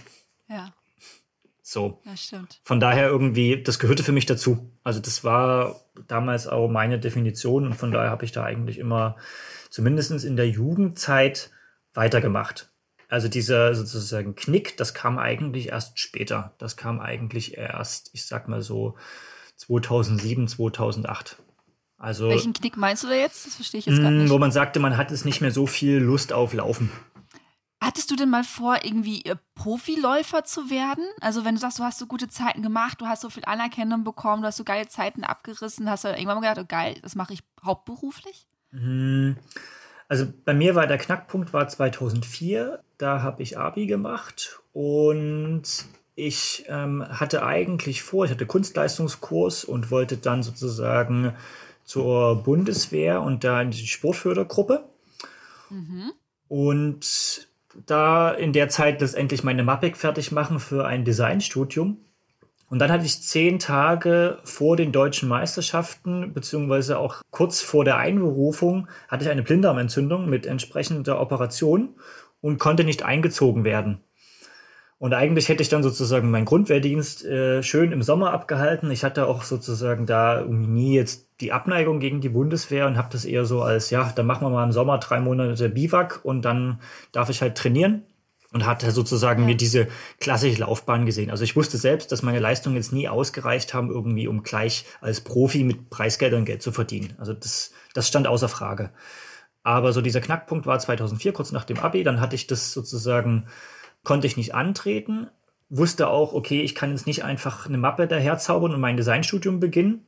Ja. 0.50 0.74
So. 1.62 2.02
Das 2.04 2.24
stimmt. 2.24 2.60
Von 2.64 2.80
daher 2.80 3.08
irgendwie, 3.08 3.62
das 3.62 3.80
gehörte 3.80 4.04
für 4.04 4.12
mich 4.12 4.26
dazu. 4.26 4.72
Also 4.90 5.02
das 5.02 5.24
war 5.24 5.76
damals 6.08 6.48
auch 6.48 6.68
meine 6.68 6.98
Definition 6.98 7.68
und 7.68 7.76
von 7.76 7.92
daher 7.92 8.10
habe 8.10 8.26
ich 8.26 8.32
da 8.32 8.44
eigentlich 8.44 8.80
immer 8.80 9.18
zumindest 9.70 10.26
in 10.26 10.36
der 10.36 10.50
Jugendzeit 10.50 11.52
weitergemacht. 11.94 12.72
Also 13.08 13.28
dieser 13.28 13.76
sozusagen 13.76 14.34
Knick, 14.34 14.78
das 14.78 14.96
kam 14.96 15.20
eigentlich 15.20 15.70
erst 15.70 16.00
später. 16.00 16.56
Das 16.58 16.76
kam 16.76 17.00
eigentlich 17.00 17.56
erst, 17.56 18.10
ich 18.14 18.26
sag 18.26 18.48
mal 18.48 18.64
so, 18.64 18.96
2007, 19.58 20.48
2008. 20.48 21.38
Also, 22.00 22.30
Welchen 22.30 22.54
Knick 22.54 22.76
meinst 22.76 23.04
du 23.04 23.10
da 23.10 23.14
jetzt? 23.14 23.46
Das 23.46 23.58
verstehe 23.58 23.82
ich 23.82 23.86
jetzt 23.86 24.02
gar 24.02 24.10
mh, 24.10 24.24
nicht. 24.24 24.32
wo 24.32 24.40
man 24.40 24.52
sagte, 24.52 24.80
man 24.80 24.98
hat 24.98 25.12
es 25.12 25.24
nicht 25.24 25.40
mehr 25.40 25.52
so 25.52 25.68
viel 25.68 25.98
Lust 25.98 26.34
auf 26.34 26.54
Laufen. 26.54 26.90
Hattest 27.82 28.12
du 28.12 28.16
denn 28.16 28.30
mal 28.30 28.44
vor, 28.44 28.80
irgendwie 28.84 29.24
äh, 29.24 29.36
Profiläufer 29.56 30.44
zu 30.44 30.70
werden? 30.70 31.06
Also 31.22 31.46
wenn 31.46 31.56
du 31.56 31.62
sagst, 31.62 31.80
du 31.80 31.84
hast 31.84 32.00
so 32.00 32.08
gute 32.08 32.28
Zeiten 32.28 32.62
gemacht, 32.62 33.00
du 33.00 33.08
hast 33.08 33.22
so 33.22 33.30
viel 33.30 33.46
Anerkennung 33.46 34.04
bekommen, 34.04 34.42
du 34.42 34.48
hast 34.48 34.58
so 34.58 34.66
geile 34.66 34.88
Zeiten 34.88 35.24
abgerissen, 35.24 35.90
hast 35.90 36.04
du 36.04 36.10
irgendwann 36.10 36.42
mal 36.42 36.50
gedacht, 36.50 36.60
oh 36.60 36.68
geil, 36.68 36.98
das 37.02 37.16
mache 37.16 37.34
ich 37.34 37.40
hauptberuflich? 37.64 38.48
Hm, 38.72 39.38
Also 40.10 40.28
bei 40.44 40.54
mir 40.54 40.76
war 40.76 40.88
der 40.88 40.98
Knackpunkt 40.98 41.54
war 41.54 41.68
2004. 41.68 42.82
Da 42.98 43.22
habe 43.22 43.42
ich 43.44 43.58
Abi 43.58 43.86
gemacht 43.86 44.60
und 44.74 45.64
ich 46.16 46.66
ähm, 46.68 47.06
hatte 47.08 47.44
eigentlich 47.46 48.04
vor, 48.04 48.26
ich 48.26 48.32
hatte 48.32 48.46
Kunstleistungskurs 48.46 49.64
und 49.64 49.90
wollte 49.90 50.18
dann 50.18 50.44
sozusagen 50.44 51.34
zur 51.86 52.44
Bundeswehr 52.44 53.22
und 53.22 53.46
da 53.46 53.62
in 53.62 53.72
die 53.72 53.88
Sportfördergruppe. 53.88 54.84
Und 56.50 57.48
da 57.86 58.32
in 58.32 58.54
der 58.54 58.70
Zeit 58.70 59.02
letztendlich 59.02 59.44
meine 59.44 59.64
Mappik 59.64 59.98
fertig 59.98 60.32
machen 60.32 60.60
für 60.60 60.86
ein 60.86 61.06
Designstudium. 61.06 61.98
Und 62.70 62.80
dann 62.80 62.92
hatte 62.92 63.06
ich 63.06 63.22
zehn 63.24 63.58
Tage 63.58 64.38
vor 64.44 64.78
den 64.78 64.92
deutschen 64.92 65.28
Meisterschaften, 65.28 66.34
beziehungsweise 66.34 67.00
auch 67.00 67.22
kurz 67.32 67.62
vor 67.62 67.84
der 67.84 67.98
Einberufung, 67.98 68.88
hatte 69.08 69.24
ich 69.24 69.30
eine 69.30 69.42
Blinddarmentzündung 69.42 70.30
mit 70.30 70.46
entsprechender 70.46 71.20
Operation 71.20 71.96
und 72.42 72.60
konnte 72.60 72.84
nicht 72.84 73.04
eingezogen 73.04 73.64
werden. 73.64 74.02
Und 75.00 75.14
eigentlich 75.14 75.48
hätte 75.48 75.64
ich 75.64 75.70
dann 75.70 75.82
sozusagen 75.82 76.30
meinen 76.30 76.44
Grundwehrdienst 76.44 77.24
äh, 77.24 77.64
schön 77.64 77.94
im 77.94 78.04
Sommer 78.04 78.34
abgehalten. 78.34 78.92
Ich 78.92 79.06
hatte 79.06 79.28
auch 79.28 79.44
sozusagen 79.44 80.06
da 80.06 80.44
nie 80.46 80.94
jetzt 80.94 81.30
die 81.40 81.54
Abneigung 81.54 82.02
gegen 82.02 82.20
die 82.20 82.28
Bundeswehr 82.28 82.86
und 82.86 82.98
habe 82.98 83.08
das 83.10 83.24
eher 83.24 83.46
so 83.46 83.62
als, 83.62 83.92
ja, 83.92 84.12
dann 84.14 84.26
machen 84.26 84.46
wir 84.46 84.50
mal 84.50 84.66
im 84.66 84.74
Sommer 84.74 84.98
drei 84.98 85.22
Monate 85.22 85.70
Biwak 85.70 86.20
und 86.24 86.44
dann 86.44 86.82
darf 87.14 87.30
ich 87.30 87.42
halt 87.42 87.58
trainieren. 87.58 88.04
Und 88.52 88.66
hatte 88.66 88.90
sozusagen 88.90 89.46
mir 89.46 89.56
diese 89.56 89.90
klassische 90.20 90.62
Laufbahn 90.62 91.06
gesehen. 91.06 91.30
Also 91.30 91.44
ich 91.44 91.56
wusste 91.56 91.78
selbst, 91.78 92.12
dass 92.12 92.24
meine 92.24 92.40
Leistungen 92.40 92.78
jetzt 92.78 92.92
nie 92.92 93.08
ausgereicht 93.08 93.76
haben, 93.76 93.92
irgendwie 93.92 94.28
um 94.28 94.42
gleich 94.42 94.86
als 95.02 95.22
Profi 95.22 95.64
mit 95.64 95.92
Preisgeldern 95.92 96.46
Geld 96.46 96.64
zu 96.64 96.72
verdienen. 96.72 97.14
Also 97.20 97.34
das, 97.34 97.74
das 97.94 98.08
stand 98.08 98.26
außer 98.26 98.50
Frage. 98.50 98.90
Aber 99.62 99.94
so 99.94 100.02
dieser 100.02 100.20
Knackpunkt 100.20 100.66
war 100.66 100.80
2004, 100.80 101.32
kurz 101.32 101.52
nach 101.52 101.64
dem 101.64 101.78
Abi. 101.78 102.04
Dann 102.04 102.20
hatte 102.20 102.36
ich 102.36 102.48
das 102.48 102.74
sozusagen, 102.74 103.46
konnte 104.04 104.28
ich 104.28 104.38
nicht 104.38 104.56
antreten. 104.56 105.30
Wusste 105.70 106.08
auch, 106.08 106.34
okay, 106.34 106.62
ich 106.62 106.76
kann 106.76 106.92
jetzt 106.92 107.08
nicht 107.08 107.24
einfach 107.24 107.68
eine 107.68 107.78
Mappe 107.78 108.08
daherzaubern 108.08 108.74
und 108.74 108.82
mein 108.82 108.98
Designstudium 108.98 109.60
beginnen. 109.60 110.06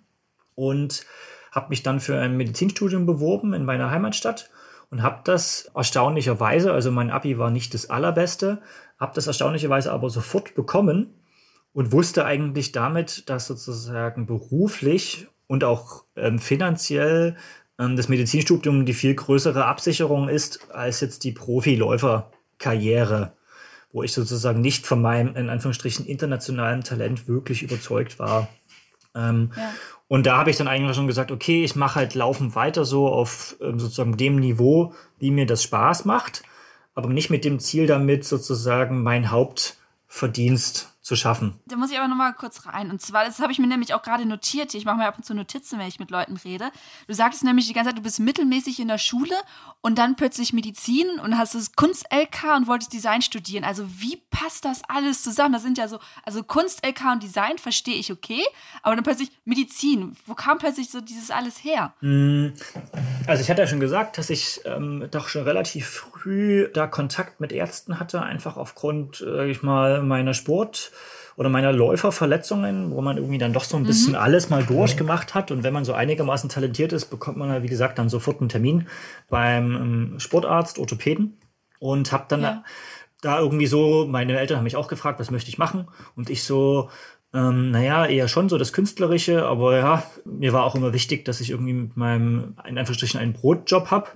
Und 0.56 1.06
habe 1.52 1.70
mich 1.70 1.84
dann 1.84 2.00
für 2.00 2.20
ein 2.20 2.38
Medizinstudium 2.38 3.06
beworben 3.06 3.54
in 3.54 3.66
meiner 3.66 3.92
Heimatstadt 3.92 4.50
und 4.90 5.04
habe 5.04 5.22
das 5.24 5.70
erstaunlicherweise, 5.76 6.74
also 6.74 6.92
mein 6.92 7.12
Abi 7.12 7.38
war 7.38 7.52
nicht 7.52 7.74
das 7.74 7.90
allerbeste, 7.90 8.62
habe 9.00 9.14
das 9.16 9.28
erstaunlicherweise 9.28 9.92
aber 9.92 10.10
sofort 10.10 10.56
bekommen 10.56 11.14
und 11.74 11.92
wusste 11.92 12.26
eigentlich 12.26 12.72
damit, 12.72 13.30
dass 13.30 13.48
sozusagen 13.48 14.26
beruflich 14.26 15.28
und 15.48 15.64
auch 15.64 16.06
ähm, 16.16 16.40
finanziell 16.40 17.38
ähm, 17.80 17.96
das 17.96 18.10
Medizinstudium 18.10 18.86
die 18.86 18.94
viel 18.94 19.16
größere 19.16 19.66
Absicherung 19.66 20.30
ist 20.30 20.72
als 20.72 21.02
jetzt 21.02 21.24
die 21.24 21.32
Profiläuferkarriere, 21.32 23.34
wo 23.94 24.04
ich 24.04 24.14
sozusagen 24.14 24.62
nicht 24.62 24.86
von 24.86 25.02
meinem 25.02 25.36
in 25.36 25.50
Anführungsstrichen 25.50 26.06
internationalen 26.06 26.84
Talent 26.84 27.28
wirklich 27.28 27.64
überzeugt 27.64 28.20
war. 28.20 28.48
Ähm, 29.14 29.52
Ja. 29.58 29.74
und 30.08 30.26
da 30.26 30.38
habe 30.38 30.50
ich 30.50 30.56
dann 30.58 30.70
eigentlich 30.70 30.96
schon 30.96 31.08
gesagt, 31.08 31.32
okay, 31.32 31.64
ich 31.66 31.76
mache 31.76 31.96
halt 31.96 32.16
laufend 32.16 32.56
weiter 32.56 32.86
so 32.86 33.10
auf 33.10 33.58
ähm, 33.62 33.78
sozusagen 33.80 34.16
dem 34.16 34.38
Niveau, 34.38 34.94
wie 35.20 35.32
mir 35.32 35.46
das 35.46 35.64
Spaß 35.64 36.06
macht, 36.06 36.44
aber 36.96 37.10
nicht 37.10 37.30
mit 37.30 37.44
dem 37.44 37.60
Ziel 37.60 37.88
damit 37.88 38.24
sozusagen 38.24 39.04
mein 39.04 39.32
Hauptverdienst 39.32 40.91
zu 41.02 41.16
schaffen. 41.16 41.60
Da 41.66 41.78
muss 41.78 41.90
ich 41.90 41.98
aber 41.98 42.08
noch 42.08 42.16
mal 42.16 42.32
kurz 42.34 42.68
rein. 42.68 42.92
Und 42.92 43.02
zwar, 43.02 43.26
das 43.26 43.40
habe 43.40 43.52
ich 43.52 43.58
mir 43.58 43.66
nämlich 43.66 43.96
auch 43.96 44.04
gerade 44.04 44.26
notiert. 44.26 44.74
Ich 44.76 44.86
mache 44.86 44.98
mir 44.98 45.08
ab 45.08 45.18
und 45.18 45.24
zu 45.24 45.34
Notizen, 45.34 45.80
wenn 45.80 45.88
ich 45.88 46.00
mit 46.00 46.12
Leuten 46.12 46.38
rede. 46.38 46.70
Du 47.08 47.14
sagtest 47.16 47.44
nämlich 47.44 47.68
die 47.68 47.74
ganze 47.74 47.90
Zeit, 47.90 47.98
du 47.98 48.04
bist 48.04 48.20
mittelmäßig 48.20 48.80
in 48.80 48.88
der 48.88 49.00
Schule 49.00 49.34
und 49.82 49.98
dann 49.98 50.16
plötzlich 50.16 50.54
Medizin 50.54 51.08
und 51.24 51.40
hast 51.40 51.56
das 51.56 51.76
Kunst-LK 51.76 52.56
und 52.56 52.68
wolltest 52.68 52.94
Design 52.94 53.24
studieren. 53.24 53.64
Also 53.64 53.88
wie 54.00 54.22
passt 54.30 54.64
das 54.64 54.84
alles 54.88 55.24
zusammen? 55.24 55.54
Das 55.54 55.64
sind 55.64 55.80
ja 55.80 55.88
so, 55.88 55.98
also 56.24 56.44
Kunst-LK 56.44 57.14
und 57.14 57.24
Design 57.24 57.58
verstehe 57.58 57.96
ich 57.96 58.12
okay, 58.12 58.44
aber 58.84 58.94
dann 58.94 59.04
plötzlich 59.04 59.32
Medizin. 59.44 60.16
Wo 60.28 60.36
kam 60.36 60.60
plötzlich 60.60 60.92
so 60.92 61.02
dieses 61.02 61.32
alles 61.32 61.64
her? 61.64 61.96
Also 63.26 63.42
ich 63.42 63.50
hatte 63.50 63.62
ja 63.64 63.68
schon 63.68 63.80
gesagt, 63.80 64.20
dass 64.20 64.30
ich 64.30 64.62
ähm, 64.66 65.08
doch 65.10 65.30
schon 65.30 65.46
relativ 65.46 65.88
früh 65.88 66.70
da 66.72 66.86
Kontakt 66.86 67.40
mit 67.40 67.52
Ärzten 67.52 68.00
hatte, 68.00 68.22
einfach 68.22 68.56
aufgrund, 68.56 69.18
sag 69.18 69.48
ich 69.48 69.64
mal, 69.64 70.04
meiner 70.04 70.36
Sport- 70.36 70.90
oder 71.38 71.50
meiner 71.50 71.72
Läuferverletzungen, 71.72 72.92
wo 72.92 73.02
man 73.02 73.18
irgendwie 73.18 73.38
dann 73.38 73.54
doch 73.54 73.64
so 73.64 73.78
ein 73.78 73.84
bisschen 73.84 74.16
alles 74.16 74.50
mal 74.50 74.64
durchgemacht 74.64 75.34
hat. 75.34 75.52
Und 75.52 75.64
wenn 75.64 75.74
man 75.74 75.86
so 75.86 75.94
einigermaßen 75.94 76.50
talentiert 76.50 76.94
ist, 76.94 77.06
bekommt 77.06 77.38
man 77.38 77.50
ja, 77.50 77.64
wie 77.64 77.68
gesagt, 77.68 77.98
dann 78.00 78.10
sofort 78.10 78.40
einen 78.42 78.50
Termin 78.50 78.88
beim 79.30 79.76
ähm, 79.76 80.20
Sportarzt, 80.20 80.78
Orthopäden. 80.80 81.38
Und 81.80 82.12
habe 82.12 82.26
dann 82.28 82.42
Ja. 82.42 82.64
da 83.22 83.40
irgendwie 83.40 83.68
so, 83.68 84.06
meine 84.08 84.38
Eltern 84.40 84.58
haben 84.58 84.64
mich 84.66 84.76
auch 84.76 84.88
gefragt, 84.88 85.20
was 85.20 85.32
möchte 85.32 85.50
ich 85.50 85.58
machen? 85.58 85.88
Und 86.16 86.30
ich 86.30 86.44
so, 86.44 86.90
ähm, 87.34 87.72
naja, 87.72 88.06
eher 88.06 88.28
schon 88.28 88.50
so 88.50 88.58
das 88.58 88.74
Künstlerische, 88.74 89.46
aber 89.46 89.78
ja, 89.78 90.04
mir 90.26 90.54
war 90.54 90.64
auch 90.64 90.76
immer 90.76 90.94
wichtig, 90.94 91.26
dass 91.26 91.40
ich 91.40 91.50
irgendwie 91.50 91.74
mit 91.74 91.98
meinem, 91.98 92.56
in 92.68 92.78
Anführungsstrichen, 92.78 93.20
einen 93.20 93.34
Brotjob 93.34 93.90
hab. 93.90 94.16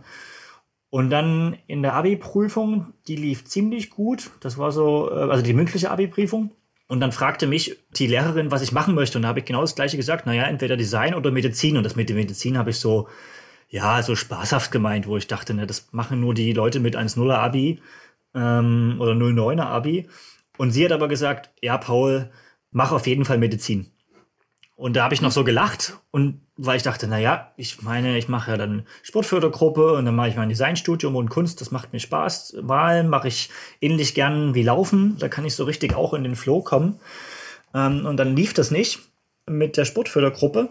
Und 0.90 1.10
dann 1.10 1.58
in 1.68 1.82
der 1.82 1.94
Abi-Prüfung, 1.94 2.94
die 3.08 3.16
lief 3.16 3.46
ziemlich 3.46 3.90
gut. 3.90 4.30
Das 4.42 4.58
war 4.58 4.72
so, 4.72 5.10
äh, 5.12 5.30
also 5.32 5.44
die 5.44 5.54
mündliche 5.54 5.92
Abi-Prüfung. 5.92 6.52
Und 6.88 7.00
dann 7.00 7.12
fragte 7.12 7.48
mich 7.48 7.78
die 7.98 8.08
Lehrerin, 8.08 8.52
was 8.52 8.62
ich 8.62 8.72
machen 8.72 8.94
möchte. 8.94 9.18
Und 9.18 9.24
da 9.24 9.30
habe 9.30 9.40
ich 9.40 9.46
genau 9.46 9.62
das 9.62 9.76
Gleiche 9.76 9.98
gesagt. 9.98 10.26
Naja, 10.26 10.44
entweder 10.44 10.78
Design 10.78 11.16
oder 11.16 11.32
Medizin. 11.32 11.78
Und 11.78 11.84
das 11.84 11.96
mit 11.96 12.10
der 12.10 12.16
Medizin 12.16 12.58
habe 12.58 12.70
ich 12.70 12.80
so, 12.80 13.08
ja, 13.70 14.04
so 14.04 14.16
spaßhaft 14.16 14.72
gemeint, 14.72 15.08
wo 15.08 15.18
ich 15.18 15.28
dachte, 15.28 15.54
ne, 15.54 15.66
das 15.66 15.88
machen 15.92 16.20
nur 16.20 16.34
die 16.34 16.54
Leute 16.54 16.80
mit 16.80 16.96
1,0er 16.96 17.36
Abi 17.36 17.82
ähm, 18.36 18.98
oder 19.00 19.14
0,9er 19.14 19.64
Abi. 19.64 20.08
Und 20.58 20.72
sie 20.72 20.86
hat 20.86 20.92
aber 20.92 21.08
gesagt, 21.08 21.50
ja, 21.62 21.78
Paul, 21.78 22.30
mach 22.72 22.92
auf 22.92 23.08
jeden 23.08 23.26
Fall 23.26 23.40
Medizin. 23.40 23.92
Und 24.76 24.96
da 24.96 25.04
habe 25.04 25.14
ich 25.14 25.22
noch 25.22 25.32
so 25.32 25.46
gelacht 25.46 25.98
und 26.12 26.42
weil 26.58 26.76
ich 26.76 26.84
dachte, 26.84 27.08
na 27.08 27.18
ja, 27.18 27.52
ich 27.56 27.82
meine, 27.82 28.18
ich 28.18 28.28
mache 28.28 28.52
ja 28.52 28.58
dann 28.58 28.86
Sportfördergruppe 29.04 29.94
und 29.94 30.06
dann 30.06 30.16
mache 30.16 30.30
ich 30.30 30.36
mein 30.36 30.50
Designstudium 30.50 31.16
und 31.16 31.30
Kunst, 31.30 31.62
das 31.62 31.72
macht 31.72 31.94
mir 31.94 32.00
Spaß. 32.00 32.58
Malen 32.62 33.08
mache 33.08 33.30
ich 33.30 33.50
ähnlich 33.80 34.16
gern 34.16 34.54
wie 34.54 34.64
Laufen, 34.64 35.18
da 35.18 35.30
kann 35.30 35.46
ich 35.46 35.56
so 35.56 35.64
richtig 35.64 35.96
auch 35.96 36.14
in 36.14 36.24
den 36.24 36.36
Flow 36.36 36.62
kommen. 36.62 37.00
Ähm, 37.74 38.06
und 38.06 38.18
dann 38.18 38.36
lief 38.36 38.54
das 38.54 38.70
nicht 38.70 39.00
mit 39.46 39.78
der 39.78 39.86
Sportfördergruppe 39.86 40.70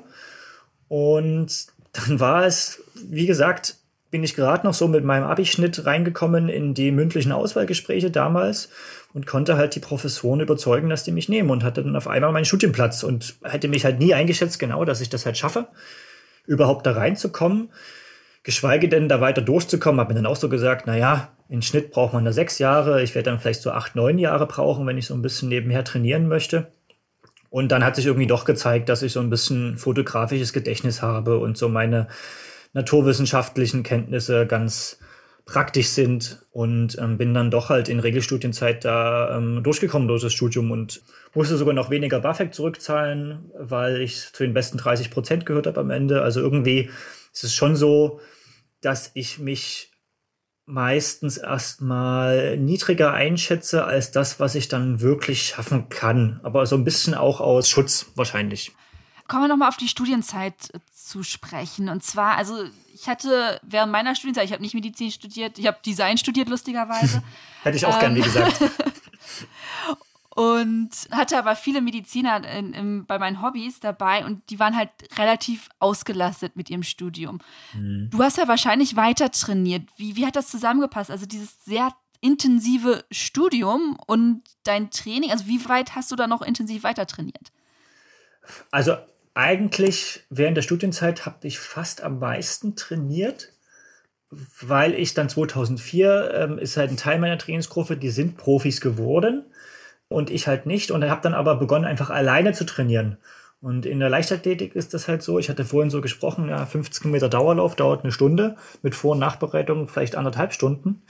und 0.89 1.67
dann 1.93 2.21
war 2.21 2.45
es, 2.45 2.83
wie 2.95 3.27
gesagt, 3.27 3.77
bin 4.11 4.23
ich 4.23 4.35
gerade 4.37 4.67
noch 4.67 4.75
so 4.75 4.87
mit 4.87 5.05
meinem 5.05 5.25
Abischnitt 5.25 5.87
reingekommen 5.87 6.49
in 6.49 6.75
die 6.75 6.93
mündlichen 6.93 7.33
Auswahlgespräche 7.33 8.11
damals 8.11 8.69
und 9.15 9.27
konnte 9.27 9.57
halt 9.57 9.75
die 9.77 9.81
Professoren 9.81 10.41
überzeugen, 10.41 10.91
dass 10.91 11.05
die 11.05 11.13
mich 11.13 11.29
nehmen 11.29 11.51
und 11.51 11.63
hatte 11.63 11.83
dann 11.83 11.97
auf 11.97 12.09
einmal 12.09 12.33
meinen 12.33 12.45
Studienplatz 12.45 13.05
und 13.05 13.37
hätte 13.45 13.69
mich 13.69 13.85
halt 13.85 14.01
nie 14.01 14.13
eingeschätzt, 14.13 14.59
genau, 14.59 14.85
dass 14.85 15.01
ich 15.01 15.09
das 15.09 15.25
halt 15.25 15.39
schaffe, 15.39 15.69
überhaupt 16.47 16.85
da 16.85 16.93
reinzukommen, 16.93 17.71
geschweige 18.43 18.89
denn 18.89 19.09
da 19.09 19.21
weiter 19.21 19.41
durchzukommen. 19.41 20.01
Habe 20.01 20.13
mir 20.13 20.21
dann 20.21 20.31
auch 20.31 20.37
so 20.37 20.49
gesagt, 20.49 20.87
na 20.87 20.99
ja, 20.99 21.33
in 21.49 21.63
Schnitt 21.63 21.93
braucht 21.93 22.13
man 22.13 22.25
da 22.25 22.33
sechs 22.33 22.59
Jahre, 22.59 23.03
ich 23.03 23.15
werde 23.15 23.31
dann 23.31 23.39
vielleicht 23.39 23.63
so 23.63 23.71
acht, 23.71 23.95
neun 23.95 24.19
Jahre 24.19 24.47
brauchen, 24.47 24.85
wenn 24.87 24.99
ich 24.99 25.07
so 25.07 25.15
ein 25.15 25.23
bisschen 25.23 25.49
nebenher 25.49 25.85
trainieren 25.85 26.27
möchte. 26.27 26.73
Und 27.51 27.71
dann 27.71 27.85
hat 27.85 27.95
sich 27.95 28.07
irgendwie 28.07 28.27
doch 28.27 28.45
gezeigt, 28.45 28.89
dass 28.89 29.03
ich 29.03 29.13
so 29.13 29.21
ein 29.21 29.31
bisschen 29.31 29.79
fotografisches 29.79 30.53
Gedächtnis 30.53 31.03
habe 31.03 31.39
und 31.39 31.57
so 31.57 31.69
meine 31.69 32.09
naturwissenschaftlichen 32.73 33.85
Kenntnisse 33.85 34.45
ganz 34.45 34.99
praktisch 35.47 35.89
sind 35.89 36.47
und 36.53 36.97
ähm, 36.99 37.19
bin 37.19 37.35
dann 37.35 37.51
doch 37.51 37.69
halt 37.69 37.89
in 37.89 38.01
Regelstudienzeit 38.01 38.85
da 38.85 39.37
ähm, 39.37 39.63
durchgekommen 39.63 40.09
durch 40.09 40.23
das 40.23 40.33
Studium 40.33 40.71
und 40.71 41.03
musste 41.35 41.57
sogar 41.57 41.75
noch 41.75 41.91
weniger 41.91 42.21
BAföG 42.21 42.55
zurückzahlen, 42.55 43.51
weil 43.59 44.01
ich 44.01 44.33
zu 44.33 44.43
den 44.43 44.55
besten 44.55 44.79
30 44.79 45.11
Prozent 45.11 45.45
gehört 45.45 45.67
habe 45.67 45.81
am 45.81 45.91
Ende. 45.91 46.23
Also 46.23 46.41
irgendwie 46.41 46.91
ist 47.33 47.45
es 47.45 47.55
schon 47.55 47.77
so, 47.77 48.21
dass 48.81 49.11
ich 49.15 49.39
mich 49.39 49.91
meistens 50.67 51.37
erstmal 51.37 52.57
niedriger 52.57 53.13
einschätze 53.13 53.85
als 53.85 54.13
das, 54.13 54.41
was 54.41 54.55
ich 54.55 54.69
dann 54.69 55.03
wirklich 55.03 55.43
schaffen 55.43 55.91
kann. 55.91 56.41
Aber 56.43 56.65
so 56.65 56.77
ein 56.77 56.85
bisschen 56.85 57.15
auch 57.15 57.41
aus 57.41 57.69
Schutz 57.69 58.07
wahrscheinlich. 58.15 58.73
Kommen 59.27 59.45
wir 59.45 59.49
nochmal 59.49 59.69
auf 59.69 59.77
die 59.77 59.89
Studienzeit 59.89 60.55
zu 60.93 61.23
sprechen. 61.23 61.89
Und 61.89 62.03
zwar, 62.05 62.37
also 62.37 62.65
ich 62.93 63.09
hatte 63.09 63.61
während 63.63 63.91
meiner 63.93 64.15
Studienzeit, 64.15 64.45
ich 64.45 64.53
habe 64.53 64.63
nicht 64.63 64.75
Medizin 64.75 65.11
studiert, 65.11 65.59
ich 65.59 65.67
habe 65.67 65.79
Design 65.85 66.19
studiert, 66.19 66.49
lustigerweise. 66.49 67.23
Hätte 67.63 67.77
ich 67.77 67.87
auch 67.87 67.95
ähm, 67.95 68.01
gern, 68.01 68.15
wie 68.17 68.21
ähm, 68.21 68.25
gesagt. 68.25 68.61
und 70.35 70.91
hatte 71.11 71.39
aber 71.39 71.57
viele 71.57 71.81
Mediziner 71.81 72.47
in, 72.49 72.73
in, 72.73 73.07
bei 73.07 73.19
meinen 73.19 73.41
Hobbys 73.41 73.81
dabei 73.81 74.25
und 74.25 74.51
die 74.51 74.59
waren 74.59 74.77
halt 74.77 74.91
relativ 75.17 75.69
ausgelastet 75.79 76.57
mit 76.57 76.71
ihrem 76.71 76.83
Studium. 76.83 77.41
Mhm. 77.73 78.09
Du 78.11 78.23
hast 78.23 78.37
ja 78.37 78.49
wahrscheinlich 78.49 78.97
weiter 78.97 79.31
trainiert. 79.31 79.89
Wie, 79.97 80.17
wie 80.17 80.27
hat 80.27 80.37
das 80.37 80.49
zusammengepasst? 80.49 81.11
Also 81.11 81.25
dieses 81.25 81.65
sehr 81.65 81.95
intensive 82.21 83.05
Studium 83.11 83.97
und 84.07 84.43
dein 84.65 84.91
Training, 84.91 85.31
also 85.31 85.47
wie 85.47 85.67
weit 85.69 85.95
hast 85.95 86.11
du 86.11 86.17
da 86.17 86.27
noch 86.27 86.43
intensiv 86.43 86.83
weiter 86.83 87.07
trainiert? 87.07 87.53
Also 88.71 88.97
eigentlich 89.35 90.25
während 90.31 90.57
der 90.57 90.63
Studienzeit 90.63 91.27
habe 91.27 91.47
ich 91.47 91.59
fast 91.59 92.03
am 92.03 92.21
meisten 92.21 92.77
trainiert, 92.77 93.53
weil 94.61 94.95
ich 94.95 95.15
dann 95.15 95.29
2004 95.29 96.33
ähm, 96.35 96.59
ist 96.59 96.77
halt 96.77 96.91
ein 96.91 96.97
Teil 96.97 97.19
meiner 97.19 97.39
Trainingsgruppe, 97.39 97.97
die 97.97 98.11
sind 98.11 98.37
Profis 98.37 98.81
geworden 98.81 99.45
und 100.09 100.31
ich 100.31 100.47
halt 100.47 100.67
nicht 100.67 100.91
und 100.91 101.09
habe 101.09 101.21
dann 101.23 101.35
aber 101.35 101.57
begonnen 101.57 101.85
einfach 101.85 102.11
alleine 102.11 102.53
zu 102.53 102.65
trainieren. 102.65 103.19
Und 103.61 103.87
in 103.87 103.99
der 103.99 104.11
Leichtathletik 104.11 104.75
ist 104.77 104.93
das 104.93 105.09
halt 105.09 105.23
so, 105.23 105.39
ich 105.39 105.49
hatte 105.49 105.65
vorhin 105.65 105.89
so 105.89 106.03
gesprochen, 106.03 106.51
ja, 106.51 106.67
15 106.67 107.11
Meter 107.11 107.31
Dauerlauf 107.31 107.75
dauert 107.77 108.05
eine 108.05 108.13
Stunde, 108.13 108.57
mit 108.83 108.95
Vor- 108.95 109.13
und 109.13 109.21
Nachbereitung 109.21 109.89
vielleicht 109.89 110.17
anderthalb 110.17 110.53
Stunden. 110.53 111.03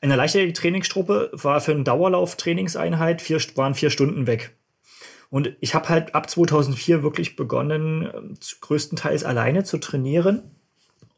In 0.00 0.08
der 0.08 0.16
Leichtathletik-Trainingsgruppe 0.16 1.30
war 1.34 1.60
für 1.60 1.72
einen 1.72 1.84
Dauerlauf-Trainingseinheit 1.84 3.20
vier, 3.20 3.38
waren 3.56 3.74
vier 3.74 3.90
Stunden 3.90 4.26
weg. 4.26 4.57
Und 5.30 5.56
ich 5.60 5.74
habe 5.74 5.88
halt 5.88 6.14
ab 6.14 6.30
2004 6.30 7.02
wirklich 7.02 7.36
begonnen, 7.36 8.08
ähm, 8.14 8.34
größtenteils 8.60 9.24
alleine 9.24 9.64
zu 9.64 9.78
trainieren 9.78 10.42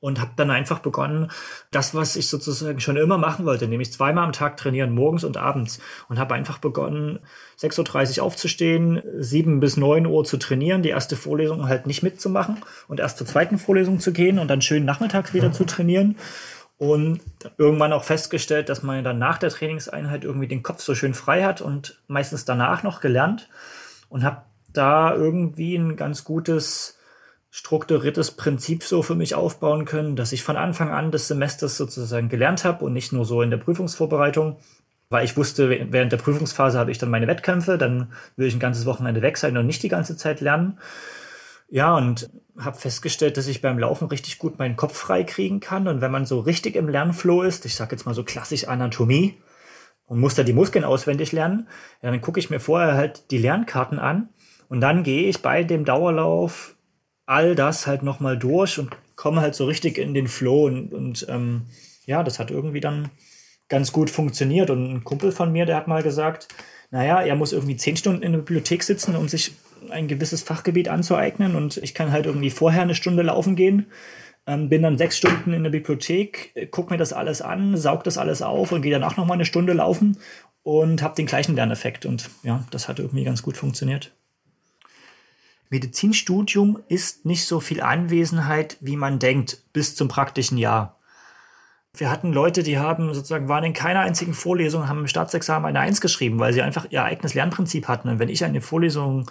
und 0.00 0.18
habe 0.18 0.32
dann 0.34 0.50
einfach 0.50 0.78
begonnen, 0.78 1.30
das, 1.70 1.94
was 1.94 2.16
ich 2.16 2.28
sozusagen 2.28 2.80
schon 2.80 2.96
immer 2.96 3.18
machen 3.18 3.44
wollte, 3.44 3.68
nämlich 3.68 3.92
zweimal 3.92 4.24
am 4.24 4.32
Tag 4.32 4.56
trainieren, 4.56 4.94
morgens 4.94 5.24
und 5.24 5.36
abends. 5.36 5.78
Und 6.08 6.18
habe 6.18 6.34
einfach 6.34 6.58
begonnen, 6.58 7.20
6.30 7.60 8.18
Uhr 8.18 8.24
aufzustehen, 8.24 9.02
7 9.18 9.60
bis 9.60 9.76
9 9.76 10.06
Uhr 10.06 10.24
zu 10.24 10.38
trainieren, 10.38 10.82
die 10.82 10.88
erste 10.88 11.16
Vorlesung 11.16 11.68
halt 11.68 11.86
nicht 11.86 12.02
mitzumachen 12.02 12.56
und 12.88 12.98
erst 12.98 13.18
zur 13.18 13.26
zweiten 13.26 13.58
Vorlesung 13.58 14.00
zu 14.00 14.12
gehen 14.12 14.38
und 14.38 14.48
dann 14.48 14.62
schön 14.62 14.86
nachmittags 14.86 15.34
wieder 15.34 15.52
zu 15.52 15.64
trainieren. 15.64 16.16
Und 16.78 17.20
irgendwann 17.58 17.92
auch 17.92 18.04
festgestellt, 18.04 18.70
dass 18.70 18.82
man 18.82 19.04
dann 19.04 19.18
nach 19.18 19.36
der 19.36 19.50
Trainingseinheit 19.50 20.24
irgendwie 20.24 20.48
den 20.48 20.62
Kopf 20.62 20.80
so 20.80 20.94
schön 20.94 21.12
frei 21.12 21.44
hat 21.44 21.60
und 21.60 22.00
meistens 22.08 22.46
danach 22.46 22.82
noch 22.82 23.02
gelernt 23.02 23.50
und 24.10 24.22
habe 24.22 24.42
da 24.74 25.14
irgendwie 25.14 25.76
ein 25.76 25.96
ganz 25.96 26.24
gutes 26.24 26.98
strukturiertes 27.50 28.32
Prinzip 28.32 28.84
so 28.84 29.02
für 29.02 29.14
mich 29.14 29.34
aufbauen 29.34 29.84
können, 29.84 30.14
dass 30.14 30.32
ich 30.32 30.44
von 30.44 30.56
Anfang 30.56 30.90
an 30.90 31.10
des 31.10 31.26
Semesters 31.26 31.76
sozusagen 31.76 32.28
gelernt 32.28 32.64
habe 32.64 32.84
und 32.84 32.92
nicht 32.92 33.12
nur 33.12 33.24
so 33.24 33.42
in 33.42 33.50
der 33.50 33.56
Prüfungsvorbereitung, 33.56 34.58
weil 35.08 35.24
ich 35.24 35.36
wusste, 35.36 35.68
während 35.68 36.12
der 36.12 36.18
Prüfungsphase 36.18 36.78
habe 36.78 36.92
ich 36.92 36.98
dann 36.98 37.10
meine 37.10 37.26
Wettkämpfe, 37.26 37.78
dann 37.78 38.12
will 38.36 38.46
ich 38.46 38.54
ein 38.54 38.60
ganzes 38.60 38.86
Wochenende 38.86 39.22
weg 39.22 39.38
sein 39.38 39.56
und 39.56 39.66
nicht 39.66 39.82
die 39.82 39.88
ganze 39.88 40.16
Zeit 40.16 40.40
lernen. 40.40 40.78
Ja, 41.68 41.96
und 41.96 42.30
habe 42.58 42.76
festgestellt, 42.76 43.36
dass 43.36 43.46
ich 43.46 43.62
beim 43.62 43.78
Laufen 43.78 44.08
richtig 44.08 44.38
gut 44.38 44.58
meinen 44.58 44.76
Kopf 44.76 44.96
frei 44.96 45.24
kriegen 45.24 45.60
kann. 45.60 45.88
Und 45.88 46.00
wenn 46.00 46.10
man 46.10 46.26
so 46.26 46.40
richtig 46.40 46.76
im 46.76 46.88
Lernflow 46.88 47.42
ist, 47.42 47.64
ich 47.64 47.74
sage 47.74 47.92
jetzt 47.92 48.06
mal 48.06 48.14
so 48.14 48.24
klassisch 48.24 48.68
Anatomie, 48.68 49.38
und 50.10 50.18
muss 50.18 50.34
da 50.34 50.42
die 50.42 50.52
Muskeln 50.52 50.84
auswendig 50.84 51.30
lernen, 51.30 51.68
ja, 52.02 52.10
dann 52.10 52.20
gucke 52.20 52.40
ich 52.40 52.50
mir 52.50 52.58
vorher 52.58 52.94
halt 52.94 53.30
die 53.30 53.38
Lernkarten 53.38 54.00
an 54.00 54.28
und 54.68 54.80
dann 54.80 55.04
gehe 55.04 55.28
ich 55.28 55.40
bei 55.40 55.62
dem 55.62 55.84
Dauerlauf 55.84 56.74
all 57.26 57.54
das 57.54 57.86
halt 57.86 58.02
nochmal 58.02 58.36
durch 58.36 58.80
und 58.80 58.90
komme 59.14 59.40
halt 59.40 59.54
so 59.54 59.66
richtig 59.66 59.98
in 59.98 60.12
den 60.12 60.26
Flow 60.26 60.66
und, 60.66 60.92
und 60.92 61.26
ähm, 61.28 61.62
ja, 62.06 62.24
das 62.24 62.40
hat 62.40 62.50
irgendwie 62.50 62.80
dann 62.80 63.08
ganz 63.68 63.92
gut 63.92 64.10
funktioniert. 64.10 64.68
Und 64.70 64.92
ein 64.92 65.04
Kumpel 65.04 65.30
von 65.30 65.52
mir, 65.52 65.64
der 65.64 65.76
hat 65.76 65.86
mal 65.86 66.02
gesagt, 66.02 66.48
naja, 66.90 67.22
er 67.22 67.36
muss 67.36 67.52
irgendwie 67.52 67.76
zehn 67.76 67.96
Stunden 67.96 68.24
in 68.24 68.32
der 68.32 68.40
Bibliothek 68.40 68.82
sitzen, 68.82 69.14
um 69.14 69.28
sich 69.28 69.52
ein 69.90 70.08
gewisses 70.08 70.42
Fachgebiet 70.42 70.88
anzueignen 70.88 71.54
und 71.54 71.76
ich 71.76 71.94
kann 71.94 72.10
halt 72.10 72.26
irgendwie 72.26 72.50
vorher 72.50 72.82
eine 72.82 72.96
Stunde 72.96 73.22
laufen 73.22 73.54
gehen 73.54 73.86
ähm, 74.46 74.68
bin 74.68 74.82
dann 74.82 74.98
sechs 74.98 75.16
Stunden 75.16 75.52
in 75.52 75.62
der 75.62 75.70
Bibliothek, 75.70 76.52
äh, 76.54 76.66
gucke 76.66 76.92
mir 76.92 76.98
das 76.98 77.12
alles 77.12 77.42
an, 77.42 77.76
saug 77.76 78.04
das 78.04 78.18
alles 78.18 78.42
auf 78.42 78.72
und 78.72 78.82
gehe 78.82 78.92
danach 78.92 79.16
noch 79.16 79.26
mal 79.26 79.34
eine 79.34 79.44
Stunde 79.44 79.72
laufen 79.72 80.18
und 80.62 81.02
habe 81.02 81.14
den 81.14 81.26
gleichen 81.26 81.54
Lerneffekt. 81.54 82.06
Und 82.06 82.30
ja, 82.42 82.64
das 82.70 82.88
hat 82.88 82.98
irgendwie 82.98 83.24
ganz 83.24 83.42
gut 83.42 83.56
funktioniert. 83.56 84.12
Medizinstudium 85.70 86.80
ist 86.88 87.24
nicht 87.24 87.46
so 87.46 87.60
viel 87.60 87.80
Anwesenheit, 87.80 88.76
wie 88.80 88.96
man 88.96 89.20
denkt, 89.20 89.62
bis 89.72 89.94
zum 89.94 90.08
praktischen 90.08 90.58
Jahr. 90.58 90.98
Wir 91.94 92.10
hatten 92.10 92.32
Leute, 92.32 92.62
die 92.62 92.78
haben 92.78 93.12
sozusagen, 93.14 93.48
waren 93.48 93.64
in 93.64 93.72
keiner 93.72 94.00
einzigen 94.00 94.34
Vorlesung, 94.34 94.88
haben 94.88 95.00
im 95.00 95.06
Staatsexamen 95.08 95.68
eine 95.68 95.80
Eins 95.80 96.00
geschrieben, 96.00 96.38
weil 96.38 96.52
sie 96.52 96.62
einfach 96.62 96.86
ihr 96.90 97.04
eigenes 97.04 97.34
Lernprinzip 97.34 97.88
hatten. 97.88 98.08
Und 98.08 98.18
wenn 98.18 98.28
ich 98.28 98.44
eine 98.44 98.60
Vorlesung 98.60 99.30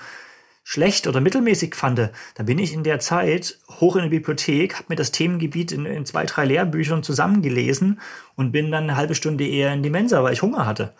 schlecht 0.64 1.08
oder 1.08 1.22
mittelmäßig 1.22 1.76
fand, 1.76 1.98
dann 1.98 2.46
bin 2.46 2.60
ich 2.60 2.74
in 2.74 2.84
der 2.84 3.00
Zeit 3.00 3.60
hoch 3.80 3.96
in 3.96 4.04
die 4.04 4.10
Bibliothek, 4.10 4.76
habe 4.76 4.86
mir 4.90 4.96
das 4.96 5.12
Themengebiet 5.12 5.72
in, 5.72 5.86
in, 5.86 6.06
zwei, 6.06 6.26
drei 6.26 6.46
Lehrbüchern 6.46 7.04
zusammengelesen 7.04 8.00
und 8.36 8.52
bin 8.52 8.72
dann 8.72 8.84
eine 8.84 8.96
halbe 8.96 9.16
Stunde 9.16 9.48
eher 9.48 9.74
in 9.74 9.84
die 9.84 9.90
Mensa, 9.90 10.24
weil 10.24 10.34
ich 10.34 10.42
Hunger 10.42 10.66
hatte, 10.66 10.94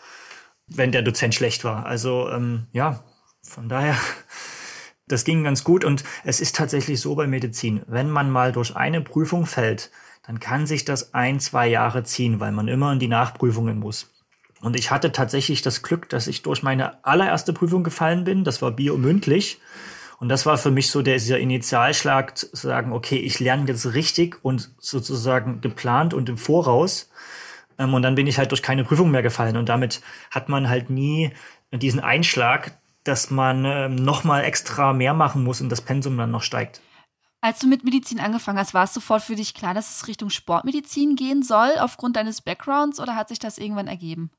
wenn 0.68 0.92
der 0.92 1.04
Dozent 1.04 1.36
schlecht 1.36 1.64
war. 1.64 1.86
Also 1.86 2.30
ähm, 2.30 2.68
ja, 2.72 3.04
von 3.44 3.70
daher, 3.70 3.96
das 5.08 5.24
ging 5.24 5.44
ganz 5.44 5.64
gut 5.64 5.86
und 5.86 6.04
es 6.24 6.40
ist 6.40 6.56
tatsächlich 6.56 7.00
so 7.00 7.16
bei 7.16 7.28
Medizin, 7.28 7.82
wenn 7.88 8.10
man 8.10 8.32
mal 8.32 8.52
durch 8.52 8.76
eine 8.76 9.02
Prüfung 9.02 9.46
fällt, 9.46 9.92
dann 10.26 10.40
kann 10.40 10.68
sich 10.68 10.86
das 10.86 11.14
ein, 11.14 11.40
zwei 11.40 11.68
Jahre 11.68 12.04
ziehen, 12.04 12.40
weil 12.40 12.52
man 12.52 12.68
immer 12.68 12.92
in 12.94 13.00
die 13.00 13.08
Nachprüfungen 13.08 13.80
muss. 13.80 14.12
Und 14.62 14.76
ich 14.76 14.92
hatte 14.92 15.12
tatsächlich 15.12 15.62
das 15.62 15.82
Glück, 15.82 16.10
dass 16.10 16.28
ich 16.28 16.42
durch 16.42 16.64
meine 16.64 17.04
allererste 17.06 17.54
Prüfung 17.54 17.84
gefallen 17.84 18.24
bin. 18.24 18.44
Das 18.44 18.62
war 18.62 18.72
biomündlich. 18.72 19.60
Und 20.20 20.28
das 20.28 20.46
war 20.46 20.58
für 20.58 20.72
mich 20.72 20.92
so 20.92 21.02
der, 21.02 21.16
dieser 21.16 21.40
Initialschlag 21.40 22.38
zu 22.38 22.48
sagen, 22.54 22.92
okay, 22.92 23.18
ich 23.18 23.40
lerne 23.40 23.66
jetzt 23.68 23.94
richtig 23.94 24.44
und 24.44 24.72
sozusagen 24.78 25.62
geplant 25.62 26.14
und 26.14 26.28
im 26.28 26.38
Voraus. 26.38 27.10
Ähm, 27.78 27.94
und 27.94 28.02
dann 28.02 28.16
bin 28.16 28.28
ich 28.28 28.38
halt 28.38 28.52
durch 28.52 28.62
keine 28.62 28.84
Prüfung 28.84 29.12
mehr 29.12 29.24
gefallen. 29.24 29.56
Und 29.56 29.70
damit 29.70 30.02
hat 30.30 30.50
man 30.50 30.68
halt 30.68 30.90
nie 30.90 31.32
diesen 31.72 32.02
Einschlag, 32.02 32.78
dass 33.06 33.32
man 33.32 33.64
ähm, 33.64 33.96
noch 33.96 34.26
mal 34.26 34.44
extra 34.44 34.92
mehr 34.92 35.14
machen 35.14 35.44
muss 35.44 35.62
und 35.62 35.70
das 35.70 35.82
Pensum 35.82 36.18
dann 36.18 36.32
noch 36.32 36.44
steigt. 36.44 36.82
Als 37.42 37.60
du 37.60 37.68
mit 37.68 37.86
Medizin 37.86 38.20
angefangen 38.20 38.60
hast, 38.60 38.74
war 38.74 38.84
es 38.84 38.94
sofort 38.94 39.24
für 39.24 39.36
dich 39.36 39.54
klar, 39.54 39.74
dass 39.74 39.90
es 39.90 40.08
Richtung 40.08 40.30
Sportmedizin 40.30 41.16
gehen 41.16 41.42
soll, 41.42 41.72
aufgrund 41.80 42.18
deines 42.18 42.42
Backgrounds, 42.42 43.00
oder 43.00 43.16
hat 43.16 43.30
sich 43.30 43.40
das 43.40 43.58
irgendwann 43.58 43.88
ergeben? 43.88 44.30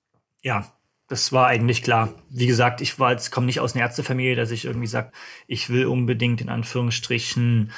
Ja, 0.42 0.66
das 1.08 1.32
war 1.32 1.48
eigentlich 1.48 1.82
klar. 1.82 2.14
Wie 2.28 2.46
gesagt, 2.46 2.80
ich 2.80 2.98
war 2.98 3.10
jetzt 3.10 3.32
komme 3.32 3.46
nicht 3.46 3.60
aus 3.60 3.74
einer 3.74 3.82
Ärztefamilie, 3.82 4.36
dass 4.36 4.52
ich 4.52 4.64
irgendwie 4.64 4.86
sage, 4.86 5.10
ich 5.48 5.68
will 5.68 5.86
unbedingt 5.86 6.40
in 6.40 6.48
Anführungsstrichen 6.48 7.72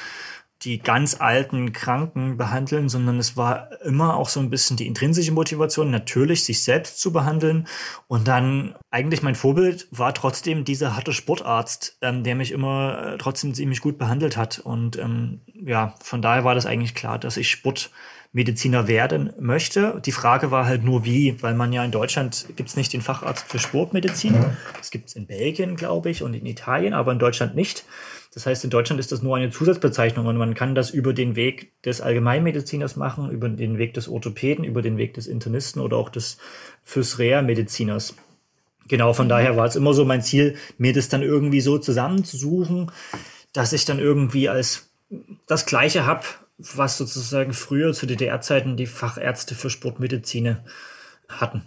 die 0.65 0.79
ganz 0.79 1.21
alten 1.21 1.73
Kranken 1.73 2.37
behandeln, 2.37 2.89
sondern 2.89 3.19
es 3.19 3.37
war 3.37 3.83
immer 3.83 4.17
auch 4.17 4.29
so 4.29 4.39
ein 4.39 4.51
bisschen 4.51 4.77
die 4.77 4.87
intrinsische 4.87 5.33
Motivation, 5.33 5.91
natürlich 5.91 6.45
sich 6.45 6.63
selbst 6.63 7.01
zu 7.01 7.13
behandeln. 7.13 7.67
Und 8.07 8.29
dann 8.29 8.77
eigentlich 8.91 9.23
mein 9.23 9.35
Vorbild 9.35 9.89
war 9.91 10.15
trotzdem 10.15 10.65
dieser 10.65 10.95
harte 10.95 11.13
Sportarzt, 11.13 11.99
ähm, 12.01 12.23
der 12.23 12.37
mich 12.37 12.53
immer 12.53 13.15
äh, 13.15 13.19
trotzdem 13.19 13.55
ziemlich 13.55 13.81
gut 13.81 13.99
behandelt 13.99 14.37
hat. 14.37 14.61
Und 14.61 14.99
ähm, 14.99 15.41
ja, 15.47 15.95
von 16.01 16.23
daher 16.23 16.45
war 16.45 16.55
das 16.55 16.67
eigentlich 16.67 16.95
klar, 16.95 17.19
dass 17.19 17.37
ich 17.37 17.51
Sport 17.51 17.91
Mediziner 18.33 18.89
werden 18.89 19.33
möchte. 19.39 20.01
Die 20.05 20.13
Frage 20.13 20.51
war 20.51 20.65
halt 20.65 20.85
nur 20.85 21.05
wie, 21.05 21.41
weil 21.43 21.55
man 21.55 21.73
ja 21.73 21.85
in 21.85 21.91
Deutschland 21.91 22.47
gibt 22.57 22.71
es 22.71 22.77
nicht 22.77 22.93
den 22.93 23.03
Facharzt 23.03 23.47
für 23.47 23.59
Sportmedizin. 23.59 24.35
Das 24.79 24.91
gibt 24.91 25.09
es 25.09 25.17
in 25.17 25.27
Belgien, 25.27 25.77
glaube 25.77 26.09
ich, 26.09 26.23
und 26.23 26.33
in 26.33 26.47
Italien, 26.47 26.95
aber 26.95 27.13
in 27.13 27.19
Deutschland 27.19 27.55
nicht. 27.55 27.85
Das 28.33 28.47
heißt, 28.47 28.65
in 28.65 28.71
Deutschland 28.71 28.99
ist 28.99 29.13
das 29.13 29.21
nur 29.21 29.37
eine 29.37 29.51
Zusatzbezeichnung 29.51 30.25
und 30.25 30.39
man 30.39 30.55
kann 30.55 30.75
das 30.75 30.91
über 30.91 31.13
den 31.13 31.37
Weg 31.37 31.73
des 31.83 32.01
Allgemeinmediziners 32.01 32.97
machen, 32.97 33.31
über 33.31 33.51
den 33.51 33.77
Weg 33.77 33.93
des 33.93 34.09
Orthopäden, 34.09 34.65
über 34.65 34.81
den 34.81 34.97
Weg 34.97 35.13
des 35.13 35.27
Internisten 35.27 35.83
oder 35.83 35.99
auch 35.99 36.09
des 36.09 36.39
Physrea-Mediziners. 36.85 38.15
Genau, 38.89 39.13
von 39.13 39.29
daher 39.29 39.59
war 39.59 39.67
es 39.67 39.77
immer 39.77 39.93
so 39.93 40.07
mein 40.07 40.23
Ziel, 40.23 40.57
mir 40.79 40.95
das 40.95 41.11
dann 41.11 41.23
irgendwie 41.23 41.61
so 41.61 41.77
zusammenzusuchen, 41.77 42.91
dass 43.53 43.75
ich 43.75 43.85
dann 43.85 43.99
irgendwie 43.99 44.49
als 44.49 44.89
das 45.47 45.67
Gleiche 45.67 46.07
habe 46.07 46.25
was 46.75 46.99
sozusagen 46.99 47.53
früher 47.53 47.93
zu 47.93 48.07
DDR-Zeiten 48.07 48.77
die 48.77 48.87
Fachärzte 48.87 49.55
für 49.55 49.71
Sportmediziner 49.71 50.65
hatten. 51.29 51.65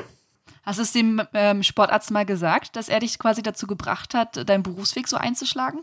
Hast 0.63 0.79
du 0.79 0.84
es 0.84 0.91
dem 0.91 1.21
ähm, 1.34 1.62
Sportarzt 1.62 2.10
mal 2.12 2.25
gesagt, 2.25 2.75
dass 2.75 2.89
er 2.89 2.99
dich 2.99 3.19
quasi 3.19 3.43
dazu 3.43 3.67
gebracht 3.67 4.13
hat, 4.13 4.49
deinen 4.49 4.63
Berufsweg 4.63 5.08
so 5.08 5.15
einzuschlagen? 5.15 5.81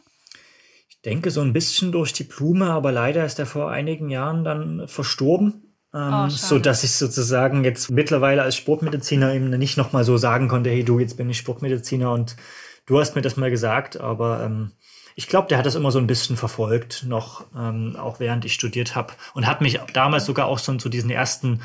Ich 0.88 1.01
denke 1.03 1.31
so 1.31 1.40
ein 1.40 1.53
bisschen 1.53 1.92
durch 1.92 2.12
die 2.12 2.25
Blume, 2.25 2.70
aber 2.70 2.90
leider 2.90 3.25
ist 3.25 3.38
er 3.38 3.46
vor 3.46 3.70
einigen 3.70 4.11
Jahren 4.11 4.44
dann 4.44 4.88
verstorben. 4.88 5.72
Ähm, 5.94 6.25
oh, 6.27 6.29
so 6.29 6.59
dass 6.59 6.85
ich 6.85 6.92
sozusagen 6.92 7.64
jetzt 7.64 7.90
mittlerweile 7.90 8.42
als 8.42 8.57
Sportmediziner 8.57 9.35
eben 9.35 9.51
nicht 9.51 9.77
nochmal 9.77 10.05
so 10.05 10.16
sagen 10.16 10.48
konnte, 10.48 10.70
hey 10.70 10.85
du, 10.85 10.98
jetzt 10.98 11.16
bin 11.16 11.29
ich 11.29 11.38
Sportmediziner 11.38 12.11
und 12.11 12.37
du 12.87 12.98
hast 12.98 13.14
mir 13.14 13.22
das 13.22 13.37
mal 13.37 13.51
gesagt, 13.51 14.01
aber 14.01 14.42
ähm, 14.42 14.72
ich 15.14 15.29
glaube, 15.29 15.48
der 15.48 15.59
hat 15.59 15.66
das 15.66 15.75
immer 15.75 15.90
so 15.90 15.98
ein 15.98 16.07
bisschen 16.07 16.37
verfolgt, 16.37 17.05
noch 17.07 17.46
ähm, 17.57 17.96
auch 17.96 18.20
während 18.20 18.44
ich 18.44 18.55
studiert 18.55 18.94
habe 18.94 19.12
und 19.35 19.46
hat 19.46 19.61
mich 19.61 19.79
damals 19.92 20.27
sogar 20.27 20.46
auch 20.46 20.59
so 20.59 20.75
zu 20.77 20.88
diesen 20.88 21.11
ersten 21.11 21.61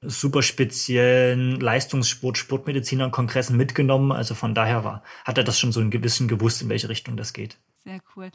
super 0.00 0.42
speziellen 0.42 1.58
Leistungssport, 1.58 2.38
Sportmediziner 2.38 3.10
Kongressen 3.10 3.56
mitgenommen. 3.56 4.12
Also 4.12 4.34
von 4.34 4.54
daher 4.54 4.84
war, 4.84 5.02
hat 5.24 5.38
er 5.38 5.44
das 5.44 5.58
schon 5.58 5.72
so 5.72 5.80
ein 5.80 5.90
gewissen 5.90 6.28
gewusst, 6.28 6.62
in 6.62 6.68
welche 6.68 6.88
Richtung 6.88 7.16
das 7.16 7.32
geht. 7.32 7.58
Sehr 7.84 8.00
cool. 8.16 8.30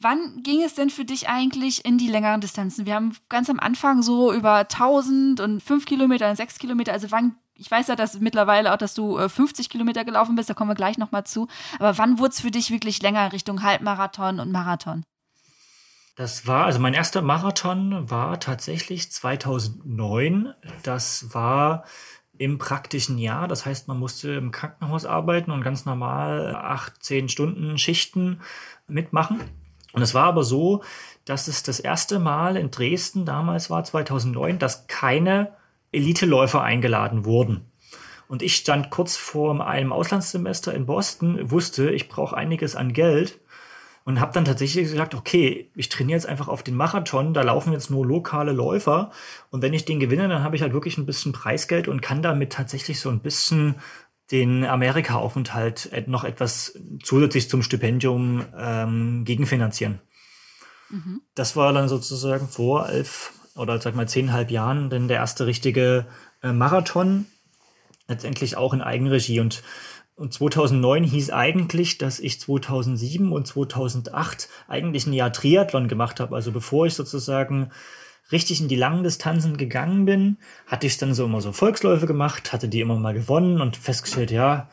Wann 0.00 0.42
ging 0.42 0.62
es 0.62 0.74
denn 0.74 0.90
für 0.90 1.04
dich 1.04 1.28
eigentlich 1.28 1.84
in 1.84 1.98
die 1.98 2.08
längeren 2.08 2.40
Distanzen? 2.40 2.86
Wir 2.86 2.94
haben 2.94 3.16
ganz 3.28 3.50
am 3.50 3.60
Anfang 3.60 4.02
so 4.02 4.32
über 4.32 4.60
1000 4.60 5.40
und 5.40 5.62
5 5.62 5.84
Kilometer 5.86 6.30
und 6.30 6.36
6 6.36 6.58
Kilometer. 6.58 6.92
Also 6.92 7.10
wann, 7.10 7.36
ich 7.56 7.70
weiß 7.70 7.88
ja, 7.88 7.96
dass 7.96 8.18
mittlerweile 8.20 8.72
auch, 8.72 8.76
dass 8.76 8.94
du 8.94 9.16
50 9.28 9.66
äh, 9.66 9.68
Kilometer 9.68 10.04
gelaufen 10.04 10.36
bist, 10.36 10.50
da 10.50 10.54
kommen 10.54 10.70
wir 10.70 10.74
gleich 10.74 10.98
nochmal 10.98 11.24
zu. 11.24 11.48
Aber 11.78 11.96
wann 11.98 12.18
wurde 12.18 12.30
es 12.30 12.40
für 12.40 12.50
dich 12.50 12.70
wirklich 12.70 13.00
länger 13.02 13.32
Richtung 13.32 13.62
Halbmarathon 13.62 14.40
und 14.40 14.50
Marathon? 14.50 15.04
Das 16.16 16.46
war, 16.46 16.64
also 16.66 16.78
mein 16.78 16.94
erster 16.94 17.22
Marathon 17.22 18.08
war 18.10 18.38
tatsächlich 18.38 19.10
2009. 19.10 20.54
Das 20.82 21.34
war 21.34 21.84
im 22.38 22.58
praktischen 22.58 23.18
Jahr. 23.18 23.48
Das 23.48 23.66
heißt, 23.66 23.88
man 23.88 23.98
musste 23.98 24.32
im 24.32 24.50
Krankenhaus 24.52 25.06
arbeiten 25.06 25.50
und 25.50 25.62
ganz 25.62 25.84
normal 25.84 26.54
acht, 26.54 27.02
zehn 27.02 27.28
Stunden 27.28 27.78
Schichten 27.78 28.40
mitmachen. 28.86 29.40
Und 29.92 30.02
es 30.02 30.14
war 30.14 30.26
aber 30.26 30.42
so, 30.42 30.82
dass 31.24 31.48
es 31.48 31.62
das 31.62 31.80
erste 31.80 32.18
Mal 32.18 32.56
in 32.56 32.70
Dresden 32.70 33.24
damals 33.24 33.70
war, 33.70 33.84
2009, 33.84 34.58
dass 34.58 34.86
keine 34.88 35.52
Eliteläufer 35.94 36.62
eingeladen 36.62 37.24
wurden. 37.24 37.70
Und 38.28 38.42
ich 38.42 38.56
stand 38.56 38.90
kurz 38.90 39.16
vor 39.16 39.66
einem 39.66 39.92
Auslandssemester 39.92 40.74
in 40.74 40.86
Boston, 40.86 41.50
wusste, 41.50 41.90
ich 41.90 42.08
brauche 42.08 42.36
einiges 42.36 42.74
an 42.74 42.92
Geld 42.92 43.38
und 44.04 44.20
habe 44.20 44.32
dann 44.32 44.44
tatsächlich 44.44 44.90
gesagt, 44.90 45.14
okay, 45.14 45.70
ich 45.74 45.88
trainiere 45.88 46.16
jetzt 46.16 46.26
einfach 46.26 46.48
auf 46.48 46.62
den 46.62 46.74
Marathon, 46.74 47.34
da 47.34 47.42
laufen 47.42 47.72
jetzt 47.72 47.90
nur 47.90 48.06
lokale 48.06 48.52
Läufer 48.52 49.10
und 49.50 49.62
wenn 49.62 49.74
ich 49.74 49.84
den 49.84 50.00
gewinne, 50.00 50.28
dann 50.28 50.42
habe 50.42 50.56
ich 50.56 50.62
halt 50.62 50.72
wirklich 50.72 50.98
ein 50.98 51.06
bisschen 51.06 51.32
Preisgeld 51.32 51.88
und 51.88 52.02
kann 52.02 52.22
damit 52.22 52.52
tatsächlich 52.52 53.00
so 53.00 53.08
ein 53.10 53.20
bisschen 53.20 53.76
den 54.30 54.64
Amerika-Aufenthalt 54.64 55.90
noch 56.06 56.24
etwas 56.24 56.78
zusätzlich 57.02 57.48
zum 57.48 57.62
Stipendium 57.62 58.44
ähm, 58.56 59.24
gegenfinanzieren. 59.24 60.00
Mhm. 60.88 61.20
Das 61.34 61.56
war 61.56 61.72
dann 61.72 61.88
sozusagen 61.88 62.48
vor 62.48 62.88
elf 62.88 63.32
oder 63.56 63.80
sag 63.80 63.94
mal 63.94 64.08
zehnhalb 64.08 64.50
Jahren 64.50 64.90
dann 64.90 65.08
der 65.08 65.18
erste 65.18 65.46
richtige 65.46 66.06
äh, 66.42 66.52
Marathon, 66.52 67.26
letztendlich 68.08 68.56
auch 68.56 68.74
in 68.74 68.82
Eigenregie 68.82 69.40
und 69.40 69.62
und 70.16 70.32
2009 70.32 71.02
hieß 71.02 71.30
eigentlich, 71.30 71.98
dass 71.98 72.20
ich 72.20 72.40
2007 72.40 73.32
und 73.32 73.48
2008 73.48 74.48
eigentlich 74.68 75.06
ein 75.06 75.12
Jahr 75.12 75.32
Triathlon 75.32 75.88
gemacht 75.88 76.20
habe. 76.20 76.36
Also 76.36 76.52
bevor 76.52 76.86
ich 76.86 76.94
sozusagen 76.94 77.70
richtig 78.30 78.60
in 78.60 78.68
die 78.68 78.76
langen 78.76 79.02
Distanzen 79.02 79.56
gegangen 79.56 80.04
bin, 80.04 80.38
hatte 80.66 80.86
ich 80.86 80.98
dann 80.98 81.14
so 81.14 81.24
immer 81.24 81.40
so 81.40 81.52
Volksläufe 81.52 82.06
gemacht, 82.06 82.52
hatte 82.52 82.68
die 82.68 82.80
immer 82.80 82.96
mal 82.96 83.12
gewonnen 83.12 83.60
und 83.60 83.76
festgestellt, 83.76 84.30
ja, 84.30 84.68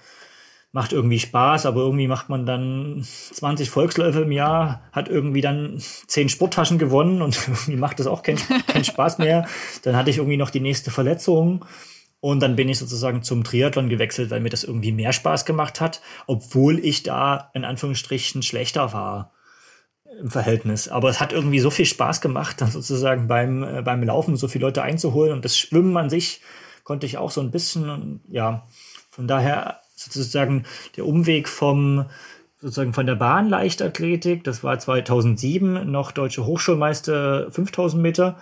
macht 0.73 0.93
irgendwie 0.93 1.19
Spaß, 1.19 1.65
aber 1.65 1.81
irgendwie 1.81 2.07
macht 2.07 2.29
man 2.29 2.45
dann 2.45 3.03
20 3.03 3.69
Volksläufe 3.69 4.21
im 4.21 4.31
Jahr, 4.31 4.83
hat 4.93 5.09
irgendwie 5.09 5.41
dann 5.41 5.77
10 5.79 6.29
Sporttaschen 6.29 6.79
gewonnen 6.79 7.21
und 7.21 7.37
irgendwie 7.47 7.75
macht 7.75 7.99
das 7.99 8.07
auch 8.07 8.23
keinen 8.23 8.39
kein 8.67 8.85
Spaß 8.85 9.17
mehr. 9.17 9.47
Dann 9.83 9.95
hatte 9.95 10.09
ich 10.09 10.17
irgendwie 10.17 10.37
noch 10.37 10.49
die 10.49 10.61
nächste 10.61 10.91
Verletzung 10.91 11.65
und 12.21 12.39
dann 12.39 12.55
bin 12.55 12.69
ich 12.69 12.77
sozusagen 12.77 13.23
zum 13.23 13.43
Triathlon 13.43 13.89
gewechselt, 13.89 14.29
weil 14.29 14.39
mir 14.39 14.49
das 14.49 14.63
irgendwie 14.63 14.91
mehr 14.91 15.11
Spaß 15.11 15.45
gemacht 15.45 15.81
hat, 15.81 16.01
obwohl 16.27 16.79
ich 16.79 17.03
da 17.03 17.49
in 17.53 17.65
Anführungsstrichen 17.65 18.43
schlechter 18.43 18.93
war 18.93 19.33
im 20.19 20.29
Verhältnis. 20.29 20.87
Aber 20.87 21.09
es 21.09 21.19
hat 21.19 21.33
irgendwie 21.33 21.59
so 21.59 21.69
viel 21.69 21.85
Spaß 21.85 22.21
gemacht, 22.21 22.61
dann 22.61 22.71
sozusagen 22.71 23.27
beim, 23.27 23.63
äh, 23.63 23.81
beim 23.81 24.03
Laufen 24.03 24.37
so 24.37 24.47
viele 24.47 24.65
Leute 24.65 24.83
einzuholen. 24.83 25.33
Und 25.33 25.43
das 25.43 25.57
Schwimmen 25.57 25.97
an 25.97 26.09
sich 26.09 26.41
konnte 26.83 27.05
ich 27.05 27.17
auch 27.17 27.31
so 27.31 27.41
ein 27.41 27.51
bisschen. 27.51 27.89
Und 27.89 28.21
ja, 28.29 28.67
von 29.09 29.27
daher 29.27 29.80
sozusagen 30.05 30.65
der 30.97 31.05
Umweg 31.05 31.47
vom 31.47 32.05
sozusagen 32.59 32.93
von 32.93 33.07
der 33.07 33.15
Bahn 33.15 33.49
Leichtathletik, 33.49 34.43
das 34.43 34.63
war 34.63 34.77
2007 34.77 35.89
noch 35.89 36.11
deutsche 36.11 36.45
Hochschulmeister 36.45 37.51
5000 37.51 38.01
Meter 38.01 38.37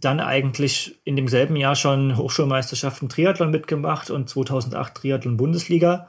dann 0.00 0.20
eigentlich 0.20 1.00
in 1.04 1.16
demselben 1.16 1.56
Jahr 1.56 1.76
schon 1.76 2.16
Hochschulmeisterschaften 2.16 3.08
Triathlon 3.08 3.50
mitgemacht 3.50 4.10
und 4.10 4.28
2008 4.28 4.94
Triathlon 4.94 5.36
Bundesliga. 5.36 6.08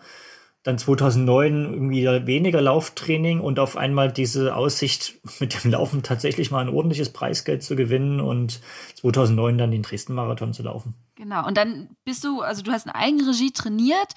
Dann 0.64 0.80
2009 0.80 1.74
irgendwie 1.74 2.06
weniger 2.26 2.60
Lauftraining 2.60 3.40
und 3.40 3.60
auf 3.60 3.78
einmal 3.78 4.12
diese 4.12 4.56
Aussicht, 4.56 5.16
mit 5.40 5.64
dem 5.64 5.72
Laufen 5.72 6.02
tatsächlich 6.02 6.50
mal 6.50 6.62
ein 6.62 6.74
ordentliches 6.74 7.14
Preisgeld 7.14 7.62
zu 7.62 7.76
gewinnen 7.76 8.20
und 8.20 8.62
2009 8.96 9.58
dann 9.60 9.72
den 9.72 9.84
Dresden-Marathon 9.84 10.54
zu 10.54 10.64
laufen. 10.64 10.96
Genau. 11.26 11.48
Und 11.48 11.58
dann 11.58 11.90
bist 12.04 12.24
du, 12.24 12.42
also 12.42 12.62
du 12.62 12.72
hast 12.72 12.86
in 12.86 12.92
Eigenregie 12.92 13.50
trainiert. 13.50 14.14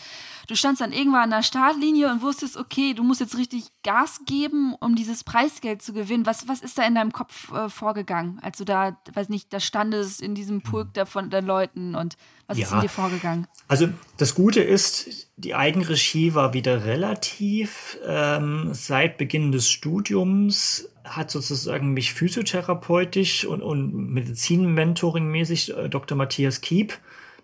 Du 0.46 0.54
standst 0.54 0.82
dann 0.82 0.92
irgendwann 0.92 1.22
an 1.22 1.30
der 1.30 1.42
Startlinie 1.42 2.12
und 2.12 2.20
wusstest, 2.20 2.58
okay, 2.58 2.92
du 2.92 3.02
musst 3.02 3.20
jetzt 3.20 3.38
richtig 3.38 3.64
Gas 3.82 4.20
geben, 4.26 4.74
um 4.78 4.94
dieses 4.94 5.24
Preisgeld 5.24 5.80
zu 5.80 5.94
gewinnen. 5.94 6.26
Was, 6.26 6.48
was 6.48 6.60
ist 6.60 6.76
da 6.76 6.86
in 6.86 6.96
deinem 6.96 7.12
Kopf 7.12 7.50
äh, 7.50 7.70
vorgegangen, 7.70 8.40
als 8.42 8.58
du 8.58 8.66
da, 8.66 8.98
weiß 9.14 9.30
nicht, 9.30 9.50
da 9.54 9.58
standest 9.58 10.20
in 10.20 10.34
diesem 10.34 10.60
Pulk 10.60 10.92
der 10.92 11.06
von 11.06 11.30
den 11.30 11.46
Leuten 11.46 11.94
und 11.94 12.18
was 12.46 12.58
ja. 12.58 12.66
ist 12.66 12.72
in 12.72 12.80
dir 12.82 12.90
vorgegangen? 12.90 13.46
Also 13.68 13.88
das 14.18 14.34
Gute 14.34 14.60
ist, 14.60 15.30
die 15.38 15.54
Eigenregie 15.54 16.34
war 16.34 16.52
wieder 16.52 16.84
relativ 16.84 17.98
ähm, 18.04 18.68
seit 18.74 19.16
Beginn 19.16 19.50
des 19.50 19.70
Studiums 19.70 20.90
hat 21.08 21.30
sozusagen 21.30 21.92
mich 21.92 22.12
physiotherapeutisch 22.12 23.44
und, 23.44 23.62
und 23.62 24.12
Medizin-Mentoring-mäßig 24.14 25.76
äh, 25.76 25.88
Dr. 25.88 26.16
Matthias 26.16 26.60
Kiep 26.60 26.98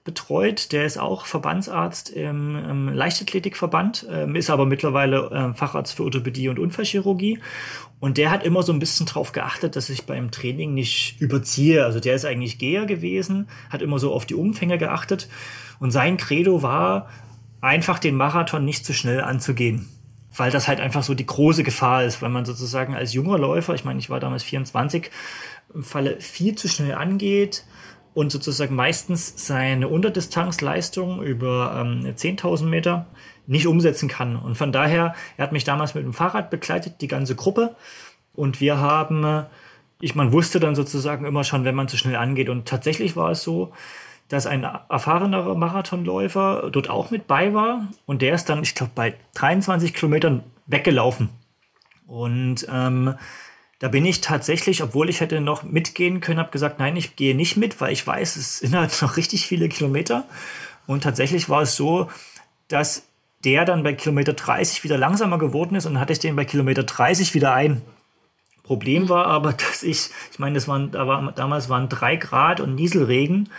betreut. 0.04 0.72
Der 0.72 0.84
ist 0.84 0.98
auch 0.98 1.26
Verbandsarzt 1.26 2.10
im, 2.10 2.56
im 2.56 2.88
Leichtathletikverband, 2.88 4.06
ähm, 4.10 4.36
ist 4.36 4.50
aber 4.50 4.66
mittlerweile 4.66 5.30
äh, 5.30 5.54
Facharzt 5.54 5.94
für 5.94 6.04
Orthopädie 6.04 6.48
und 6.48 6.58
Unfallchirurgie. 6.58 7.40
Und 8.00 8.18
der 8.18 8.30
hat 8.30 8.44
immer 8.44 8.62
so 8.62 8.72
ein 8.72 8.78
bisschen 8.78 9.06
drauf 9.06 9.32
geachtet, 9.32 9.76
dass 9.76 9.88
ich 9.88 10.04
beim 10.04 10.30
Training 10.30 10.74
nicht 10.74 11.20
überziehe. 11.20 11.84
Also 11.84 12.00
der 12.00 12.14
ist 12.14 12.26
eigentlich 12.26 12.58
Geher 12.58 12.84
gewesen, 12.84 13.48
hat 13.70 13.80
immer 13.80 13.98
so 13.98 14.12
auf 14.12 14.26
die 14.26 14.34
Umfänge 14.34 14.76
geachtet. 14.76 15.28
Und 15.80 15.90
sein 15.90 16.18
Credo 16.18 16.62
war, 16.62 17.08
einfach 17.62 17.98
den 17.98 18.14
Marathon 18.14 18.64
nicht 18.64 18.84
zu 18.84 18.92
schnell 18.92 19.22
anzugehen 19.22 19.88
weil 20.36 20.50
das 20.50 20.68
halt 20.68 20.80
einfach 20.80 21.02
so 21.02 21.14
die 21.14 21.26
große 21.26 21.62
Gefahr 21.62 22.04
ist, 22.04 22.22
weil 22.22 22.30
man 22.30 22.44
sozusagen 22.44 22.94
als 22.94 23.12
junger 23.12 23.38
Läufer, 23.38 23.74
ich 23.74 23.84
meine, 23.84 23.98
ich 23.98 24.10
war 24.10 24.20
damals 24.20 24.42
24, 24.42 25.10
im 25.74 25.82
Falle 25.82 26.20
viel 26.20 26.54
zu 26.56 26.68
schnell 26.68 26.94
angeht 26.94 27.64
und 28.14 28.30
sozusagen 28.30 28.74
meistens 28.74 29.34
seine 29.46 29.88
Unterdistanzleistung 29.88 31.22
über 31.22 31.76
ähm, 31.80 32.06
10.000 32.06 32.66
Meter 32.66 33.06
nicht 33.46 33.66
umsetzen 33.66 34.08
kann. 34.08 34.36
Und 34.36 34.56
von 34.56 34.72
daher, 34.72 35.14
er 35.36 35.42
hat 35.42 35.52
mich 35.52 35.64
damals 35.64 35.94
mit 35.94 36.04
dem 36.04 36.12
Fahrrad 36.12 36.50
begleitet, 36.50 37.00
die 37.00 37.08
ganze 37.08 37.34
Gruppe. 37.34 37.76
Und 38.34 38.60
wir 38.60 38.78
haben, 38.78 39.44
ich, 40.00 40.14
man 40.14 40.32
wusste 40.32 40.60
dann 40.60 40.74
sozusagen 40.74 41.26
immer 41.26 41.44
schon, 41.44 41.64
wenn 41.64 41.74
man 41.74 41.88
zu 41.88 41.96
schnell 41.96 42.16
angeht. 42.16 42.48
Und 42.48 42.66
tatsächlich 42.66 43.16
war 43.16 43.32
es 43.32 43.42
so, 43.42 43.72
dass 44.28 44.46
ein 44.46 44.64
erfahrener 44.64 45.54
Marathonläufer 45.54 46.70
dort 46.72 46.88
auch 46.88 47.10
mit 47.10 47.26
bei 47.26 47.52
war 47.52 47.88
und 48.06 48.22
der 48.22 48.34
ist 48.34 48.48
dann, 48.48 48.62
ich 48.62 48.74
glaube, 48.74 48.92
bei 48.94 49.14
23 49.34 49.92
Kilometern 49.92 50.42
weggelaufen. 50.66 51.28
Und 52.06 52.66
ähm, 52.70 53.14
da 53.78 53.88
bin 53.88 54.06
ich 54.06 54.20
tatsächlich, 54.20 54.82
obwohl 54.82 55.10
ich 55.10 55.20
hätte 55.20 55.40
noch 55.40 55.62
mitgehen 55.62 56.20
können, 56.20 56.38
habe 56.38 56.50
gesagt, 56.50 56.78
nein, 56.78 56.96
ich 56.96 57.16
gehe 57.16 57.34
nicht 57.34 57.56
mit, 57.56 57.80
weil 57.80 57.92
ich 57.92 58.06
weiß, 58.06 58.36
es 58.36 58.58
sind 58.60 58.74
halt 58.74 59.00
noch 59.02 59.16
richtig 59.16 59.46
viele 59.46 59.68
Kilometer. 59.68 60.24
Und 60.86 61.02
tatsächlich 61.02 61.48
war 61.48 61.62
es 61.62 61.76
so, 61.76 62.08
dass 62.68 63.06
der 63.44 63.64
dann 63.64 63.82
bei 63.82 63.92
Kilometer 63.92 64.32
30 64.32 64.84
wieder 64.84 64.96
langsamer 64.96 65.38
geworden 65.38 65.74
ist 65.74 65.86
und 65.86 65.94
dann 65.94 66.00
hatte 66.00 66.14
ich 66.14 66.18
den 66.18 66.36
bei 66.36 66.44
Kilometer 66.44 66.82
30 66.82 67.34
wieder 67.34 67.52
ein. 67.52 67.82
Problem 68.62 69.10
war 69.10 69.26
aber, 69.26 69.52
dass 69.68 69.82
ich, 69.82 70.10
ich 70.32 70.38
meine, 70.38 70.54
das 70.54 70.66
waren, 70.66 70.90
da 70.90 71.06
war, 71.06 71.32
damals 71.32 71.68
waren 71.68 71.88
drei 71.88 72.16
Grad 72.16 72.60
und 72.60 72.74
Nieselregen 72.74 73.50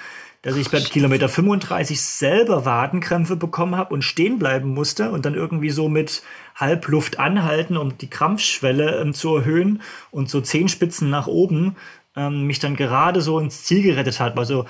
dass 0.45 0.57
ich 0.57 0.69
bei 0.69 0.79
Kilometer 0.79 1.27
35 1.27 1.99
selber 1.99 2.65
Wadenkrämpfe 2.65 3.35
bekommen 3.35 3.75
habe 3.75 3.91
und 3.91 4.03
stehen 4.03 4.37
bleiben 4.37 4.75
musste 4.75 5.09
und 5.09 5.25
dann 5.25 5.33
irgendwie 5.33 5.71
so 5.71 5.89
mit 5.89 6.21
Halbluft 6.53 7.17
anhalten, 7.17 7.77
um 7.77 7.97
die 7.97 8.11
Krampfschwelle 8.11 9.01
ähm, 9.01 9.15
zu 9.15 9.37
erhöhen 9.37 9.81
und 10.11 10.29
so 10.29 10.41
Zehenspitzen 10.41 11.09
nach 11.09 11.25
oben 11.25 11.75
ähm, 12.15 12.43
mich 12.43 12.59
dann 12.59 12.75
gerade 12.75 13.21
so 13.21 13.39
ins 13.39 13.63
Ziel 13.63 13.81
gerettet 13.81 14.19
hat. 14.19 14.37
Also 14.37 14.67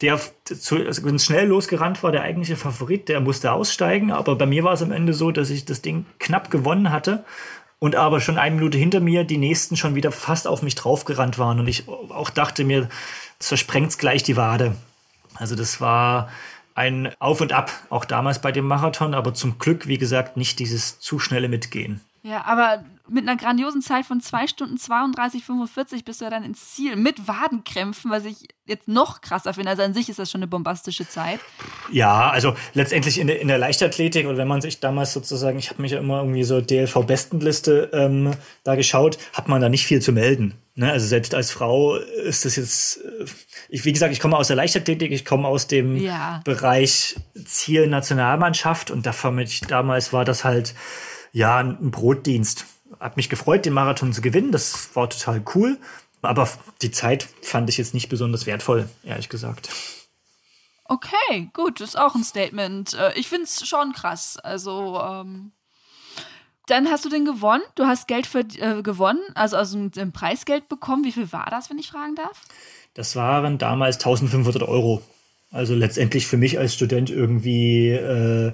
der, 0.00 0.14
also 0.14 1.04
wenn 1.04 1.14
es 1.14 1.24
schnell 1.24 1.46
losgerannt 1.46 2.02
war, 2.02 2.10
der 2.10 2.22
eigentliche 2.22 2.56
Favorit, 2.56 3.08
der 3.08 3.20
musste 3.20 3.52
aussteigen. 3.52 4.10
Aber 4.10 4.34
bei 4.34 4.46
mir 4.46 4.64
war 4.64 4.72
es 4.72 4.82
am 4.82 4.90
Ende 4.90 5.14
so, 5.14 5.30
dass 5.30 5.50
ich 5.50 5.64
das 5.64 5.82
Ding 5.82 6.04
knapp 6.18 6.50
gewonnen 6.50 6.90
hatte 6.90 7.24
und 7.78 7.94
aber 7.94 8.20
schon 8.20 8.38
eine 8.38 8.56
Minute 8.56 8.76
hinter 8.76 8.98
mir 8.98 9.22
die 9.22 9.38
nächsten 9.38 9.76
schon 9.76 9.94
wieder 9.94 10.10
fast 10.10 10.48
auf 10.48 10.62
mich 10.62 10.74
draufgerannt 10.74 11.38
waren 11.38 11.60
und 11.60 11.68
ich 11.68 11.88
auch 11.88 12.30
dachte 12.30 12.64
mir, 12.64 12.88
zersprengt's 13.38 13.98
gleich 13.98 14.24
die 14.24 14.36
Wade. 14.36 14.74
Also 15.42 15.56
das 15.56 15.80
war 15.80 16.30
ein 16.76 17.12
Auf 17.18 17.40
und 17.40 17.52
Ab, 17.52 17.72
auch 17.90 18.04
damals 18.04 18.40
bei 18.40 18.52
dem 18.52 18.64
Marathon, 18.64 19.12
aber 19.12 19.34
zum 19.34 19.58
Glück, 19.58 19.88
wie 19.88 19.98
gesagt, 19.98 20.36
nicht 20.36 20.60
dieses 20.60 21.00
zu 21.00 21.18
schnelle 21.18 21.48
Mitgehen. 21.48 22.00
Ja, 22.22 22.44
aber 22.44 22.84
mit 23.08 23.28
einer 23.28 23.36
grandiosen 23.36 23.82
Zeit 23.82 24.06
von 24.06 24.20
2 24.20 24.46
Stunden 24.46 24.76
32, 24.76 25.44
45 25.44 26.04
bist 26.04 26.20
du 26.20 26.24
ja 26.24 26.30
dann 26.30 26.44
ins 26.44 26.74
Ziel 26.74 26.96
mit 26.96 27.26
Wadenkrämpfen, 27.26 28.10
was 28.10 28.24
ich 28.24 28.48
jetzt 28.64 28.88
noch 28.88 29.20
krasser 29.20 29.54
finde. 29.54 29.70
Also 29.70 29.82
an 29.82 29.94
sich 29.94 30.08
ist 30.08 30.18
das 30.18 30.30
schon 30.30 30.40
eine 30.40 30.46
bombastische 30.46 31.08
Zeit. 31.08 31.40
Ja, 31.90 32.30
also 32.30 32.54
letztendlich 32.74 33.18
in 33.18 33.26
der, 33.26 33.40
in 33.40 33.48
der 33.48 33.58
Leichtathletik 33.58 34.26
oder 34.26 34.38
wenn 34.38 34.48
man 34.48 34.60
sich 34.60 34.80
damals 34.80 35.12
sozusagen, 35.12 35.58
ich 35.58 35.70
habe 35.70 35.82
mich 35.82 35.92
ja 35.92 35.98
immer 35.98 36.20
irgendwie 36.20 36.44
so 36.44 36.60
DLV-Bestenliste 36.60 37.90
ähm, 37.92 38.32
da 38.64 38.76
geschaut, 38.76 39.18
hat 39.32 39.48
man 39.48 39.60
da 39.60 39.68
nicht 39.68 39.86
viel 39.86 40.00
zu 40.00 40.12
melden. 40.12 40.54
Ne? 40.74 40.90
Also 40.90 41.06
selbst 41.06 41.34
als 41.34 41.50
Frau 41.50 41.96
ist 41.96 42.44
das 42.44 42.56
jetzt, 42.56 42.98
äh, 42.98 43.24
ich, 43.68 43.84
wie 43.84 43.92
gesagt, 43.92 44.12
ich 44.12 44.20
komme 44.20 44.36
aus 44.36 44.46
der 44.46 44.56
Leichtathletik, 44.56 45.10
ich 45.10 45.24
komme 45.24 45.48
aus 45.48 45.66
dem 45.66 45.96
ja. 45.96 46.40
Bereich 46.44 47.16
Ziel 47.44 47.88
Nationalmannschaft 47.88 48.90
und 48.90 49.04
davon 49.04 49.34
mit, 49.34 49.70
damals 49.70 50.12
war 50.12 50.24
das 50.24 50.44
halt 50.44 50.74
ja, 51.32 51.58
ein 51.58 51.90
Brotdienst. 51.90 52.66
Hat 53.02 53.16
mich 53.16 53.28
gefreut, 53.28 53.64
den 53.64 53.72
Marathon 53.72 54.12
zu 54.12 54.20
gewinnen. 54.20 54.52
Das 54.52 54.94
war 54.94 55.10
total 55.10 55.42
cool. 55.54 55.76
Aber 56.22 56.48
die 56.82 56.92
Zeit 56.92 57.28
fand 57.42 57.68
ich 57.68 57.78
jetzt 57.78 57.94
nicht 57.94 58.08
besonders 58.08 58.46
wertvoll, 58.46 58.88
ehrlich 59.02 59.28
gesagt. 59.28 59.70
Okay, 60.84 61.50
gut, 61.52 61.80
ist 61.80 61.98
auch 61.98 62.14
ein 62.14 62.22
Statement. 62.22 62.94
Äh, 62.94 63.18
ich 63.18 63.28
finde 63.28 63.44
es 63.44 63.66
schon 63.66 63.92
krass. 63.92 64.36
Also, 64.36 65.00
ähm, 65.02 65.50
dann 66.66 66.88
hast 66.88 67.04
du 67.04 67.08
den 67.08 67.24
gewonnen. 67.24 67.62
Du 67.74 67.86
hast 67.86 68.06
Geld 68.06 68.26
für, 68.26 68.40
äh, 68.40 68.82
gewonnen, 68.82 69.20
also, 69.34 69.56
also 69.56 69.76
ein 69.78 70.12
Preisgeld 70.12 70.68
bekommen. 70.68 71.04
Wie 71.04 71.12
viel 71.12 71.32
war 71.32 71.48
das, 71.50 71.70
wenn 71.70 71.78
ich 71.78 71.88
fragen 71.88 72.14
darf? 72.14 72.42
Das 72.94 73.16
waren 73.16 73.58
damals 73.58 73.96
1500 73.96 74.62
Euro. 74.62 75.02
Also 75.50 75.74
letztendlich 75.74 76.26
für 76.26 76.36
mich 76.36 76.58
als 76.58 76.74
Student 76.74 77.10
irgendwie 77.10 77.88
äh, 77.88 78.52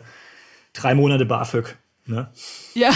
drei 0.72 0.94
Monate 0.94 1.26
BAföG. 1.26 1.76
Ne? 2.06 2.32
Ja. 2.74 2.92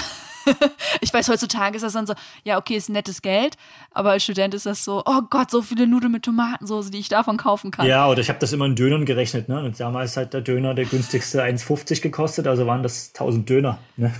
ich 1.01 1.13
weiß, 1.13 1.29
heutzutage 1.29 1.77
ist 1.77 1.83
das 1.83 1.93
dann 1.93 2.07
so, 2.07 2.15
ja, 2.45 2.59
okay, 2.59 2.77
ist 2.77 2.89
nettes 2.89 3.23
Geld, 3.23 3.57
aber 3.91 4.11
als 4.13 4.25
Student 4.25 4.55
ist 4.55 4.67
das 4.67 4.85
so, 4.85 5.03
oh 5.05 5.23
Gott, 5.31 5.51
so 5.51 5.63
viele 5.63 5.87
Nudeln 5.87 6.13
mit 6.13 6.25
Tomatensauce, 6.25 6.91
die 6.91 6.99
ich 6.99 7.09
davon 7.09 7.37
kaufen 7.37 7.71
kann. 7.71 7.87
Ja, 7.87 8.09
oder 8.09 8.21
ich 8.21 8.29
habe 8.29 8.39
das 8.39 8.53
immer 8.53 8.67
in 8.67 8.77
Dönern 8.77 9.05
gerechnet, 9.05 9.49
ne? 9.49 9.63
Und 9.63 9.79
damals 9.79 10.17
hat 10.17 10.35
der 10.35 10.41
Döner 10.41 10.75
der 10.75 10.85
günstigste 10.85 11.43
1,50 11.43 12.01
gekostet, 12.03 12.47
also 12.47 12.67
waren 12.67 12.83
das 12.83 13.09
1000 13.15 13.49
Döner, 13.49 13.79
ne? 13.97 14.13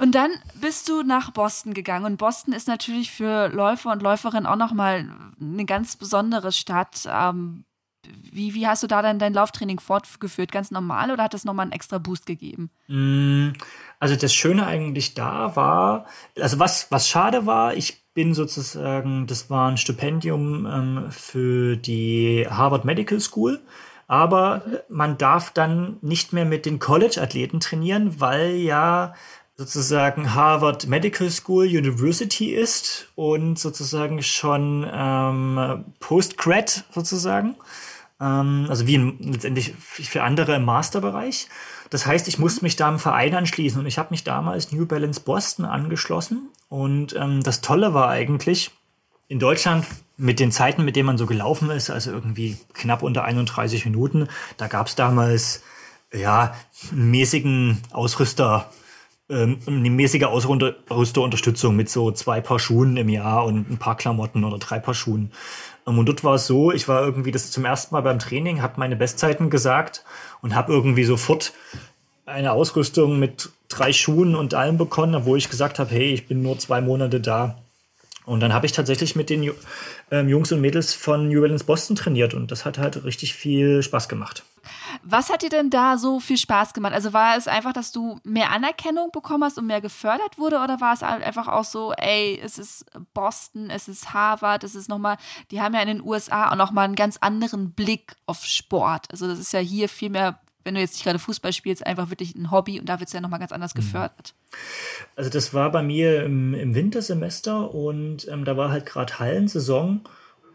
Und 0.00 0.14
dann 0.14 0.30
bist 0.54 0.88
du 0.88 1.02
nach 1.02 1.30
Boston 1.30 1.74
gegangen 1.74 2.04
und 2.04 2.16
Boston 2.16 2.52
ist 2.52 2.68
natürlich 2.68 3.12
für 3.12 3.48
Läufer 3.48 3.92
und 3.92 4.02
Läuferinnen 4.02 4.46
auch 4.46 4.56
nochmal 4.56 5.08
eine 5.40 5.64
ganz 5.66 5.96
besondere 5.96 6.52
Stadt. 6.52 7.08
Ähm, 7.08 7.64
wie, 8.06 8.54
wie 8.54 8.66
hast 8.66 8.82
du 8.82 8.86
da 8.86 9.02
dann 9.02 9.18
dein 9.18 9.34
Lauftraining 9.34 9.80
fortgeführt? 9.80 10.52
Ganz 10.52 10.70
normal 10.70 11.10
oder 11.10 11.24
hat 11.24 11.34
das 11.34 11.44
nochmal 11.44 11.64
einen 11.64 11.72
extra 11.72 11.98
Boost 11.98 12.26
gegeben? 12.26 12.70
Mm, 12.86 13.50
also 13.98 14.16
das 14.16 14.34
Schöne 14.34 14.66
eigentlich 14.66 15.14
da 15.14 15.56
war, 15.56 16.06
also 16.40 16.58
was, 16.58 16.90
was 16.90 17.08
schade 17.08 17.46
war, 17.46 17.74
ich 17.74 18.02
bin 18.14 18.34
sozusagen, 18.34 19.26
das 19.26 19.50
war 19.50 19.70
ein 19.70 19.76
Stipendium 19.76 20.66
ähm, 20.66 21.06
für 21.10 21.76
die 21.76 22.46
Harvard 22.48 22.84
Medical 22.84 23.20
School. 23.20 23.60
Aber 24.06 24.62
man 24.88 25.18
darf 25.18 25.52
dann 25.52 25.98
nicht 26.00 26.32
mehr 26.32 26.46
mit 26.46 26.64
den 26.64 26.78
College-Athleten 26.78 27.60
trainieren, 27.60 28.20
weil 28.20 28.52
ja 28.52 29.12
sozusagen 29.58 30.34
Harvard 30.34 30.86
Medical 30.86 31.28
School 31.30 31.66
University 31.66 32.54
ist 32.54 33.08
und 33.16 33.58
sozusagen 33.58 34.22
schon 34.22 34.88
ähm, 34.90 35.84
Postgrad 35.98 36.84
sozusagen. 36.94 37.56
Ähm, 38.20 38.66
also 38.68 38.86
wie 38.86 38.96
in, 38.96 39.18
letztendlich 39.32 39.74
für 39.78 40.22
andere 40.22 40.56
im 40.56 40.64
Masterbereich. 40.64 41.48
Das 41.90 42.06
heißt, 42.06 42.28
ich 42.28 42.38
musste 42.38 42.64
mich 42.64 42.76
da 42.76 42.88
im 42.88 42.98
Verein 42.98 43.34
anschließen 43.34 43.80
und 43.80 43.86
ich 43.86 43.98
habe 43.98 44.10
mich 44.10 44.24
damals 44.24 44.72
New 44.72 44.86
Balance 44.86 45.20
Boston 45.20 45.64
angeschlossen. 45.64 46.48
Und 46.68 47.14
ähm, 47.16 47.42
das 47.42 47.60
Tolle 47.60 47.94
war 47.94 48.08
eigentlich, 48.08 48.70
in 49.28 49.38
Deutschland 49.38 49.86
mit 50.16 50.40
den 50.40 50.50
Zeiten, 50.50 50.84
mit 50.84 50.96
denen 50.96 51.06
man 51.06 51.18
so 51.18 51.26
gelaufen 51.26 51.70
ist, 51.70 51.90
also 51.90 52.10
irgendwie 52.10 52.56
knapp 52.72 53.02
unter 53.02 53.24
31 53.24 53.84
Minuten, 53.84 54.28
da 54.56 54.66
gab 54.66 54.88
es 54.88 54.96
damals 54.96 55.62
ja 56.12 56.54
einen 56.90 57.10
mäßigen 57.10 57.78
Ausrüster, 57.92 58.70
ähm, 59.28 59.58
eine 59.66 59.90
mäßige 59.90 60.24
Ausrüsterunterstützung 60.24 61.76
mit 61.76 61.90
so 61.90 62.10
zwei 62.10 62.40
Paar 62.40 62.58
Schuhen 62.58 62.96
im 62.96 63.10
Jahr 63.10 63.44
und 63.44 63.70
ein 63.70 63.78
paar 63.78 63.96
Klamotten 63.96 64.44
oder 64.44 64.58
drei 64.58 64.78
Paar 64.78 64.94
Schuhen. 64.94 65.30
Und 65.96 66.06
dort 66.06 66.24
war 66.24 66.34
es 66.34 66.46
so, 66.46 66.72
ich 66.72 66.88
war 66.88 67.02
irgendwie 67.02 67.30
das 67.30 67.50
zum 67.50 67.64
ersten 67.64 67.94
Mal 67.94 68.02
beim 68.02 68.18
Training, 68.18 68.60
habe 68.60 68.74
meine 68.76 68.96
Bestzeiten 68.96 69.48
gesagt 69.48 70.04
und 70.42 70.54
habe 70.54 70.72
irgendwie 70.72 71.04
sofort 71.04 71.52
eine 72.26 72.52
Ausrüstung 72.52 73.18
mit 73.18 73.50
drei 73.68 73.92
Schuhen 73.92 74.34
und 74.34 74.54
allem 74.54 74.76
bekommen, 74.76 75.14
obwohl 75.14 75.38
ich 75.38 75.48
gesagt 75.48 75.78
habe, 75.78 75.90
hey, 75.90 76.12
ich 76.12 76.26
bin 76.26 76.42
nur 76.42 76.58
zwei 76.58 76.80
Monate 76.80 77.20
da. 77.20 77.56
Und 78.28 78.40
dann 78.40 78.52
habe 78.52 78.66
ich 78.66 78.72
tatsächlich 78.72 79.16
mit 79.16 79.30
den 79.30 79.50
ähm, 80.10 80.28
Jungs 80.28 80.52
und 80.52 80.60
Mädels 80.60 80.92
von 80.92 81.28
New 81.28 81.40
Balance 81.40 81.64
Boston 81.64 81.96
trainiert 81.96 82.34
und 82.34 82.50
das 82.50 82.66
hat 82.66 82.76
halt 82.76 83.02
richtig 83.04 83.34
viel 83.34 83.82
Spaß 83.82 84.06
gemacht. 84.06 84.44
Was 85.02 85.30
hat 85.30 85.40
dir 85.40 85.48
denn 85.48 85.70
da 85.70 85.96
so 85.96 86.20
viel 86.20 86.36
Spaß 86.36 86.74
gemacht? 86.74 86.92
Also 86.92 87.14
war 87.14 87.38
es 87.38 87.48
einfach, 87.48 87.72
dass 87.72 87.90
du 87.90 88.20
mehr 88.24 88.50
Anerkennung 88.50 89.10
bekommen 89.12 89.44
hast 89.44 89.56
und 89.56 89.66
mehr 89.66 89.80
gefördert 89.80 90.36
wurde 90.36 90.58
oder 90.58 90.78
war 90.78 90.92
es 90.92 91.02
einfach 91.02 91.48
auch 91.48 91.64
so, 91.64 91.94
ey, 91.94 92.38
es 92.44 92.58
ist 92.58 92.84
Boston, 93.14 93.70
es 93.70 93.88
ist 93.88 94.12
Harvard, 94.12 94.62
es 94.62 94.74
ist 94.74 94.90
nochmal, 94.90 95.16
die 95.50 95.62
haben 95.62 95.74
ja 95.74 95.80
in 95.80 95.88
den 95.88 96.02
USA 96.02 96.50
auch 96.50 96.56
nochmal 96.56 96.84
einen 96.84 96.96
ganz 96.96 97.16
anderen 97.16 97.72
Blick 97.72 98.14
auf 98.26 98.44
Sport. 98.44 99.06
Also 99.10 99.26
das 99.26 99.38
ist 99.38 99.54
ja 99.54 99.60
hier 99.60 99.88
viel 99.88 100.10
mehr 100.10 100.38
wenn 100.64 100.74
du 100.74 100.80
jetzt 100.80 100.94
nicht 100.94 101.04
gerade 101.04 101.18
Fußball 101.18 101.52
spielst, 101.52 101.86
einfach 101.86 102.10
wirklich 102.10 102.34
ein 102.34 102.50
Hobby 102.50 102.78
und 102.80 102.88
da 102.88 103.00
wird 103.00 103.08
es 103.08 103.12
ja 103.12 103.20
nochmal 103.20 103.40
ganz 103.40 103.52
anders 103.52 103.74
mhm. 103.74 103.80
gefördert. 103.80 104.34
Also 105.16 105.30
das 105.30 105.54
war 105.54 105.70
bei 105.72 105.82
mir 105.82 106.24
im, 106.24 106.54
im 106.54 106.74
Wintersemester 106.74 107.74
und 107.74 108.28
ähm, 108.28 108.44
da 108.44 108.56
war 108.56 108.70
halt 108.70 108.86
gerade 108.86 109.18
Hallensaison 109.18 110.02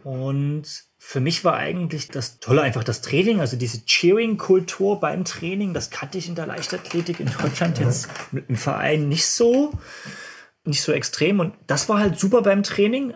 und 0.04 0.66
für 1.06 1.20
mich 1.20 1.44
war 1.44 1.56
eigentlich 1.56 2.08
das 2.08 2.40
Tolle 2.40 2.62
einfach 2.62 2.84
das 2.84 3.02
Training, 3.02 3.42
also 3.42 3.58
diese 3.58 3.86
Cheering-Kultur 3.86 5.02
beim 5.02 5.26
Training, 5.26 5.74
das 5.74 5.90
kannte 5.90 6.18
ich 6.18 6.30
in 6.30 6.36
der 6.36 6.48
Leichtathletik 6.48 7.20
in 7.20 7.30
Deutschland 7.42 7.78
jetzt 7.80 8.10
mit 8.32 8.48
dem 8.48 8.56
Verein 8.56 9.10
nicht 9.10 9.26
so, 9.26 9.72
nicht 10.64 10.82
so 10.82 10.94
extrem. 10.94 11.42
Und 11.42 11.56
das 11.68 11.90
war 11.90 12.00
halt 12.00 12.18
super 12.18 12.42
beim 12.42 12.64
Training. 12.64 13.14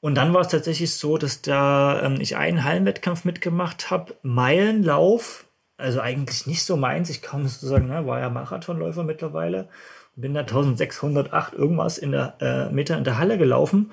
Und 0.00 0.14
dann 0.14 0.32
war 0.32 0.40
es 0.40 0.48
tatsächlich 0.48 0.94
so, 0.94 1.18
dass 1.18 1.42
da 1.42 2.02
ähm, 2.02 2.18
ich 2.18 2.36
einen 2.36 2.64
Hallenwettkampf 2.64 3.24
mitgemacht 3.24 3.90
habe, 3.90 4.16
Meilenlauf, 4.22 5.44
also 5.76 6.00
eigentlich 6.00 6.46
nicht 6.46 6.64
so 6.64 6.76
meins. 6.76 7.10
Ich 7.10 7.22
kann 7.22 7.46
sozusagen, 7.46 7.88
ne, 7.88 8.06
war 8.06 8.20
ja 8.20 8.30
Marathonläufer 8.30 9.04
mittlerweile, 9.04 9.68
bin 10.16 10.34
da 10.34 10.40
1608 10.40 11.54
irgendwas 11.54 11.98
in 11.98 12.12
der 12.12 12.36
äh, 12.40 12.72
Meter 12.72 12.98
in 12.98 13.04
der 13.04 13.18
Halle 13.18 13.38
gelaufen. 13.38 13.90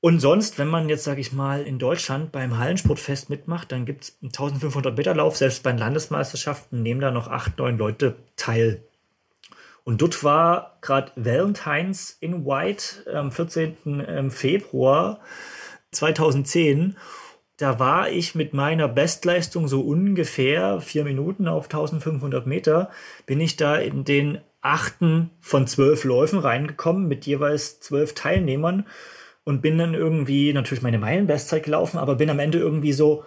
Und 0.00 0.20
sonst, 0.20 0.58
wenn 0.58 0.68
man 0.68 0.88
jetzt, 0.88 1.02
sage 1.02 1.20
ich 1.20 1.32
mal, 1.32 1.62
in 1.62 1.80
Deutschland 1.80 2.30
beim 2.30 2.56
Hallensportfest 2.56 3.30
mitmacht, 3.30 3.72
dann 3.72 3.84
gibt 3.84 4.04
es 4.04 4.18
einen 4.22 4.28
1500 4.28 4.96
Meter 4.96 5.14
Lauf. 5.14 5.36
Selbst 5.36 5.64
bei 5.64 5.72
Landesmeisterschaften 5.72 6.82
nehmen 6.82 7.00
da 7.00 7.10
noch 7.10 7.26
acht, 7.26 7.58
neun 7.58 7.78
Leute 7.78 8.14
teil. 8.36 8.84
Und 9.82 10.00
dort 10.00 10.22
war 10.22 10.76
gerade 10.82 11.10
Valentine's 11.16 12.16
in 12.20 12.44
White 12.44 13.10
am 13.12 13.32
14. 13.32 14.04
Ähm, 14.06 14.30
Februar 14.30 15.18
2010. 15.90 16.96
Da 17.58 17.80
war 17.80 18.08
ich 18.08 18.36
mit 18.36 18.54
meiner 18.54 18.86
Bestleistung 18.86 19.66
so 19.66 19.80
ungefähr 19.80 20.80
vier 20.80 21.02
Minuten 21.02 21.48
auf 21.48 21.64
1500 21.64 22.46
Meter, 22.46 22.88
bin 23.26 23.40
ich 23.40 23.56
da 23.56 23.76
in 23.76 24.04
den 24.04 24.38
achten 24.60 25.30
von 25.40 25.66
zwölf 25.66 26.04
Läufen 26.04 26.38
reingekommen 26.38 27.08
mit 27.08 27.26
jeweils 27.26 27.80
zwölf 27.80 28.14
Teilnehmern 28.14 28.86
und 29.42 29.60
bin 29.60 29.76
dann 29.76 29.94
irgendwie 29.94 30.52
natürlich 30.52 30.82
meine 30.82 31.00
Meilenbestzeit 31.00 31.64
gelaufen, 31.64 31.98
aber 31.98 32.14
bin 32.14 32.30
am 32.30 32.38
Ende 32.38 32.58
irgendwie 32.58 32.92
so 32.92 33.24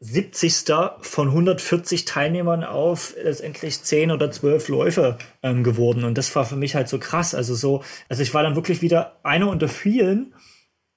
70. 0.00 0.74
von 1.00 1.28
140 1.28 2.04
Teilnehmern 2.04 2.62
auf 2.62 3.14
letztendlich 3.16 3.82
10 3.82 4.10
oder 4.10 4.30
12 4.30 4.68
Läufe 4.68 5.16
ähm, 5.42 5.64
geworden. 5.64 6.04
Und 6.04 6.18
das 6.18 6.36
war 6.36 6.44
für 6.44 6.56
mich 6.56 6.74
halt 6.74 6.90
so 6.90 6.98
krass. 6.98 7.34
Also 7.34 7.54
so, 7.54 7.82
also 8.10 8.22
ich 8.22 8.34
war 8.34 8.42
dann 8.42 8.54
wirklich 8.54 8.82
wieder 8.82 9.16
einer 9.22 9.48
unter 9.48 9.68
vielen, 9.68 10.34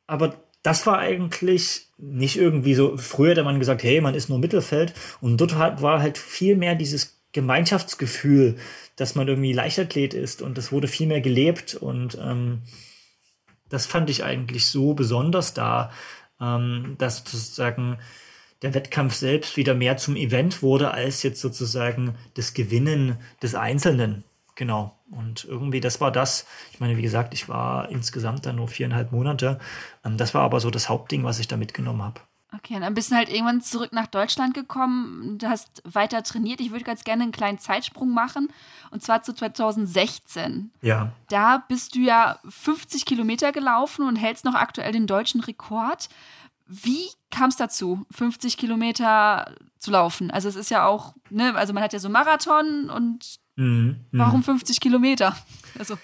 aber 0.07 0.33
das 0.61 0.85
war 0.85 0.99
eigentlich 0.99 1.87
nicht 1.97 2.37
irgendwie 2.37 2.75
so, 2.75 2.97
früher 2.97 3.31
hätte 3.31 3.43
man 3.43 3.59
gesagt, 3.59 3.83
hey, 3.83 4.01
man 4.01 4.15
ist 4.15 4.29
nur 4.29 4.39
Mittelfeld. 4.39 4.93
Und 5.21 5.37
dort 5.37 5.57
war 5.57 6.01
halt 6.01 6.17
viel 6.17 6.55
mehr 6.55 6.75
dieses 6.75 7.19
Gemeinschaftsgefühl, 7.31 8.57
dass 8.95 9.15
man 9.15 9.27
irgendwie 9.27 9.53
Leichtathlet 9.53 10.13
ist 10.13 10.41
und 10.41 10.57
das 10.57 10.71
wurde 10.71 10.87
viel 10.87 11.07
mehr 11.07 11.21
gelebt 11.21 11.75
und 11.75 12.17
ähm, 12.19 12.63
das 13.69 13.85
fand 13.85 14.09
ich 14.09 14.23
eigentlich 14.23 14.65
so 14.65 14.93
besonders 14.95 15.53
da, 15.53 15.91
ähm, 16.41 16.95
dass 16.97 17.17
sozusagen 17.17 17.99
der 18.61 18.73
Wettkampf 18.73 19.13
selbst 19.13 19.57
wieder 19.57 19.75
mehr 19.75 19.97
zum 19.97 20.15
Event 20.15 20.63
wurde, 20.63 20.91
als 20.91 21.23
jetzt 21.23 21.39
sozusagen 21.39 22.15
das 22.33 22.53
Gewinnen 22.53 23.17
des 23.41 23.55
Einzelnen. 23.55 24.23
Genau. 24.59 24.93
Und 25.09 25.45
irgendwie, 25.45 25.79
das 25.79 26.01
war 26.01 26.11
das. 26.11 26.45
Ich 26.73 26.81
meine, 26.81 26.97
wie 26.97 27.01
gesagt, 27.01 27.33
ich 27.33 27.47
war 27.47 27.87
insgesamt 27.87 28.45
dann 28.45 28.57
nur 28.57 28.67
viereinhalb 28.67 29.13
Monate. 29.13 29.57
Ähm, 30.03 30.17
das 30.17 30.33
war 30.33 30.41
aber 30.41 30.59
so 30.59 30.69
das 30.69 30.89
Hauptding, 30.89 31.23
was 31.23 31.39
ich 31.39 31.47
da 31.47 31.55
mitgenommen 31.55 32.03
habe. 32.03 32.19
Okay, 32.53 32.75
und 32.75 32.81
dann 32.81 32.93
bist 32.93 33.09
du 33.09 33.15
halt 33.15 33.29
irgendwann 33.29 33.61
zurück 33.61 33.93
nach 33.93 34.07
Deutschland 34.07 34.53
gekommen. 34.53 35.37
Du 35.37 35.47
hast 35.47 35.81
weiter 35.85 36.23
trainiert. 36.23 36.59
Ich 36.59 36.71
würde 36.71 36.83
ganz 36.83 37.05
gerne 37.05 37.23
einen 37.23 37.31
kleinen 37.31 37.57
Zeitsprung 37.57 38.13
machen. 38.13 38.49
Und 38.91 39.01
zwar 39.01 39.23
zu 39.23 39.33
2016. 39.33 40.71
Ja. 40.81 41.13
Da 41.29 41.63
bist 41.69 41.95
du 41.95 41.99
ja 41.99 42.39
50 42.49 43.05
Kilometer 43.05 43.53
gelaufen 43.53 44.05
und 44.05 44.17
hältst 44.17 44.43
noch 44.43 44.55
aktuell 44.55 44.91
den 44.91 45.07
deutschen 45.07 45.39
Rekord. 45.39 46.09
Wie 46.67 47.07
kam 47.31 47.47
es 47.47 47.55
dazu, 47.55 48.05
50 48.11 48.57
Kilometer 48.57 49.55
zu 49.77 49.91
laufen? 49.91 50.31
Also 50.31 50.49
es 50.49 50.57
ist 50.57 50.69
ja 50.69 50.85
auch, 50.85 51.13
ne, 51.29 51.55
also 51.55 51.71
man 51.71 51.81
hat 51.81 51.93
ja 51.93 51.99
so 51.99 52.09
Marathon 52.09 52.89
und 52.89 53.39
mhm, 53.59 53.95
warum 54.11 54.43
50 54.43 54.77
mhm. 54.77 54.79
Kilometer? 54.79 55.35
Also. 55.77 55.97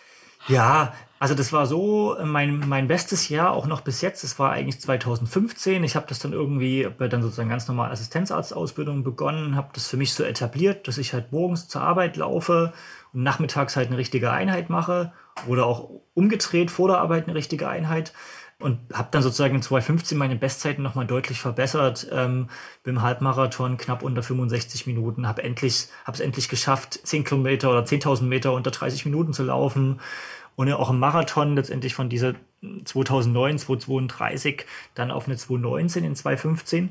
Ja, 0.48 0.94
also 1.18 1.34
das 1.34 1.54
war 1.54 1.66
so 1.66 2.18
mein, 2.24 2.68
mein 2.68 2.88
bestes 2.88 3.30
Jahr 3.30 3.52
auch 3.52 3.66
noch 3.66 3.82
bis 3.82 4.02
jetzt. 4.02 4.24
Das 4.24 4.38
war 4.38 4.52
eigentlich 4.52 4.80
2015. 4.80 5.84
Ich 5.84 5.96
habe 5.96 6.06
das 6.08 6.20
dann 6.20 6.34
irgendwie 6.34 6.88
bei 6.98 7.08
dann 7.08 7.22
sozusagen 7.22 7.50
ganz 7.50 7.68
normal 7.68 7.92
Assistenzarztausbildung 7.92 9.04
begonnen, 9.04 9.56
habe 9.56 9.70
das 9.74 9.88
für 9.88 9.98
mich 9.98 10.14
so 10.14 10.24
etabliert, 10.24 10.88
dass 10.88 10.98
ich 10.98 11.14
halt 11.14 11.32
morgens 11.32 11.68
zur 11.68 11.82
Arbeit 11.82 12.18
laufe 12.18 12.74
und 13.14 13.24
nachmittags 13.24 13.76
halt 13.76 13.88
eine 13.88 13.98
richtige 13.98 14.32
Einheit 14.32 14.70
mache 14.70 15.14
oder 15.48 15.66
auch 15.66 15.90
umgedreht 16.14 16.70
vor 16.70 16.90
der 16.90 17.00
Arbeit 17.00 17.26
eine 17.26 17.36
richtige 17.36 17.70
Einheit 17.70 18.14
und 18.60 18.80
habe 18.94 19.10
dann 19.12 19.22
sozusagen 19.22 19.56
in 19.56 19.62
2015 19.62 20.18
meine 20.18 20.36
Bestzeiten 20.36 20.82
nochmal 20.82 21.06
deutlich 21.06 21.40
verbessert. 21.40 22.08
Ähm, 22.12 22.50
beim 22.84 23.02
Halbmarathon 23.02 23.78
knapp 23.78 24.02
unter 24.02 24.24
65 24.24 24.88
Minuten, 24.88 25.28
habe 25.28 25.44
endlich, 25.44 25.88
habe 26.06 26.16
es 26.16 26.22
endlich 26.22 26.48
geschafft, 26.48 27.00
10 27.04 27.26
Kilometer 27.26 27.70
oder 27.70 27.84
10.000 27.84 28.24
Meter 28.24 28.54
unter 28.54 28.72
30 28.72 29.06
Minuten 29.06 29.34
zu 29.34 29.44
laufen 29.44 30.00
und 30.56 30.72
auch 30.72 30.90
im 30.90 31.00
Marathon 31.00 31.56
letztendlich 31.56 31.94
von 31.96 32.10
dieser 32.10 32.34
2009, 32.86 33.60
2032 33.60 34.66
dann 34.94 35.12
auf 35.12 35.28
eine 35.28 35.38
2019 35.38 36.04
in 36.04 36.16
2015. 36.16 36.90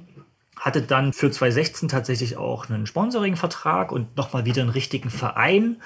Hatte 0.57 0.83
dann 0.83 1.13
für 1.13 1.31
2016 1.31 1.89
tatsächlich 1.89 2.37
auch 2.37 2.69
einen 2.69 2.87
Sponsoring-Vertrag 2.87 3.91
und 3.91 4.17
nochmal 4.17 4.45
wieder 4.45 4.63
einen 4.63 4.71
richtigen 4.71 5.11
Verein. 5.11 5.83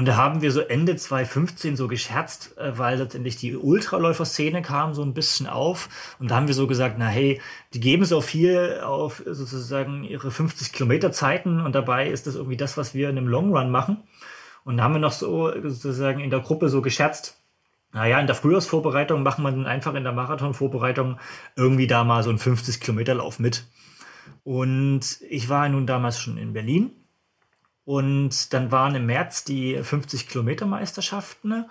Und 0.00 0.06
da 0.06 0.16
haben 0.16 0.40
wir 0.40 0.50
so 0.50 0.62
Ende 0.62 0.96
2015 0.96 1.76
so 1.76 1.86
gescherzt, 1.86 2.56
äh, 2.56 2.78
weil 2.78 2.96
letztendlich 2.96 3.36
die 3.36 3.54
Ultraläufer-Szene 3.54 4.62
kam 4.62 4.94
so 4.94 5.02
ein 5.02 5.12
bisschen 5.12 5.46
auf. 5.46 5.90
Und 6.18 6.30
da 6.30 6.36
haben 6.36 6.46
wir 6.46 6.54
so 6.54 6.66
gesagt, 6.66 6.96
na 6.98 7.04
hey, 7.04 7.38
die 7.74 7.80
geben 7.80 8.06
so 8.06 8.22
viel 8.22 8.80
auf 8.82 9.22
sozusagen 9.26 10.04
ihre 10.04 10.30
50 10.30 10.72
Kilometer 10.72 11.12
Zeiten 11.12 11.60
und 11.60 11.74
dabei 11.74 12.08
ist 12.08 12.26
das 12.26 12.34
irgendwie 12.34 12.56
das, 12.56 12.78
was 12.78 12.94
wir 12.94 13.10
in 13.10 13.18
einem 13.18 13.28
Long 13.28 13.54
Run 13.54 13.70
machen. 13.70 13.98
Und 14.64 14.78
da 14.78 14.84
haben 14.84 14.94
wir 14.94 15.00
noch 15.00 15.12
so 15.12 15.52
sozusagen 15.68 16.20
in 16.20 16.30
der 16.30 16.40
Gruppe 16.40 16.70
so 16.70 16.80
gescherzt, 16.80 17.38
naja, 17.92 18.18
in 18.20 18.26
der 18.26 18.36
Frühjahrsvorbereitung 18.36 19.22
machen 19.22 19.44
wir 19.44 19.50
dann 19.50 19.66
einfach 19.66 19.92
in 19.92 20.04
der 20.04 20.14
Marathonvorbereitung 20.14 21.18
irgendwie 21.56 21.86
da 21.86 22.04
mal 22.04 22.22
so 22.22 22.30
einen 22.30 22.38
50 22.38 22.80
Kilometer 22.80 23.16
Lauf 23.16 23.38
mit. 23.38 23.66
Und 24.44 25.18
ich 25.28 25.50
war 25.50 25.68
nun 25.68 25.86
damals 25.86 26.18
schon 26.18 26.38
in 26.38 26.54
Berlin 26.54 26.92
und 27.90 28.54
dann 28.54 28.70
waren 28.70 28.94
im 28.94 29.06
März 29.06 29.42
die 29.42 29.76
50 29.82 30.28
Kilometer 30.28 30.64
Meisterschaften. 30.64 31.64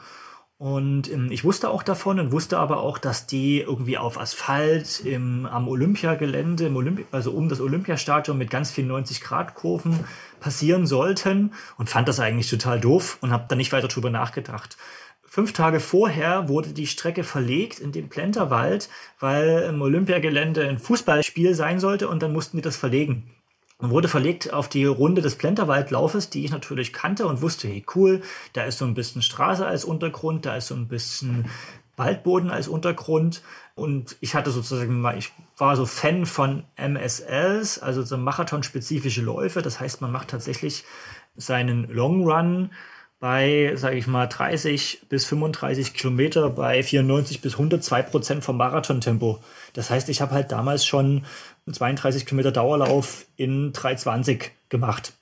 Und 0.57 1.09
ähm, 1.09 1.31
ich 1.31 1.45
wusste 1.45 1.69
auch 1.69 1.81
davon 1.81 2.19
und 2.19 2.33
wusste 2.33 2.59
aber 2.59 2.81
auch, 2.81 2.97
dass 2.97 3.25
die 3.25 3.61
irgendwie 3.61 3.97
auf 3.97 4.19
Asphalt 4.19 4.99
im, 5.05 5.45
am 5.45 5.69
Olympiagelände, 5.69 6.65
im 6.65 6.75
Olympi 6.75 7.05
also 7.13 7.31
um 7.31 7.47
das 7.47 7.61
Olympiastadion 7.61 8.37
mit 8.37 8.49
ganz 8.49 8.69
vielen 8.69 8.91
90-Grad-Kurven 8.91 9.97
passieren 10.41 10.87
sollten 10.87 11.53
und 11.77 11.89
fand 11.89 12.09
das 12.09 12.19
eigentlich 12.19 12.49
total 12.49 12.81
doof 12.81 13.17
und 13.21 13.31
habe 13.31 13.45
da 13.47 13.55
nicht 13.55 13.71
weiter 13.71 13.87
drüber 13.87 14.09
nachgedacht. 14.09 14.75
Fünf 15.23 15.53
Tage 15.53 15.79
vorher 15.79 16.49
wurde 16.49 16.73
die 16.73 16.87
Strecke 16.87 17.23
verlegt 17.23 17.79
in 17.79 17.93
den 17.93 18.09
Plenterwald, 18.09 18.89
weil 19.21 19.67
im 19.69 19.81
Olympiagelände 19.81 20.67
ein 20.67 20.79
Fußballspiel 20.79 21.53
sein 21.53 21.79
sollte 21.79 22.09
und 22.09 22.21
dann 22.21 22.33
mussten 22.33 22.57
die 22.57 22.63
das 22.63 22.75
verlegen 22.75 23.38
wurde 23.79 24.09
verlegt 24.09 24.51
auf 24.53 24.67
die 24.67 24.85
Runde 24.85 25.21
des 25.21 25.35
Plenterwaldlaufes, 25.35 26.29
die 26.29 26.43
ich 26.43 26.51
natürlich 26.51 26.91
kannte 26.91 27.25
und 27.27 27.41
wusste, 27.41 27.67
hey 27.67 27.85
cool, 27.95 28.21
da 28.53 28.63
ist 28.63 28.77
so 28.77 28.85
ein 28.85 28.93
bisschen 28.93 29.21
Straße 29.21 29.65
als 29.65 29.85
Untergrund, 29.85 30.45
da 30.45 30.57
ist 30.57 30.67
so 30.67 30.75
ein 30.75 30.87
bisschen 30.87 31.45
Waldboden 31.95 32.49
als 32.49 32.67
Untergrund 32.67 33.41
und 33.75 34.17
ich 34.19 34.35
hatte 34.35 34.51
sozusagen 34.51 34.99
mal, 34.99 35.17
ich 35.17 35.31
war 35.57 35.75
so 35.75 35.85
Fan 35.85 36.25
von 36.25 36.63
MSLs, 36.75 37.79
also 37.79 38.03
so 38.03 38.17
Marathon-spezifische 38.17 39.21
Läufe. 39.21 39.61
Das 39.61 39.79
heißt, 39.79 40.01
man 40.01 40.11
macht 40.11 40.29
tatsächlich 40.29 40.83
seinen 41.35 41.89
Long 41.89 42.25
Run 42.29 42.71
bei, 43.19 43.73
sage 43.75 43.97
ich 43.97 44.07
mal, 44.07 44.27
30 44.27 45.07
bis 45.09 45.25
35 45.25 45.93
Kilometer 45.93 46.49
bei 46.49 46.81
94 46.81 47.41
bis 47.41 47.53
102 47.53 48.01
Prozent 48.03 48.43
vom 48.45 48.55
Marathontempo. 48.57 49.39
Das 49.73 49.89
heißt, 49.89 50.07
ich 50.07 50.21
habe 50.21 50.33
halt 50.33 50.53
damals 50.53 50.85
schon 50.85 51.25
32 51.69 52.25
Kilometer 52.25 52.51
Dauerlauf 52.51 53.25
in 53.35 53.73
320 53.73 54.51
gemacht. 54.69 55.13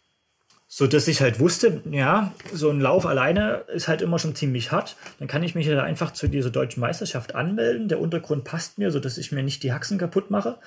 So 0.70 0.86
dass 0.86 1.08
ich 1.08 1.22
halt 1.22 1.40
wusste, 1.40 1.82
ja, 1.92 2.34
so 2.52 2.70
ein 2.70 2.82
Lauf 2.82 3.06
alleine 3.06 3.64
ist 3.74 3.88
halt 3.88 4.02
immer 4.02 4.20
schon 4.20 4.36
ziemlich 4.36 4.72
hart. 4.74 4.98
Dann 5.18 5.30
kann 5.30 5.42
ich 5.42 5.56
mich 5.56 5.68
halt 5.68 5.80
einfach 5.80 6.12
zu 6.12 6.28
dieser 6.28 6.50
deutschen 6.50 6.82
Meisterschaft 6.82 7.36
anmelden. 7.36 7.88
Der 7.88 8.02
Untergrund 8.02 8.44
passt 8.44 8.78
mir, 8.78 8.92
so 8.92 9.00
dass 9.00 9.18
ich 9.18 9.32
mir 9.32 9.44
nicht 9.44 9.64
die 9.64 9.72
Haxen 9.72 9.98
kaputt 9.98 10.30
mache. 10.30 10.58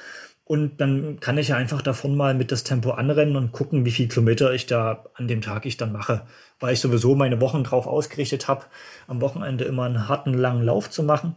Und 0.51 0.81
dann 0.81 1.21
kann 1.21 1.39
ich 1.39 1.49
ja 1.49 1.57
einfach 1.57 1.83
davon 1.83 2.17
mal 2.17 2.35
mit 2.35 2.51
das 2.51 2.65
Tempo 2.65 2.93
anrennen 2.93 3.37
und 3.37 3.53
gucken, 3.53 3.85
wie 3.85 3.93
viel 3.93 4.09
Kilometer 4.09 4.53
ich 4.53 4.67
da 4.67 5.05
an 5.15 5.29
dem 5.29 5.43
Tag 5.43 5.67
ich 5.67 5.77
dann 5.77 5.93
mache. 5.93 6.23
Weil 6.59 6.73
ich 6.73 6.81
sowieso 6.81 7.15
meine 7.15 7.41
Wochen 7.41 7.63
drauf 7.63 7.87
ausgerichtet 7.87 8.49
habe, 8.49 8.65
am 9.07 9.21
Wochenende 9.21 9.65
immer 9.65 9.85
einen 9.85 10.09
harten, 10.09 10.35
langen 10.35 10.65
Lauf 10.65 10.91
zu 10.91 11.03
machen. 11.03 11.37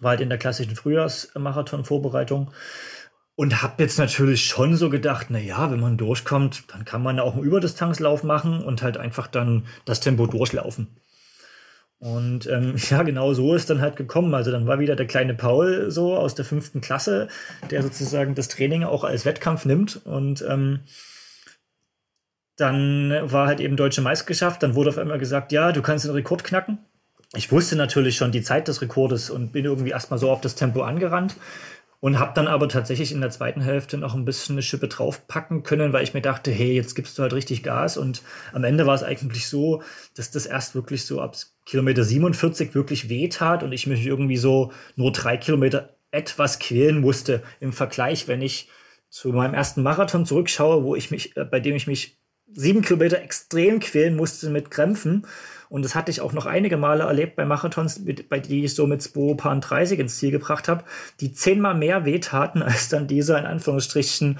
War 0.00 0.10
halt 0.10 0.20
in 0.20 0.30
der 0.30 0.38
klassischen 0.38 0.74
Frühjahrsmarathon-Vorbereitung. 0.74 2.50
Und 3.40 3.62
habe 3.62 3.82
jetzt 3.82 3.98
natürlich 3.98 4.44
schon 4.44 4.76
so 4.76 4.90
gedacht, 4.90 5.28
na 5.30 5.38
ja, 5.38 5.70
wenn 5.70 5.80
man 5.80 5.96
durchkommt, 5.96 6.64
dann 6.74 6.84
kann 6.84 7.02
man 7.02 7.18
auch 7.18 7.32
einen 7.32 7.42
Überdistanzlauf 7.42 8.22
machen 8.22 8.62
und 8.62 8.82
halt 8.82 8.98
einfach 8.98 9.28
dann 9.28 9.64
das 9.86 10.00
Tempo 10.00 10.26
durchlaufen. 10.26 10.88
Und 12.00 12.46
ähm, 12.48 12.74
ja, 12.90 13.02
genau 13.02 13.32
so 13.32 13.54
ist 13.54 13.70
dann 13.70 13.80
halt 13.80 13.96
gekommen. 13.96 14.34
Also 14.34 14.50
dann 14.50 14.66
war 14.66 14.78
wieder 14.78 14.94
der 14.94 15.06
kleine 15.06 15.32
Paul 15.32 15.90
so 15.90 16.18
aus 16.18 16.34
der 16.34 16.44
fünften 16.44 16.82
Klasse, 16.82 17.28
der 17.70 17.82
sozusagen 17.82 18.34
das 18.34 18.48
Training 18.48 18.84
auch 18.84 19.04
als 19.04 19.24
Wettkampf 19.24 19.64
nimmt. 19.64 20.04
Und 20.04 20.44
ähm, 20.46 20.80
dann 22.56 23.22
war 23.22 23.46
halt 23.46 23.60
eben 23.60 23.76
deutsche 23.76 24.02
Meisterschaft. 24.02 24.62
Dann 24.62 24.74
wurde 24.74 24.90
auf 24.90 24.98
einmal 24.98 25.18
gesagt, 25.18 25.50
ja, 25.50 25.72
du 25.72 25.80
kannst 25.80 26.04
den 26.04 26.12
Rekord 26.12 26.44
knacken. 26.44 26.76
Ich 27.32 27.50
wusste 27.50 27.76
natürlich 27.76 28.16
schon 28.16 28.32
die 28.32 28.42
Zeit 28.42 28.68
des 28.68 28.82
Rekordes 28.82 29.30
und 29.30 29.52
bin 29.52 29.64
irgendwie 29.64 29.92
erstmal 29.92 30.18
so 30.18 30.30
auf 30.30 30.42
das 30.42 30.56
Tempo 30.56 30.82
angerannt. 30.82 31.36
Und 32.00 32.18
habe 32.18 32.32
dann 32.34 32.48
aber 32.48 32.68
tatsächlich 32.68 33.12
in 33.12 33.20
der 33.20 33.28
zweiten 33.28 33.60
Hälfte 33.60 33.98
noch 33.98 34.14
ein 34.14 34.24
bisschen 34.24 34.54
eine 34.54 34.62
Schippe 34.62 34.88
draufpacken 34.88 35.62
können, 35.62 35.92
weil 35.92 36.02
ich 36.02 36.14
mir 36.14 36.22
dachte, 36.22 36.50
hey, 36.50 36.72
jetzt 36.72 36.94
gibst 36.94 37.18
du 37.18 37.22
halt 37.22 37.34
richtig 37.34 37.62
Gas. 37.62 37.98
Und 37.98 38.22
am 38.54 38.64
Ende 38.64 38.86
war 38.86 38.94
es 38.94 39.02
eigentlich 39.02 39.46
so, 39.48 39.82
dass 40.14 40.30
das 40.30 40.46
erst 40.46 40.74
wirklich 40.74 41.04
so 41.04 41.20
ab 41.20 41.36
Kilometer 41.66 42.02
47 42.02 42.74
wirklich 42.74 43.10
wehtat 43.10 43.62
und 43.62 43.72
ich 43.72 43.86
mich 43.86 44.06
irgendwie 44.06 44.38
so 44.38 44.72
nur 44.96 45.12
drei 45.12 45.36
Kilometer 45.36 45.90
etwas 46.10 46.58
quälen 46.58 47.00
musste 47.00 47.42
im 47.60 47.72
Vergleich, 47.72 48.28
wenn 48.28 48.42
ich 48.42 48.68
zu 49.10 49.28
meinem 49.30 49.54
ersten 49.54 49.82
Marathon 49.82 50.24
zurückschaue, 50.24 50.84
wo 50.84 50.96
ich 50.96 51.10
mich, 51.10 51.36
äh, 51.36 51.44
bei 51.44 51.60
dem 51.60 51.76
ich 51.76 51.86
mich 51.86 52.18
sieben 52.52 52.82
Kilometer 52.82 53.20
extrem 53.22 53.80
quälen 53.80 54.16
musste 54.16 54.50
mit 54.50 54.70
Krämpfen 54.70 55.26
und 55.70 55.84
das 55.84 55.94
hatte 55.94 56.10
ich 56.10 56.20
auch 56.20 56.32
noch 56.32 56.46
einige 56.46 56.76
Male 56.76 57.04
erlebt 57.04 57.36
bei 57.36 57.44
Marathons, 57.44 58.00
mit, 58.00 58.28
bei 58.28 58.40
die 58.40 58.64
ich 58.64 58.74
so 58.74 58.88
mit 58.88 59.00
230 59.00 60.00
ins 60.00 60.18
Ziel 60.18 60.32
gebracht 60.32 60.68
habe, 60.68 60.84
die 61.20 61.32
zehnmal 61.32 61.76
mehr 61.76 62.04
wehtaten 62.04 62.62
als 62.62 62.90
dann 62.90 63.06
dieser 63.06 63.38
in 63.38 63.46
Anführungsstrichen 63.46 64.38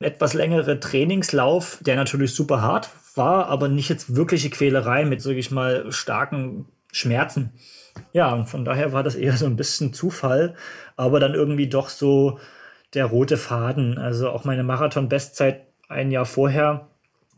etwas 0.00 0.34
längere 0.34 0.80
Trainingslauf, 0.80 1.78
der 1.82 1.96
natürlich 1.96 2.34
super 2.34 2.62
hart 2.62 2.88
war, 3.14 3.46
aber 3.46 3.68
nicht 3.68 3.90
jetzt 3.90 4.16
wirkliche 4.16 4.50
Quälerei 4.50 5.04
mit, 5.04 5.22
sag 5.22 5.36
ich 5.36 5.50
mal, 5.50 5.92
starken 5.92 6.66
Schmerzen. 6.90 7.52
Ja, 8.12 8.32
und 8.32 8.46
von 8.46 8.64
daher 8.64 8.92
war 8.92 9.02
das 9.02 9.14
eher 9.14 9.36
so 9.36 9.46
ein 9.46 9.56
bisschen 9.56 9.92
Zufall, 9.92 10.54
aber 10.96 11.20
dann 11.20 11.34
irgendwie 11.34 11.68
doch 11.68 11.90
so 11.90 12.38
der 12.94 13.06
rote 13.06 13.36
Faden. 13.36 13.98
Also 13.98 14.30
auch 14.30 14.44
meine 14.44 14.64
Marathon-Bestzeit 14.64 15.66
ein 15.88 16.10
Jahr 16.10 16.26
vorher 16.26 16.88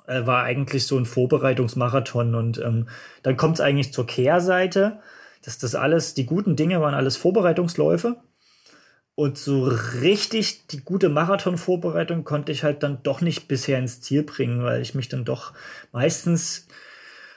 äh, 0.09 0.27
war 0.27 0.43
eigentlich 0.43 0.87
so 0.87 0.97
ein 0.99 1.05
Vorbereitungsmarathon. 1.05 2.35
Und 2.35 2.59
ähm, 2.59 2.89
dann 3.23 3.37
kommt 3.37 3.57
es 3.57 3.61
eigentlich 3.61 3.93
zur 3.93 4.07
Kehrseite, 4.07 5.01
dass 5.45 5.59
das 5.59 5.75
alles, 5.75 6.15
die 6.15 6.27
guten 6.27 6.57
Dinge 6.57 6.81
waren 6.81 6.95
alles 6.95 7.17
Vorbereitungsläufe. 7.17 8.17
Und 9.15 9.37
so 9.37 9.65
richtig 10.01 10.69
die 10.69 10.81
gute 10.85 11.09
Marathon-Vorbereitung 11.09 12.25
konnte 12.25 12.53
ich 12.53 12.63
halt 12.65 12.83
dann 12.83 13.03
doch 13.03 13.21
nicht 13.21 13.49
bisher 13.49 13.79
ins 13.79 14.01
Ziel 14.01 14.23
bringen, 14.23 14.63
weil 14.63 14.81
ich 14.81 14.95
mich 14.95 15.09
dann 15.09 15.25
doch 15.25 15.53
meistens 15.93 16.69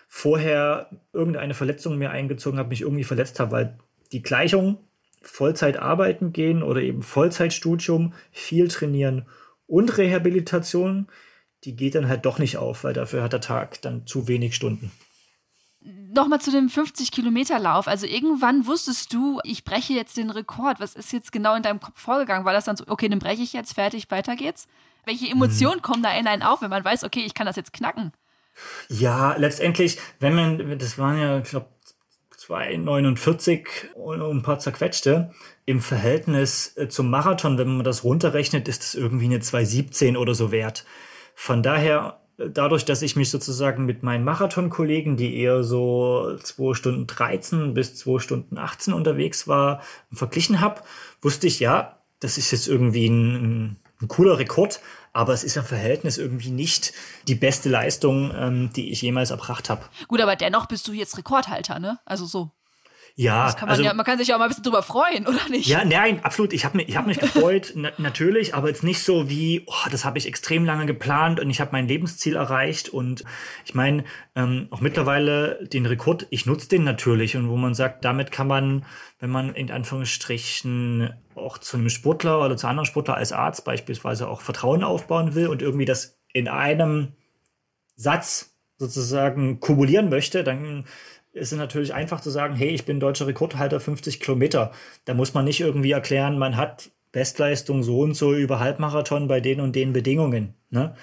vorher 0.07 0.89
irgendeine 1.11 1.55
Verletzung 1.55 1.97
mir 1.97 2.11
eingezogen 2.11 2.59
habe, 2.59 2.69
mich 2.69 2.81
irgendwie 2.81 3.03
verletzt 3.03 3.39
habe, 3.39 3.51
weil 3.51 3.79
die 4.11 4.21
Gleichung 4.21 4.77
Vollzeit 5.23 5.77
arbeiten 5.77 6.33
gehen 6.33 6.63
oder 6.63 6.81
eben 6.81 7.01
Vollzeitstudium, 7.01 8.13
viel 8.31 8.67
trainieren 8.67 9.25
und 9.67 9.97
Rehabilitation, 9.97 11.07
die 11.63 11.75
geht 11.75 11.95
dann 11.95 12.07
halt 12.07 12.25
doch 12.25 12.39
nicht 12.39 12.57
auf, 12.57 12.83
weil 12.83 12.93
dafür 12.93 13.23
hat 13.23 13.33
der 13.33 13.41
Tag 13.41 13.81
dann 13.81 14.07
zu 14.07 14.27
wenig 14.27 14.55
Stunden. 14.55 14.91
Nochmal 16.13 16.41
zu 16.41 16.51
dem 16.51 16.67
50-Kilometer-Lauf. 16.67 17.87
Also 17.87 18.05
irgendwann 18.05 18.67
wusstest 18.67 19.13
du, 19.13 19.39
ich 19.43 19.63
breche 19.63 19.93
jetzt 19.93 20.17
den 20.17 20.29
Rekord. 20.29 20.79
Was 20.79 20.95
ist 20.95 21.11
jetzt 21.11 21.31
genau 21.31 21.55
in 21.55 21.63
deinem 21.63 21.79
Kopf 21.79 21.99
vorgegangen? 21.99 22.45
War 22.45 22.53
das 22.53 22.65
dann 22.65 22.77
so, 22.77 22.83
okay, 22.87 23.09
den 23.09 23.19
breche 23.19 23.41
ich 23.41 23.53
jetzt, 23.53 23.73
fertig, 23.73 24.11
weiter 24.11 24.35
geht's? 24.35 24.67
Welche 25.05 25.29
Emotionen 25.29 25.75
hm. 25.75 25.81
kommen 25.81 26.03
da 26.03 26.11
in 26.13 26.27
einen 26.27 26.43
auf, 26.43 26.61
wenn 26.61 26.69
man 26.69 26.85
weiß, 26.85 27.03
okay, 27.03 27.23
ich 27.25 27.33
kann 27.33 27.47
das 27.47 27.55
jetzt 27.55 27.73
knacken? 27.73 28.11
Ja, 28.89 29.35
letztendlich, 29.37 29.97
wenn 30.19 30.35
man, 30.35 30.77
das 30.77 30.97
waren 30.99 31.19
ja, 31.19 31.39
ich 31.39 31.49
glaube, 31.49 31.67
2,49 32.37 33.93
und 33.95 34.21
ein 34.21 34.41
paar 34.41 34.59
zerquetschte. 34.59 35.31
Im 35.65 35.79
Verhältnis 35.79 36.75
äh, 36.75 36.89
zum 36.89 37.09
Marathon, 37.09 37.57
wenn 37.57 37.75
man 37.75 37.83
das 37.83 38.03
runterrechnet, 38.03 38.67
ist 38.67 38.83
es 38.83 38.95
irgendwie 38.95 39.25
eine 39.25 39.37
2,17 39.37 40.17
oder 40.17 40.35
so 40.35 40.51
wert. 40.51 40.85
Von 41.35 41.63
daher, 41.63 42.19
äh, 42.37 42.49
dadurch, 42.49 42.85
dass 42.85 43.01
ich 43.01 43.15
mich 43.15 43.29
sozusagen 43.29 43.85
mit 43.85 44.03
meinen 44.03 44.23
Marathon-Kollegen, 44.23 45.17
die 45.17 45.37
eher 45.37 45.63
so 45.63 46.37
2 46.41 46.73
Stunden 46.73 47.07
13 47.07 47.73
bis 47.73 47.95
2 47.95 48.19
Stunden 48.19 48.57
18 48.57 48.93
unterwegs 48.93 49.47
war, 49.47 49.81
verglichen 50.11 50.61
habe, 50.61 50.81
wusste 51.21 51.47
ich, 51.47 51.59
ja, 51.59 51.97
das 52.19 52.37
ist 52.37 52.51
jetzt 52.51 52.67
irgendwie 52.67 53.07
ein, 53.07 53.77
ein 54.01 54.07
cooler 54.07 54.37
Rekord, 54.37 54.79
aber 55.13 55.33
es 55.33 55.43
ist 55.43 55.57
im 55.57 55.63
Verhältnis 55.63 56.17
irgendwie 56.17 56.51
nicht 56.51 56.93
die 57.27 57.35
beste 57.35 57.69
Leistung, 57.69 58.31
ähm, 58.35 58.69
die 58.73 58.91
ich 58.91 59.01
jemals 59.01 59.31
erbracht 59.31 59.69
habe. 59.69 59.83
Gut, 60.07 60.21
aber 60.21 60.35
dennoch 60.35 60.67
bist 60.67 60.87
du 60.87 60.93
jetzt 60.93 61.17
Rekordhalter, 61.17 61.79
ne? 61.79 61.99
Also 62.05 62.25
so. 62.25 62.51
Ja, 63.15 63.45
das 63.45 63.55
kann 63.55 63.67
man, 63.67 63.71
also, 63.71 63.83
ja, 63.83 63.93
man 63.93 64.05
kann 64.05 64.17
sich 64.17 64.29
ja 64.29 64.35
auch 64.35 64.39
mal 64.39 64.45
ein 64.45 64.49
bisschen 64.49 64.63
drüber 64.63 64.83
freuen, 64.83 65.27
oder 65.27 65.49
nicht? 65.49 65.67
Ja, 65.67 65.83
nein, 65.83 66.23
absolut. 66.23 66.53
Ich 66.53 66.65
habe 66.65 66.77
mich, 66.77 66.89
ich 66.89 66.95
hab 66.95 67.07
mich 67.07 67.19
gefreut, 67.19 67.73
na, 67.75 67.91
natürlich, 67.97 68.55
aber 68.55 68.69
jetzt 68.69 68.83
nicht 68.83 69.03
so 69.03 69.29
wie, 69.29 69.63
oh, 69.67 69.89
das 69.91 70.05
habe 70.05 70.17
ich 70.17 70.27
extrem 70.27 70.65
lange 70.65 70.85
geplant 70.85 71.39
und 71.39 71.49
ich 71.49 71.59
habe 71.59 71.71
mein 71.73 71.87
Lebensziel 71.87 72.35
erreicht. 72.35 72.89
Und 72.89 73.23
ich 73.65 73.75
meine, 73.75 74.05
ähm, 74.35 74.67
auch 74.71 74.81
mittlerweile 74.81 75.67
den 75.67 75.85
Rekord, 75.85 76.27
ich 76.29 76.45
nutze 76.45 76.69
den 76.69 76.83
natürlich. 76.83 77.35
Und 77.35 77.49
wo 77.49 77.57
man 77.57 77.73
sagt, 77.73 78.05
damit 78.05 78.31
kann 78.31 78.47
man, 78.47 78.85
wenn 79.19 79.29
man 79.29 79.53
in 79.53 79.71
Anführungsstrichen 79.71 81.13
auch 81.35 81.57
zu 81.57 81.77
einem 81.77 81.89
Sportler 81.89 82.43
oder 82.43 82.57
zu 82.57 82.67
anderen 82.67 82.85
Sportler 82.85 83.15
als 83.15 83.31
Arzt 83.31 83.65
beispielsweise 83.65 84.27
auch 84.27 84.41
Vertrauen 84.41 84.83
aufbauen 84.83 85.35
will 85.35 85.47
und 85.47 85.61
irgendwie 85.61 85.85
das 85.85 86.17
in 86.33 86.47
einem 86.47 87.13
Satz 87.95 88.55
sozusagen 88.77 89.59
kumulieren 89.59 90.09
möchte, 90.09 90.43
dann 90.43 90.85
ist 91.33 91.51
es 91.51 91.57
natürlich 91.57 91.93
einfach 91.93 92.21
zu 92.21 92.29
sagen, 92.29 92.55
hey, 92.55 92.69
ich 92.69 92.85
bin 92.85 92.99
deutscher 92.99 93.27
Rekordhalter 93.27 93.79
50 93.79 94.19
Kilometer. 94.19 94.71
Da 95.05 95.13
muss 95.13 95.33
man 95.33 95.45
nicht 95.45 95.61
irgendwie 95.61 95.91
erklären, 95.91 96.37
man 96.37 96.57
hat 96.57 96.91
Bestleistung 97.11 97.83
so 97.83 98.01
und 98.01 98.15
so 98.15 98.33
über 98.33 98.59
Halbmarathon 98.59 99.27
bei 99.27 99.39
den 99.39 99.59
und 99.61 99.75
den 99.75 99.93
Bedingungen. 99.93 100.55
Ne? 100.69 100.95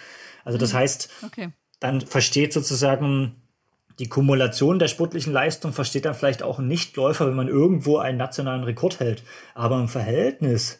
Also 0.44 0.58
das 0.58 0.72
mhm. 0.72 0.78
heißt, 0.78 1.10
okay. 1.24 1.48
dann 1.80 2.00
versteht 2.00 2.52
sozusagen 2.52 3.36
die 3.98 4.08
Kumulation 4.08 4.78
der 4.78 4.88
sportlichen 4.88 5.32
Leistung, 5.32 5.72
versteht 5.72 6.04
dann 6.04 6.14
vielleicht 6.14 6.42
auch 6.42 6.58
ein 6.58 6.68
Nichtläufer, 6.68 7.26
wenn 7.26 7.34
man 7.34 7.48
irgendwo 7.48 7.98
einen 7.98 8.18
nationalen 8.18 8.64
Rekord 8.64 9.00
hält. 9.00 9.22
Aber 9.54 9.78
im 9.80 9.88
Verhältnis 9.88 10.78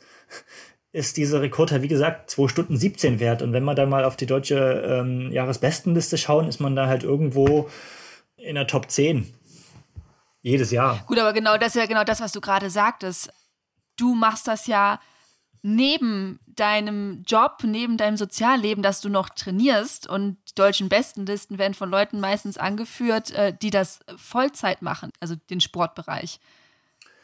ist 0.92 1.16
dieser 1.16 1.42
Rekord 1.42 1.72
halt, 1.72 1.82
wie 1.82 1.88
gesagt, 1.88 2.30
2 2.30 2.48
Stunden 2.48 2.76
17 2.76 3.20
wert. 3.20 3.42
Und 3.42 3.52
wenn 3.52 3.64
wir 3.64 3.74
dann 3.74 3.88
mal 3.88 4.04
auf 4.04 4.16
die 4.16 4.26
deutsche 4.26 4.82
ähm, 4.86 5.32
Jahresbestenliste 5.32 6.16
schauen, 6.16 6.48
ist 6.48 6.60
man 6.60 6.76
da 6.76 6.86
halt 6.86 7.02
irgendwo 7.02 7.68
in 8.36 8.54
der 8.54 8.66
Top 8.66 8.90
10. 8.90 9.26
Jedes 10.42 10.70
Jahr. 10.70 11.02
Gut, 11.06 11.18
aber 11.18 11.32
genau 11.32 11.56
das 11.56 11.74
ist 11.74 11.80
ja 11.80 11.86
genau 11.86 12.04
das, 12.04 12.20
was 12.20 12.32
du 12.32 12.40
gerade 12.40 12.70
sagtest. 12.70 13.30
Du 13.96 14.14
machst 14.14 14.46
das 14.46 14.66
ja 14.66 15.00
neben 15.62 16.38
deinem 16.46 17.22
Job, 17.26 17.58
neben 17.64 17.96
deinem 17.96 18.16
Sozialleben, 18.16 18.82
dass 18.82 19.00
du 19.00 19.08
noch 19.08 19.28
trainierst 19.28 20.08
und 20.08 20.38
die 20.48 20.54
deutschen 20.54 20.88
Bestenlisten 20.88 21.58
werden 21.58 21.74
von 21.74 21.90
Leuten 21.90 22.20
meistens 22.20 22.58
angeführt, 22.58 23.32
äh, 23.32 23.52
die 23.60 23.70
das 23.70 24.00
Vollzeit 24.16 24.82
machen, 24.82 25.10
also 25.20 25.34
den 25.50 25.60
Sportbereich. 25.60 26.40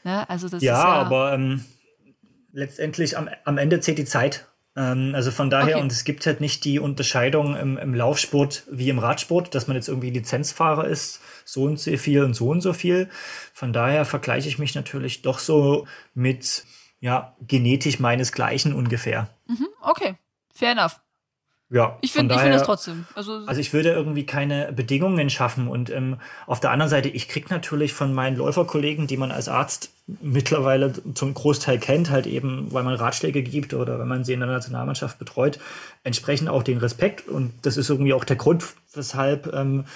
Ja, 0.05 0.25
also 0.25 0.49
das 0.49 0.63
ja, 0.63 0.75
ist 0.75 0.85
ja 0.85 0.93
aber 0.95 1.33
ähm, 1.33 1.65
letztendlich 2.53 3.17
am, 3.17 3.29
am 3.45 3.59
Ende 3.59 3.81
zählt 3.81 3.99
die 3.99 4.05
Zeit. 4.05 4.47
Ähm, 4.77 5.13
also 5.15 5.31
von 5.31 5.51
daher, 5.51 5.77
okay. 5.77 5.83
und 5.83 5.93
es 5.93 6.05
gibt 6.05 6.27
halt 6.27 6.41
nicht 6.41 6.65
die 6.65 6.79
Unterscheidung 6.79 7.57
im, 7.57 7.79
im 7.79 7.95
Laufsport 7.95 8.65
wie 8.71 8.89
im 8.89 8.99
Radsport, 8.99 9.55
dass 9.55 9.69
man 9.69 9.77
jetzt 9.77 9.89
irgendwie 9.89 10.11
Lizenzfahrer 10.11 10.87
ist, 10.87 11.21
so 11.45 11.65
und 11.65 11.79
so 11.79 11.97
viel 11.97 12.25
und 12.25 12.35
so 12.35 12.49
und 12.49 12.61
so 12.61 12.73
viel. 12.73 13.09
Von 13.53 13.73
daher 13.73 14.05
vergleiche 14.05 14.49
ich 14.49 14.59
mich 14.59 14.75
natürlich 14.75 15.23
doch 15.23 15.39
so 15.39 15.87
mit 16.15 16.65
ja, 17.01 17.37
genetisch 17.41 18.01
meinesgleichen 18.01 18.73
ungefähr. 18.73 19.29
Mhm, 19.47 19.69
okay, 19.83 20.17
fair 20.55 20.73
enough. 20.73 21.01
Ja, 21.75 21.99
ich 22.03 22.13
finde 22.13 22.39
find 22.39 22.55
das 22.55 22.63
trotzdem. 22.63 23.05
Also, 23.17 23.33
also 23.47 23.61
ich 23.61 23.73
würde 23.73 23.91
irgendwie 23.91 24.25
keine 24.25 24.73
Bedingungen 24.73 25.29
schaffen. 25.29 25.67
Und 25.67 25.91
ähm, 25.91 26.19
auf 26.47 26.61
der 26.61 26.71
anderen 26.71 26.89
Seite, 26.89 27.09
ich 27.09 27.27
kriege 27.27 27.49
natürlich 27.51 27.93
von 27.93 28.15
meinen 28.15 28.37
Läuferkollegen, 28.37 29.09
die 29.09 29.17
man 29.17 29.33
als 29.33 29.49
Arzt 29.49 29.91
mittlerweile 30.07 30.93
zum 31.15 31.35
Großteil 31.35 31.81
kennt, 31.81 32.11
halt 32.11 32.29
eben, 32.29 32.73
weil 32.73 32.85
man 32.85 32.95
Ratschläge 32.95 33.43
gibt 33.43 33.75
oder 33.75 33.99
wenn 33.99 34.07
man 34.07 34.23
sie 34.23 34.35
in 34.35 34.41
der 34.41 34.49
Nationalmannschaft 34.49 35.19
betreut, 35.19 35.59
entsprechend 36.05 36.49
auch 36.49 36.63
den 36.63 36.79
Respekt. 36.79 37.27
Und 37.27 37.53
das 37.63 37.77
ist 37.77 37.91
irgendwie 37.91 38.15
auch 38.15 38.25
der 38.25 38.37
Grund, 38.37 38.65
weshalb 38.93 39.53
ähm, 39.53 39.87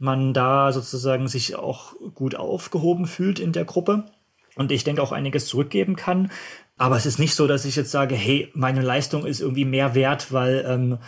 man 0.00 0.34
da 0.34 0.72
sozusagen 0.72 1.28
sich 1.28 1.54
auch 1.54 1.92
gut 2.16 2.34
aufgehoben 2.34 3.06
fühlt 3.06 3.38
in 3.38 3.52
der 3.52 3.64
Gruppe 3.64 4.10
und 4.56 4.72
ich 4.72 4.82
denke 4.82 5.02
auch 5.02 5.12
einiges 5.12 5.46
zurückgeben 5.46 5.94
kann. 5.94 6.32
Aber 6.78 6.96
es 6.96 7.06
ist 7.06 7.18
nicht 7.18 7.34
so, 7.34 7.46
dass 7.46 7.64
ich 7.64 7.76
jetzt 7.76 7.90
sage, 7.90 8.14
hey, 8.14 8.50
meine 8.54 8.82
Leistung 8.82 9.26
ist 9.26 9.40
irgendwie 9.40 9.64
mehr 9.64 9.94
wert, 9.94 10.32
weil 10.32 10.64
ähm, 10.66 10.98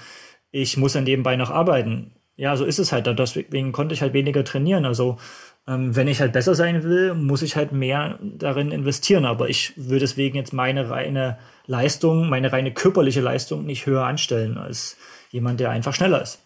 ich 0.50 0.76
muss 0.76 0.92
dann 0.94 1.04
nebenbei 1.04 1.36
noch 1.36 1.50
arbeiten. 1.50 2.12
Ja, 2.36 2.56
so 2.56 2.64
ist 2.64 2.78
es 2.78 2.92
halt. 2.92 3.06
Deswegen 3.06 3.72
konnte 3.72 3.94
ich 3.94 4.02
halt 4.02 4.14
weniger 4.14 4.44
trainieren. 4.44 4.86
Also 4.86 5.18
ähm, 5.68 5.94
wenn 5.94 6.08
ich 6.08 6.20
halt 6.20 6.32
besser 6.32 6.54
sein 6.54 6.82
will, 6.82 7.14
muss 7.14 7.42
ich 7.42 7.56
halt 7.56 7.72
mehr 7.72 8.18
darin 8.22 8.72
investieren. 8.72 9.24
Aber 9.26 9.48
ich 9.48 9.76
würde 9.76 10.00
deswegen 10.00 10.36
jetzt 10.36 10.52
meine 10.52 10.88
reine 10.90 11.38
Leistung, 11.66 12.28
meine 12.28 12.52
reine 12.52 12.72
körperliche 12.72 13.20
Leistung 13.20 13.66
nicht 13.66 13.86
höher 13.86 14.04
anstellen 14.04 14.56
als 14.58 14.96
jemand, 15.30 15.60
der 15.60 15.70
einfach 15.70 15.94
schneller 15.94 16.22
ist. 16.22 16.42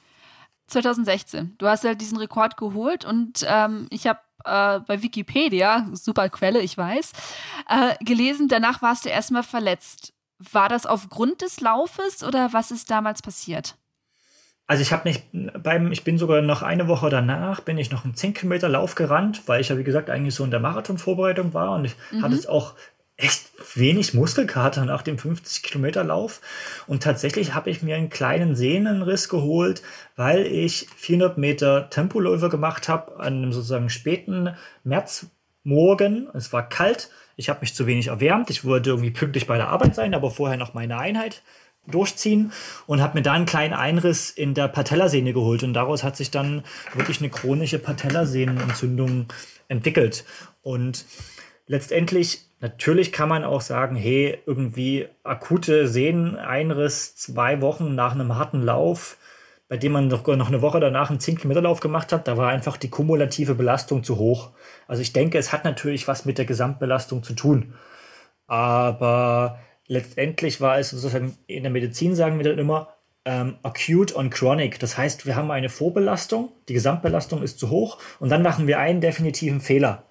2016. 0.66 1.55
Du 1.59 1.66
hast 1.66 1.84
ja 1.84 1.94
diesen 1.94 2.18
Rekord 2.18 2.57
geholt 2.57 3.05
und 3.05 3.44
ähm, 3.46 3.86
ich 3.90 4.07
habe 4.07 4.20
äh, 4.44 4.80
bei 4.80 5.02
Wikipedia, 5.02 5.86
super 5.92 6.28
Quelle, 6.28 6.61
ich 6.61 6.76
weiß, 6.76 7.12
äh, 7.68 8.05
gelesen, 8.05 8.48
danach 8.48 8.82
warst 8.82 9.05
du 9.05 9.11
erstmal 9.11 9.42
verletzt. 9.42 10.12
War 10.38 10.68
das 10.68 10.86
aufgrund 10.86 11.42
des 11.42 11.61
Laufes 11.61 12.24
oder 12.24 12.52
was 12.52 12.70
ist 12.70 12.90
damals 12.90 13.22
passiert? 13.22 13.76
Also 14.66 14.80
ich 14.80 14.92
habe 14.92 15.08
mich 15.08 15.22
beim, 15.62 15.92
ich 15.92 16.04
bin 16.04 16.16
sogar 16.16 16.40
noch 16.40 16.62
eine 16.62 16.88
Woche 16.88 17.10
danach, 17.10 17.60
bin 17.60 17.76
ich 17.76 17.90
noch 17.90 18.04
einen 18.04 18.14
10 18.14 18.32
Kilometer 18.32 18.68
Lauf 18.68 18.94
gerannt, 18.94 19.42
weil 19.46 19.60
ich 19.60 19.68
ja 19.68 19.76
wie 19.76 19.84
gesagt 19.84 20.08
eigentlich 20.08 20.34
so 20.34 20.44
in 20.44 20.50
der 20.50 20.60
Marathonvorbereitung 20.60 21.52
war 21.52 21.72
und 21.72 21.84
ich 21.84 21.94
mhm. 22.10 22.22
hatte 22.22 22.34
es 22.34 22.46
auch 22.46 22.74
echt 23.16 23.50
wenig 23.76 24.14
Muskelkater 24.14 24.84
nach 24.84 25.02
dem 25.02 25.18
50 25.18 25.62
Kilometer 25.62 26.02
Lauf. 26.02 26.40
Und 26.86 27.02
tatsächlich 27.02 27.54
habe 27.54 27.70
ich 27.70 27.82
mir 27.82 27.96
einen 27.96 28.10
kleinen 28.10 28.56
Sehnenriss 28.56 29.28
geholt, 29.28 29.82
weil 30.16 30.46
ich 30.46 30.88
400 30.96 31.38
Meter 31.38 31.90
Tempoläufe 31.90 32.48
gemacht 32.48 32.88
habe 32.88 33.20
an 33.20 33.34
einem 33.34 33.52
sozusagen 33.52 33.88
späten 33.88 34.56
Märzmorgen. 34.82 36.28
Es 36.34 36.52
war 36.52 36.68
kalt. 36.68 37.10
Ich 37.36 37.48
habe 37.48 37.60
mich 37.60 37.74
zu 37.74 37.86
wenig 37.86 38.08
erwärmt. 38.08 38.50
Ich 38.50 38.64
wollte 38.64 38.90
irgendwie 38.90 39.10
pünktlich 39.10 39.46
bei 39.46 39.56
der 39.56 39.68
Arbeit 39.68 39.94
sein, 39.94 40.14
aber 40.14 40.30
vorher 40.30 40.56
noch 40.56 40.74
meine 40.74 40.98
Einheit 40.98 41.42
durchziehen 41.87 42.53
und 42.87 43.01
habe 43.01 43.18
mir 43.18 43.22
da 43.22 43.32
einen 43.32 43.47
kleinen 43.47 43.74
Einriss 43.74 44.30
in 44.30 44.55
der 44.55 44.68
Patellasehne 44.68 45.32
geholt 45.32 45.62
und 45.62 45.74
daraus 45.74 46.03
hat 46.03 46.16
sich 46.16 46.30
dann 46.30 46.64
wirklich 46.95 47.20
eine 47.20 47.30
chronische 47.30 47.78
Patellasehnenentzündung 47.78 49.26
entwickelt 49.68 50.24
und 50.62 51.05
letztendlich 51.66 52.47
Natürlich 52.64 53.12
kann 53.12 53.28
man 53.28 53.45
auch 53.45 53.61
sagen, 53.61 53.95
hey, 53.95 54.39
irgendwie 54.47 55.07
akute 55.22 55.87
Sehneneinriss 55.87 57.14
zwei 57.14 57.61
Wochen 57.61 57.95
nach 57.95 58.12
einem 58.12 58.37
harten 58.37 58.62
Lauf, 58.62 59.18
bei 59.68 59.76
dem 59.76 59.93
man 59.93 60.09
noch, 60.09 60.26
noch 60.26 60.49
eine 60.49 60.62
Woche 60.62 60.80
danach 60.80 61.11
einen 61.11 61.20
10 61.20 61.37
Kilometer 61.37 61.61
Lauf 61.61 61.80
gemacht 61.80 62.11
hat, 62.11 62.26
da 62.26 62.39
war 62.39 62.49
einfach 62.49 62.78
die 62.78 62.89
kumulative 62.89 63.55
Belastung 63.55 64.03
zu 64.03 64.16
hoch. 64.16 64.53
Also 64.89 65.03
ich 65.03 65.12
denke, 65.12 65.37
es 65.37 65.53
hat 65.53 65.64
natürlich 65.66 66.09
was 66.09 66.24
mit 66.24 66.39
der 66.39 66.47
Gesamtbelastung 66.47 67.22
zu 67.22 67.35
tun. 67.35 67.74
Aber 68.47 69.59
letztendlich 69.87 70.61
war 70.61 70.78
es 70.78 70.91
sozusagen, 70.91 71.37
in 71.47 71.62
der 71.62 71.72
Medizin 71.72 72.14
sagen 72.14 72.39
wir 72.39 72.45
dann 72.45 72.59
immer, 72.59 72.95
ähm, 73.24 73.57
acute 73.62 74.16
on 74.16 74.30
chronic. 74.30 74.78
Das 74.78 74.99
heißt, 74.99 75.26
wir 75.26 75.37
haben 75.37 75.51
eine 75.51 75.68
Vorbelastung, 75.68 76.53
die 76.68 76.74
Gesamtbelastung 76.74 77.43
ist 77.43 77.59
zu 77.59 77.70
hoch 77.70 77.99
und 78.20 78.28
dann 78.28 78.43
machen 78.43 78.66
wir 78.66 78.78
einen 78.78 79.01
definitiven 79.01 79.61
Fehler. 79.61 80.05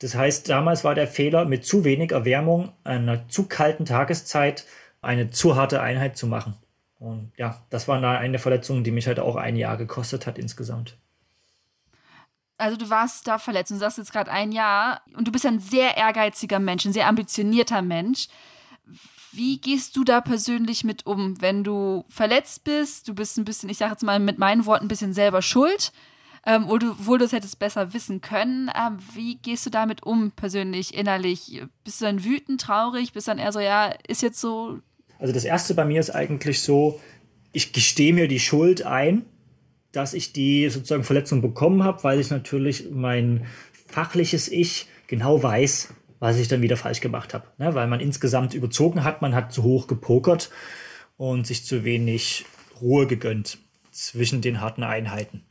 Das 0.00 0.14
heißt, 0.14 0.48
damals 0.48 0.84
war 0.84 0.94
der 0.94 1.06
Fehler, 1.06 1.44
mit 1.44 1.64
zu 1.64 1.84
wenig 1.84 2.12
Erwärmung 2.12 2.72
einer 2.82 3.28
zu 3.28 3.46
kalten 3.46 3.84
Tageszeit 3.84 4.66
eine 5.00 5.30
zu 5.30 5.56
harte 5.56 5.80
Einheit 5.80 6.16
zu 6.16 6.26
machen. 6.26 6.56
Und 6.98 7.32
ja, 7.36 7.62
das 7.70 7.88
war 7.88 8.02
eine 8.02 8.38
Verletzung, 8.38 8.84
die 8.84 8.90
mich 8.90 9.06
halt 9.06 9.20
auch 9.20 9.36
ein 9.36 9.56
Jahr 9.56 9.76
gekostet 9.76 10.26
hat 10.26 10.38
insgesamt. 10.38 10.96
also 12.56 12.76
du 12.76 12.88
warst 12.88 13.26
da 13.26 13.38
verletzt 13.38 13.72
und 13.72 13.78
sagst 13.78 13.98
jetzt 13.98 14.12
gerade 14.12 14.30
ein 14.30 14.52
Jahr 14.52 15.02
und 15.16 15.26
du 15.26 15.32
bist 15.32 15.46
ein 15.46 15.58
sehr 15.58 15.96
ehrgeiziger 15.96 16.58
Mensch, 16.58 16.84
ein 16.84 16.92
sehr 16.92 17.08
ambitionierter 17.08 17.82
Mensch. 17.82 18.28
Wie 19.34 19.58
gehst 19.58 19.96
du 19.96 20.04
da 20.04 20.20
persönlich 20.20 20.84
mit 20.84 21.06
um, 21.06 21.40
wenn 21.40 21.64
du 21.64 22.04
verletzt 22.08 22.64
bist? 22.64 23.08
Du 23.08 23.14
bist 23.14 23.36
ein 23.36 23.44
bisschen, 23.44 23.68
ich 23.68 23.78
sage 23.78 23.92
jetzt 23.92 24.02
mal 24.02 24.20
mit 24.20 24.38
meinen 24.38 24.66
Worten, 24.66 24.84
ein 24.84 24.88
bisschen 24.88 25.12
selber 25.12 25.42
schuld, 25.42 25.92
ähm, 26.46 26.66
wo 26.68 27.16
du 27.16 27.24
es 27.24 27.32
hättest 27.32 27.58
besser 27.58 27.94
wissen 27.94 28.20
können. 28.20 28.70
Ähm, 28.74 28.98
wie 29.14 29.36
gehst 29.36 29.66
du 29.66 29.70
damit 29.70 30.02
um, 30.02 30.30
persönlich, 30.30 30.94
innerlich? 30.94 31.62
Bist 31.84 32.00
du 32.00 32.04
dann 32.04 32.24
wütend, 32.24 32.60
traurig? 32.60 33.12
Bist 33.12 33.26
du 33.26 33.32
dann 33.32 33.38
eher 33.38 33.52
so, 33.52 33.60
ja, 33.60 33.94
ist 34.06 34.22
jetzt 34.22 34.40
so? 34.40 34.78
Also 35.18 35.32
das 35.32 35.44
Erste 35.44 35.74
bei 35.74 35.84
mir 35.84 36.00
ist 36.00 36.10
eigentlich 36.10 36.60
so, 36.60 37.00
ich 37.52 37.72
gestehe 37.72 38.12
mir 38.12 38.28
die 38.28 38.40
Schuld 38.40 38.82
ein, 38.82 39.24
dass 39.92 40.12
ich 40.12 40.32
die 40.32 40.68
sozusagen 40.68 41.04
Verletzung 41.04 41.40
bekommen 41.40 41.82
habe, 41.82 42.04
weil 42.04 42.20
ich 42.20 42.30
natürlich 42.30 42.90
mein 42.90 43.46
fachliches 43.88 44.48
Ich 44.48 44.86
genau 45.06 45.42
weiß, 45.42 45.93
was 46.20 46.38
ich 46.38 46.48
dann 46.48 46.62
wieder 46.62 46.76
falsch 46.76 47.00
gemacht 47.00 47.34
habe. 47.34 47.46
Ne? 47.58 47.74
Weil 47.74 47.86
man 47.86 48.00
insgesamt 48.00 48.54
überzogen 48.54 49.04
hat, 49.04 49.22
man 49.22 49.34
hat 49.34 49.52
zu 49.52 49.62
hoch 49.62 49.86
gepokert 49.86 50.50
und 51.16 51.46
sich 51.46 51.64
zu 51.64 51.84
wenig 51.84 52.44
Ruhe 52.80 53.06
gegönnt 53.06 53.58
zwischen 53.90 54.40
den 54.40 54.60
harten 54.60 54.82
Einheiten. 54.82 55.42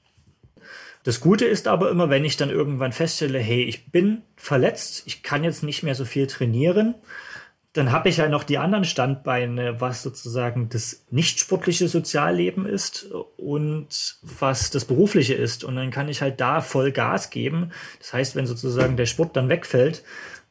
Das 1.03 1.19
Gute 1.19 1.45
ist 1.45 1.67
aber 1.67 1.89
immer, 1.89 2.09
wenn 2.09 2.23
ich 2.23 2.37
dann 2.37 2.49
irgendwann 2.49 2.93
feststelle, 2.93 3.39
hey, 3.39 3.63
ich 3.63 3.91
bin 3.91 4.21
verletzt, 4.37 5.03
ich 5.05 5.21
kann 5.21 5.43
jetzt 5.43 5.63
nicht 5.63 5.83
mehr 5.83 5.95
so 5.95 6.05
viel 6.05 6.27
trainieren, 6.27 6.95
dann 7.73 7.91
habe 7.91 8.07
ich 8.07 8.17
ja 8.17 8.29
noch 8.29 8.43
die 8.43 8.59
anderen 8.59 8.85
Standbeine, 8.85 9.81
was 9.81 10.03
sozusagen 10.03 10.69
das 10.69 11.05
nicht 11.09 11.39
sportliche 11.39 11.87
Sozialleben 11.87 12.67
ist 12.67 13.11
und 13.35 14.19
was 14.21 14.69
das 14.69 14.85
berufliche 14.85 15.33
ist. 15.33 15.63
Und 15.63 15.75
dann 15.75 15.89
kann 15.89 16.07
ich 16.07 16.21
halt 16.21 16.39
da 16.39 16.61
voll 16.61 16.91
Gas 16.91 17.31
geben. 17.31 17.71
Das 17.97 18.13
heißt, 18.13 18.35
wenn 18.35 18.45
sozusagen 18.45 18.95
der 18.95 19.07
Sport 19.07 19.35
dann 19.35 19.49
wegfällt, 19.49 20.03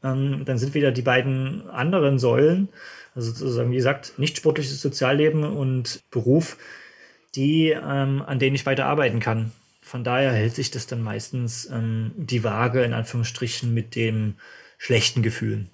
ähm, 0.02 0.44
dann 0.44 0.58
sind 0.58 0.74
wieder 0.74 0.92
die 0.92 1.02
beiden 1.02 1.68
anderen 1.70 2.18
Säulen, 2.18 2.68
also 3.14 3.30
sozusagen, 3.30 3.70
wie 3.70 3.76
gesagt, 3.76 4.18
nicht 4.18 4.36
sportliches 4.36 4.80
Sozialleben 4.80 5.44
und 5.44 6.00
Beruf, 6.10 6.56
die, 7.34 7.70
ähm, 7.70 8.22
an 8.26 8.38
denen 8.38 8.56
ich 8.56 8.66
weiter 8.66 8.86
arbeiten 8.86 9.20
kann. 9.20 9.52
Von 9.80 10.04
daher 10.04 10.32
hält 10.32 10.54
sich 10.54 10.70
das 10.70 10.86
dann 10.86 11.02
meistens 11.02 11.68
ähm, 11.70 12.12
die 12.16 12.44
Waage 12.44 12.82
in 12.82 12.94
Anführungsstrichen 12.94 13.74
mit 13.74 13.94
den 13.94 14.36
schlechten 14.78 15.22
Gefühlen. 15.22 15.70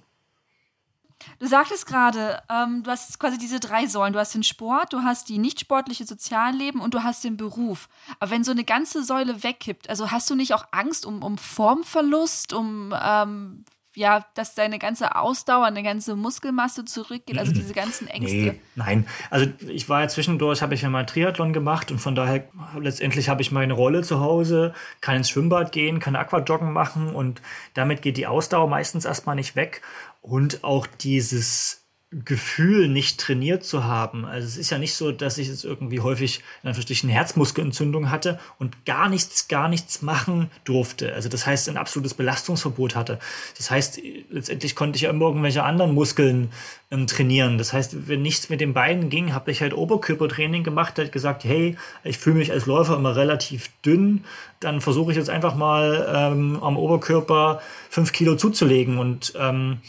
Du 1.40 1.46
sagtest 1.46 1.86
gerade, 1.86 2.42
ähm, 2.48 2.82
du 2.84 2.90
hast 2.90 3.18
quasi 3.18 3.38
diese 3.38 3.60
drei 3.60 3.86
Säulen. 3.86 4.12
Du 4.12 4.18
hast 4.18 4.34
den 4.34 4.44
Sport, 4.44 4.92
du 4.92 5.02
hast 5.02 5.28
die 5.28 5.38
nicht 5.38 5.60
sportliche 5.60 6.04
Sozialleben 6.04 6.80
und 6.80 6.94
du 6.94 7.02
hast 7.02 7.24
den 7.24 7.36
Beruf. 7.36 7.88
Aber 8.18 8.30
wenn 8.30 8.44
so 8.44 8.52
eine 8.52 8.64
ganze 8.64 9.02
Säule 9.02 9.42
wegkippt, 9.42 9.90
also 9.90 10.10
hast 10.10 10.30
du 10.30 10.34
nicht 10.34 10.54
auch 10.54 10.66
Angst 10.70 11.06
um, 11.06 11.22
um 11.22 11.36
Formverlust, 11.36 12.52
um 12.52 12.94
ähm, 13.00 13.64
ja, 13.98 14.24
dass 14.34 14.54
deine 14.54 14.78
ganze 14.78 15.16
Ausdauer, 15.16 15.64
deine 15.64 15.82
ganze 15.82 16.14
Muskelmasse 16.14 16.84
zurückgeht, 16.84 17.36
also 17.36 17.52
diese 17.52 17.74
ganzen 17.74 18.06
Ängste. 18.06 18.36
Nee, 18.36 18.60
nein, 18.76 19.06
also 19.28 19.46
ich 19.66 19.88
war 19.88 20.02
ja 20.02 20.08
zwischendurch, 20.08 20.62
habe 20.62 20.74
ich 20.74 20.82
ja 20.82 20.88
mal 20.88 21.04
Triathlon 21.04 21.52
gemacht 21.52 21.90
und 21.90 21.98
von 21.98 22.14
daher 22.14 22.44
letztendlich 22.78 23.28
habe 23.28 23.42
ich 23.42 23.50
meine 23.50 23.72
Rolle 23.72 24.02
zu 24.02 24.20
Hause, 24.20 24.72
kann 25.00 25.16
ins 25.16 25.28
Schwimmbad 25.28 25.72
gehen, 25.72 25.98
kann 25.98 26.14
Aquajoggen 26.14 26.72
machen 26.72 27.12
und 27.12 27.42
damit 27.74 28.00
geht 28.00 28.16
die 28.16 28.28
Ausdauer 28.28 28.68
meistens 28.68 29.04
erstmal 29.04 29.34
nicht 29.34 29.56
weg 29.56 29.82
und 30.22 30.62
auch 30.62 30.86
dieses 30.86 31.77
Gefühl, 32.10 32.88
nicht 32.88 33.20
trainiert 33.20 33.64
zu 33.64 33.84
haben. 33.84 34.24
Also 34.24 34.46
es 34.46 34.56
ist 34.56 34.70
ja 34.70 34.78
nicht 34.78 34.94
so, 34.94 35.12
dass 35.12 35.36
ich 35.36 35.48
jetzt 35.48 35.64
irgendwie 35.64 36.00
häufig 36.00 36.40
in 36.62 36.68
Anführungsstrichen 36.68 37.10
Herzmuskelentzündung 37.10 38.10
hatte 38.10 38.40
und 38.58 38.86
gar 38.86 39.10
nichts, 39.10 39.46
gar 39.46 39.68
nichts 39.68 40.00
machen 40.00 40.50
durfte. 40.64 41.12
Also 41.12 41.28
das 41.28 41.44
heißt, 41.44 41.68
ein 41.68 41.76
absolutes 41.76 42.14
Belastungsverbot 42.14 42.96
hatte. 42.96 43.18
Das 43.58 43.70
heißt, 43.70 44.00
letztendlich 44.30 44.74
konnte 44.74 44.96
ich 44.96 45.02
ja 45.02 45.10
immer 45.10 45.26
irgendwelche 45.26 45.64
anderen 45.64 45.92
Muskeln 45.92 46.50
ähm, 46.90 47.06
trainieren. 47.06 47.58
Das 47.58 47.74
heißt, 47.74 48.08
wenn 48.08 48.22
nichts 48.22 48.48
mit 48.48 48.62
den 48.62 48.72
Beinen 48.72 49.10
ging, 49.10 49.34
habe 49.34 49.50
ich 49.50 49.60
halt 49.60 49.74
Oberkörpertraining 49.74 50.64
gemacht, 50.64 50.96
halt 50.96 51.12
gesagt, 51.12 51.44
hey, 51.44 51.76
ich 52.04 52.16
fühle 52.16 52.36
mich 52.36 52.52
als 52.52 52.64
Läufer 52.64 52.96
immer 52.96 53.16
relativ 53.16 53.70
dünn, 53.84 54.24
dann 54.60 54.80
versuche 54.80 55.10
ich 55.10 55.18
jetzt 55.18 55.28
einfach 55.28 55.54
mal 55.54 56.10
ähm, 56.14 56.58
am 56.62 56.78
Oberkörper 56.78 57.60
fünf 57.90 58.12
Kilo 58.12 58.36
zuzulegen 58.36 58.96
und 58.96 59.34
ähm, 59.38 59.82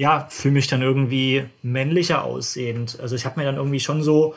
ja, 0.00 0.26
fühle 0.30 0.54
mich 0.54 0.66
dann 0.66 0.80
irgendwie 0.80 1.44
männlicher 1.60 2.24
aussehend. 2.24 2.98
Also 3.02 3.16
ich 3.16 3.26
habe 3.26 3.38
mir 3.38 3.44
dann 3.44 3.56
irgendwie 3.56 3.80
schon 3.80 4.02
so 4.02 4.34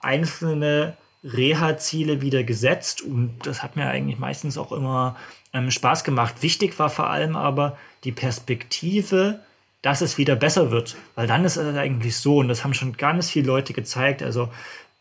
einzelne 0.00 0.96
Reha-Ziele 1.22 2.20
wieder 2.20 2.42
gesetzt 2.42 3.00
und 3.00 3.38
das 3.44 3.62
hat 3.62 3.76
mir 3.76 3.86
eigentlich 3.86 4.18
meistens 4.18 4.58
auch 4.58 4.72
immer 4.72 5.14
ähm, 5.52 5.70
Spaß 5.70 6.02
gemacht. 6.02 6.42
Wichtig 6.42 6.80
war 6.80 6.90
vor 6.90 7.10
allem 7.10 7.36
aber 7.36 7.78
die 8.02 8.10
Perspektive, 8.10 9.38
dass 9.82 10.00
es 10.00 10.18
wieder 10.18 10.34
besser 10.34 10.72
wird, 10.72 10.96
weil 11.14 11.28
dann 11.28 11.44
ist 11.44 11.58
es 11.58 11.76
eigentlich 11.76 12.16
so 12.16 12.38
und 12.38 12.48
das 12.48 12.64
haben 12.64 12.74
schon 12.74 12.96
ganz 12.96 13.30
viele 13.30 13.46
Leute 13.46 13.72
gezeigt. 13.72 14.20
Also 14.20 14.48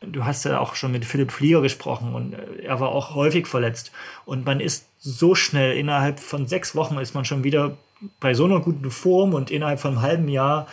du 0.01 0.25
hast 0.25 0.45
ja 0.45 0.59
auch 0.59 0.75
schon 0.75 0.91
mit 0.91 1.05
Philipp 1.05 1.31
Flieger 1.31 1.61
gesprochen 1.61 2.13
und 2.13 2.33
äh, 2.33 2.65
er 2.65 2.79
war 2.79 2.89
auch 2.89 3.15
häufig 3.15 3.47
verletzt 3.47 3.91
und 4.25 4.45
man 4.45 4.59
ist 4.59 4.85
so 4.99 5.33
schnell 5.33 5.75
innerhalb 5.75 6.19
von 6.19 6.45
sechs 6.45 6.75
Wochen 6.75 6.99
ist 6.99 7.15
man 7.15 7.25
schon 7.25 7.43
wieder 7.43 7.77
bei 8.19 8.33
so 8.33 8.45
einer 8.45 8.59
guten 8.59 8.89
Form 8.91 9.33
und 9.33 9.51
innerhalb 9.51 9.79
von 9.79 9.91
einem 9.91 10.01
halben 10.01 10.27
Jahr 10.29 10.67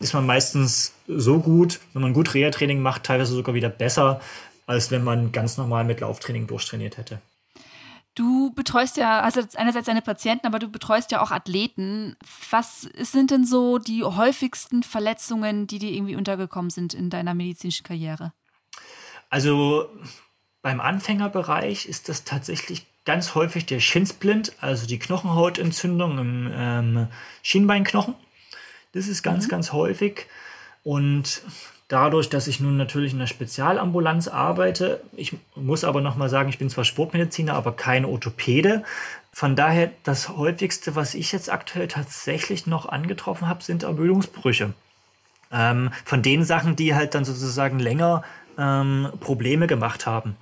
ist 0.00 0.14
man 0.14 0.26
meistens 0.26 0.92
so 1.06 1.40
gut, 1.40 1.80
wenn 1.92 2.02
man 2.02 2.12
gut 2.12 2.34
Reha-Training 2.34 2.80
macht, 2.80 3.04
teilweise 3.04 3.34
sogar 3.34 3.54
wieder 3.54 3.68
besser, 3.68 4.20
als 4.66 4.90
wenn 4.90 5.04
man 5.04 5.32
ganz 5.32 5.56
normal 5.56 5.84
mit 5.84 6.00
Lauftraining 6.00 6.46
durchtrainiert 6.46 6.96
hätte. 6.96 7.20
Du 8.14 8.52
betreust 8.54 8.96
ja, 8.96 9.20
also 9.20 9.40
einerseits 9.56 9.86
deine 9.86 10.02
Patienten, 10.02 10.46
aber 10.46 10.60
du 10.60 10.68
betreust 10.68 11.10
ja 11.10 11.20
auch 11.20 11.32
Athleten. 11.32 12.16
Was 12.50 12.82
sind 12.82 13.32
denn 13.32 13.44
so 13.44 13.78
die 13.78 14.04
häufigsten 14.04 14.84
Verletzungen, 14.84 15.66
die 15.66 15.80
dir 15.80 15.90
irgendwie 15.90 16.14
untergekommen 16.14 16.70
sind 16.70 16.94
in 16.94 17.10
deiner 17.10 17.34
medizinischen 17.34 17.82
Karriere? 17.82 18.32
Also 19.30 19.88
beim 20.62 20.80
Anfängerbereich 20.80 21.86
ist 21.86 22.08
das 22.08 22.22
tatsächlich 22.22 22.86
ganz 23.04 23.34
häufig 23.34 23.66
der 23.66 23.80
Schinsplint, 23.80 24.52
also 24.60 24.86
die 24.86 24.98
Knochenhautentzündung 24.98 26.18
im 26.18 26.50
ähm, 26.54 27.06
Schienbeinknochen. 27.42 28.14
Das 28.92 29.08
ist 29.08 29.22
ganz, 29.22 29.46
mhm. 29.46 29.50
ganz 29.50 29.72
häufig. 29.72 30.26
Und 30.82 31.42
dadurch, 31.88 32.28
dass 32.28 32.46
ich 32.46 32.60
nun 32.60 32.76
natürlich 32.76 33.12
in 33.12 33.18
der 33.18 33.26
Spezialambulanz 33.26 34.28
arbeite, 34.28 35.02
ich 35.16 35.36
muss 35.54 35.84
aber 35.84 36.00
nochmal 36.00 36.28
sagen, 36.28 36.48
ich 36.48 36.58
bin 36.58 36.70
zwar 36.70 36.84
Sportmediziner, 36.84 37.54
aber 37.54 37.72
kein 37.72 38.04
Orthopäde. 38.04 38.84
Von 39.32 39.56
daher, 39.56 39.90
das 40.04 40.28
häufigste, 40.30 40.94
was 40.94 41.14
ich 41.14 41.32
jetzt 41.32 41.52
aktuell 41.52 41.88
tatsächlich 41.88 42.66
noch 42.66 42.86
angetroffen 42.86 43.48
habe, 43.48 43.62
sind 43.62 43.82
Ermüdungsbrüche. 43.82 44.74
Ähm, 45.52 45.90
von 46.04 46.22
den 46.22 46.44
Sachen, 46.44 46.76
die 46.76 46.94
halt 46.94 47.14
dann 47.14 47.24
sozusagen 47.24 47.78
länger 47.78 48.22
ähm, 48.56 49.10
Probleme 49.20 49.66
gemacht 49.66 50.06
haben. 50.06 50.36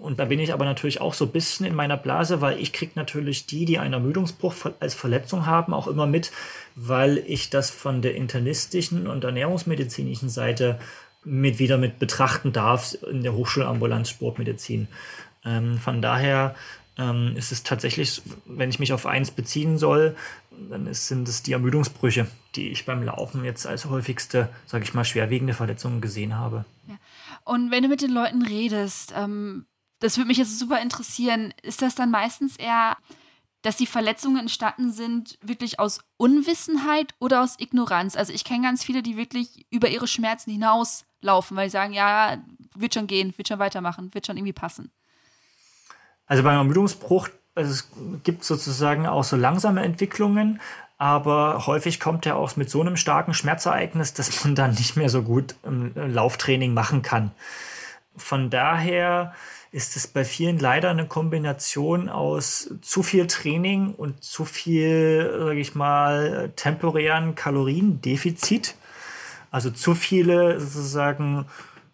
Und 0.00 0.18
da 0.18 0.24
bin 0.24 0.40
ich 0.40 0.52
aber 0.52 0.64
natürlich 0.64 1.00
auch 1.00 1.14
so 1.14 1.26
ein 1.26 1.32
bisschen 1.32 1.66
in 1.66 1.74
meiner 1.74 1.96
Blase, 1.96 2.40
weil 2.40 2.58
ich 2.58 2.72
kriege 2.72 2.92
natürlich 2.94 3.46
die, 3.46 3.64
die 3.64 3.78
einen 3.78 3.94
Ermüdungsbruch 3.94 4.54
als 4.80 4.94
Verletzung 4.94 5.46
haben, 5.46 5.74
auch 5.74 5.86
immer 5.86 6.06
mit, 6.06 6.32
weil 6.74 7.22
ich 7.26 7.50
das 7.50 7.70
von 7.70 8.02
der 8.02 8.14
internistischen 8.14 9.06
und 9.06 9.24
ernährungsmedizinischen 9.24 10.28
Seite 10.28 10.78
mit 11.22 11.58
wieder 11.58 11.78
mit 11.78 11.98
betrachten 11.98 12.52
darf 12.52 12.96
in 13.10 13.22
der 13.22 13.34
Hochschulambulanz 13.34 14.08
Sportmedizin. 14.08 14.88
Ähm, 15.44 15.78
von 15.78 16.00
daher 16.00 16.54
ähm, 16.96 17.34
ist 17.36 17.52
es 17.52 17.62
tatsächlich, 17.62 18.22
wenn 18.46 18.70
ich 18.70 18.78
mich 18.78 18.92
auf 18.92 19.06
eins 19.06 19.30
beziehen 19.30 19.78
soll, 19.78 20.16
dann 20.70 20.86
ist, 20.86 21.08
sind 21.08 21.28
es 21.28 21.42
die 21.42 21.52
Ermüdungsbrüche, 21.52 22.26
die 22.54 22.68
ich 22.68 22.84
beim 22.84 23.02
Laufen 23.02 23.44
jetzt 23.44 23.66
als 23.66 23.86
häufigste, 23.86 24.48
sage 24.66 24.84
ich 24.84 24.94
mal, 24.94 25.04
schwerwiegende 25.04 25.54
Verletzungen 25.54 26.00
gesehen 26.00 26.36
habe. 26.36 26.64
Ja. 26.88 26.96
Und 27.44 27.70
wenn 27.70 27.82
du 27.82 27.88
mit 27.88 28.02
den 28.02 28.12
Leuten 28.12 28.42
redest, 28.42 29.14
ähm, 29.16 29.66
das 30.00 30.16
würde 30.16 30.28
mich 30.28 30.38
jetzt 30.38 30.58
super 30.58 30.80
interessieren. 30.80 31.54
Ist 31.62 31.82
das 31.82 31.94
dann 31.94 32.10
meistens 32.10 32.56
eher, 32.56 32.96
dass 33.62 33.76
die 33.76 33.86
Verletzungen 33.86 34.38
entstanden 34.38 34.90
sind, 34.90 35.38
wirklich 35.42 35.78
aus 35.78 36.00
Unwissenheit 36.16 37.14
oder 37.18 37.42
aus 37.42 37.56
Ignoranz? 37.58 38.16
Also 38.16 38.32
ich 38.32 38.44
kenne 38.44 38.62
ganz 38.62 38.82
viele, 38.82 39.02
die 39.02 39.16
wirklich 39.16 39.66
über 39.70 39.88
ihre 39.88 40.08
Schmerzen 40.08 40.50
hinauslaufen, 40.50 41.56
weil 41.56 41.68
sie 41.68 41.74
sagen, 41.74 41.92
ja, 41.92 42.38
wird 42.74 42.94
schon 42.94 43.06
gehen, 43.06 43.36
wird 43.36 43.48
schon 43.48 43.58
weitermachen, 43.58 44.14
wird 44.14 44.26
schon 44.26 44.36
irgendwie 44.36 44.54
passen. 44.54 44.90
Also 46.26 46.42
beim 46.42 46.56
Ermüdungsbruch, 46.56 47.28
also 47.54 47.70
es 47.70 47.88
gibt 48.22 48.44
sozusagen 48.44 49.06
auch 49.06 49.24
so 49.24 49.36
langsame 49.36 49.82
Entwicklungen, 49.82 50.60
aber 50.96 51.66
häufig 51.66 51.98
kommt 51.98 52.24
er 52.24 52.36
auch 52.36 52.56
mit 52.56 52.70
so 52.70 52.80
einem 52.80 52.96
starken 52.96 53.34
Schmerzereignis, 53.34 54.14
dass 54.14 54.44
man 54.44 54.54
dann 54.54 54.74
nicht 54.74 54.96
mehr 54.96 55.08
so 55.08 55.22
gut 55.22 55.54
Lauftraining 55.94 56.72
machen 56.72 57.02
kann. 57.02 57.32
Von 58.16 58.48
daher 58.50 59.34
ist 59.72 59.96
es 59.96 60.06
bei 60.08 60.24
vielen 60.24 60.58
leider 60.58 60.90
eine 60.90 61.06
Kombination 61.06 62.08
aus 62.08 62.74
zu 62.82 63.02
viel 63.02 63.26
Training 63.28 63.94
und 63.94 64.22
zu 64.24 64.44
viel, 64.44 65.32
sage 65.38 65.60
ich 65.60 65.74
mal, 65.74 66.52
temporären 66.56 67.34
Kaloriendefizit. 67.36 68.74
Also 69.50 69.70
zu 69.70 69.94
viele 69.94 70.60
sozusagen 70.60 71.46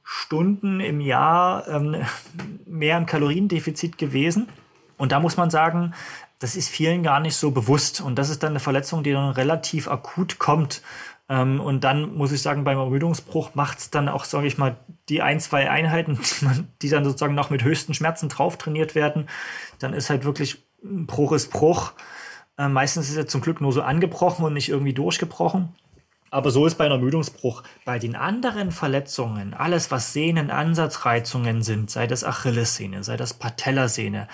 Stunden 0.02 0.80
im 0.80 1.00
Jahr 1.00 1.68
ähm, 1.68 1.96
mehr 2.66 2.96
im 2.96 3.06
Kaloriendefizit 3.06 3.98
gewesen. 3.98 4.48
Und 4.96 5.12
da 5.12 5.20
muss 5.20 5.36
man 5.36 5.50
sagen, 5.50 5.92
das 6.38 6.56
ist 6.56 6.68
vielen 6.68 7.02
gar 7.02 7.20
nicht 7.20 7.36
so 7.36 7.50
bewusst. 7.50 8.00
Und 8.00 8.18
das 8.18 8.30
ist 8.30 8.42
dann 8.42 8.50
eine 8.50 8.60
Verletzung, 8.60 9.02
die 9.02 9.12
dann 9.12 9.30
relativ 9.32 9.88
akut 9.88 10.38
kommt. 10.38 10.82
Ähm, 11.28 11.60
und 11.60 11.82
dann 11.84 12.14
muss 12.14 12.32
ich 12.32 12.42
sagen, 12.42 12.64
beim 12.64 12.78
Ermüdungsbruch 12.78 13.54
macht 13.54 13.78
es 13.78 13.90
dann 13.90 14.08
auch, 14.08 14.24
sage 14.24 14.46
ich 14.46 14.58
mal, 14.58 14.76
die 15.08 15.22
ein, 15.22 15.40
zwei 15.40 15.70
Einheiten, 15.70 16.18
die, 16.82 16.88
dann 16.88 17.04
sozusagen 17.04 17.34
noch 17.34 17.50
mit 17.50 17.64
höchsten 17.64 17.94
Schmerzen 17.94 18.28
drauf 18.28 18.56
trainiert 18.56 18.94
werden. 18.94 19.28
Dann 19.78 19.92
ist 19.92 20.10
halt 20.10 20.24
wirklich 20.24 20.62
Bruch 20.82 21.32
ist 21.32 21.50
Bruch. 21.50 21.92
Äh, 22.58 22.68
meistens 22.68 23.08
ist 23.10 23.16
er 23.16 23.26
zum 23.26 23.40
Glück 23.40 23.60
nur 23.60 23.72
so 23.72 23.82
angebrochen 23.82 24.44
und 24.44 24.54
nicht 24.54 24.68
irgendwie 24.68 24.94
durchgebrochen. 24.94 25.74
Aber 26.30 26.50
so 26.50 26.66
ist 26.66 26.76
bei 26.76 26.84
einem 26.84 26.94
Ermüdungsbruch. 26.94 27.62
Bei 27.84 27.98
den 27.98 28.16
anderen 28.16 28.72
Verletzungen, 28.72 29.54
alles 29.54 29.90
was 29.90 30.12
Sehnenansatzreizungen 30.12 31.62
sind, 31.62 31.90
sei 31.90 32.06
das 32.06 32.24
Achillessehne, 32.24 33.04
sei 33.04 33.16
das 33.16 33.34
Patellasehne, 33.34 34.28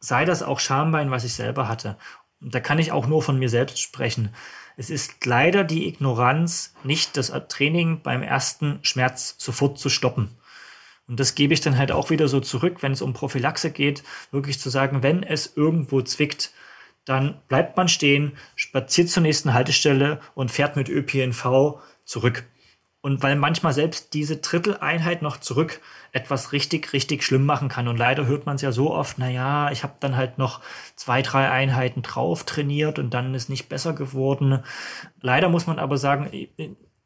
sei 0.00 0.24
das 0.24 0.42
auch 0.42 0.60
Schambein, 0.60 1.10
was 1.10 1.24
ich 1.24 1.34
selber 1.34 1.68
hatte. 1.68 1.96
Da 2.40 2.60
kann 2.60 2.78
ich 2.78 2.92
auch 2.92 3.06
nur 3.06 3.22
von 3.22 3.38
mir 3.38 3.48
selbst 3.48 3.80
sprechen. 3.80 4.34
Es 4.76 4.90
ist 4.90 5.24
leider 5.24 5.64
die 5.64 5.88
Ignoranz, 5.88 6.74
nicht 6.84 7.16
das 7.16 7.32
Training 7.48 8.02
beim 8.02 8.22
ersten 8.22 8.78
Schmerz 8.82 9.34
sofort 9.38 9.78
zu 9.78 9.88
stoppen. 9.88 10.36
Und 11.08 11.18
das 11.18 11.34
gebe 11.34 11.54
ich 11.54 11.60
dann 11.62 11.78
halt 11.78 11.92
auch 11.92 12.10
wieder 12.10 12.28
so 12.28 12.40
zurück, 12.40 12.82
wenn 12.82 12.92
es 12.92 13.00
um 13.00 13.14
Prophylaxe 13.14 13.70
geht, 13.70 14.02
wirklich 14.32 14.60
zu 14.60 14.68
sagen, 14.68 15.02
wenn 15.02 15.22
es 15.22 15.56
irgendwo 15.56 16.02
zwickt, 16.02 16.52
dann 17.06 17.40
bleibt 17.48 17.76
man 17.76 17.88
stehen, 17.88 18.32
spaziert 18.56 19.08
zur 19.08 19.22
nächsten 19.22 19.54
Haltestelle 19.54 20.20
und 20.34 20.50
fährt 20.50 20.76
mit 20.76 20.88
ÖPNV 20.88 21.80
zurück. 22.04 22.44
Und 23.00 23.22
weil 23.22 23.36
manchmal 23.36 23.72
selbst 23.72 24.12
diese 24.14 24.38
Dritteleinheit 24.38 25.22
noch 25.22 25.38
zurück 25.38 25.80
etwas 26.12 26.52
richtig, 26.52 26.92
richtig 26.92 27.22
schlimm 27.22 27.44
machen 27.44 27.68
kann. 27.68 27.88
Und 27.88 27.96
leider 27.96 28.26
hört 28.26 28.46
man 28.46 28.56
es 28.56 28.62
ja 28.62 28.72
so 28.72 28.92
oft, 28.92 29.18
na 29.18 29.30
ja, 29.30 29.70
ich 29.70 29.82
habe 29.82 29.94
dann 30.00 30.16
halt 30.16 30.38
noch 30.38 30.60
zwei, 30.94 31.22
drei 31.22 31.50
Einheiten 31.50 32.02
drauf 32.02 32.44
trainiert 32.44 32.98
und 32.98 33.14
dann 33.14 33.34
ist 33.34 33.48
nicht 33.48 33.68
besser 33.68 33.92
geworden. 33.92 34.62
Leider 35.20 35.48
muss 35.48 35.66
man 35.66 35.78
aber 35.78 35.98
sagen, 35.98 36.30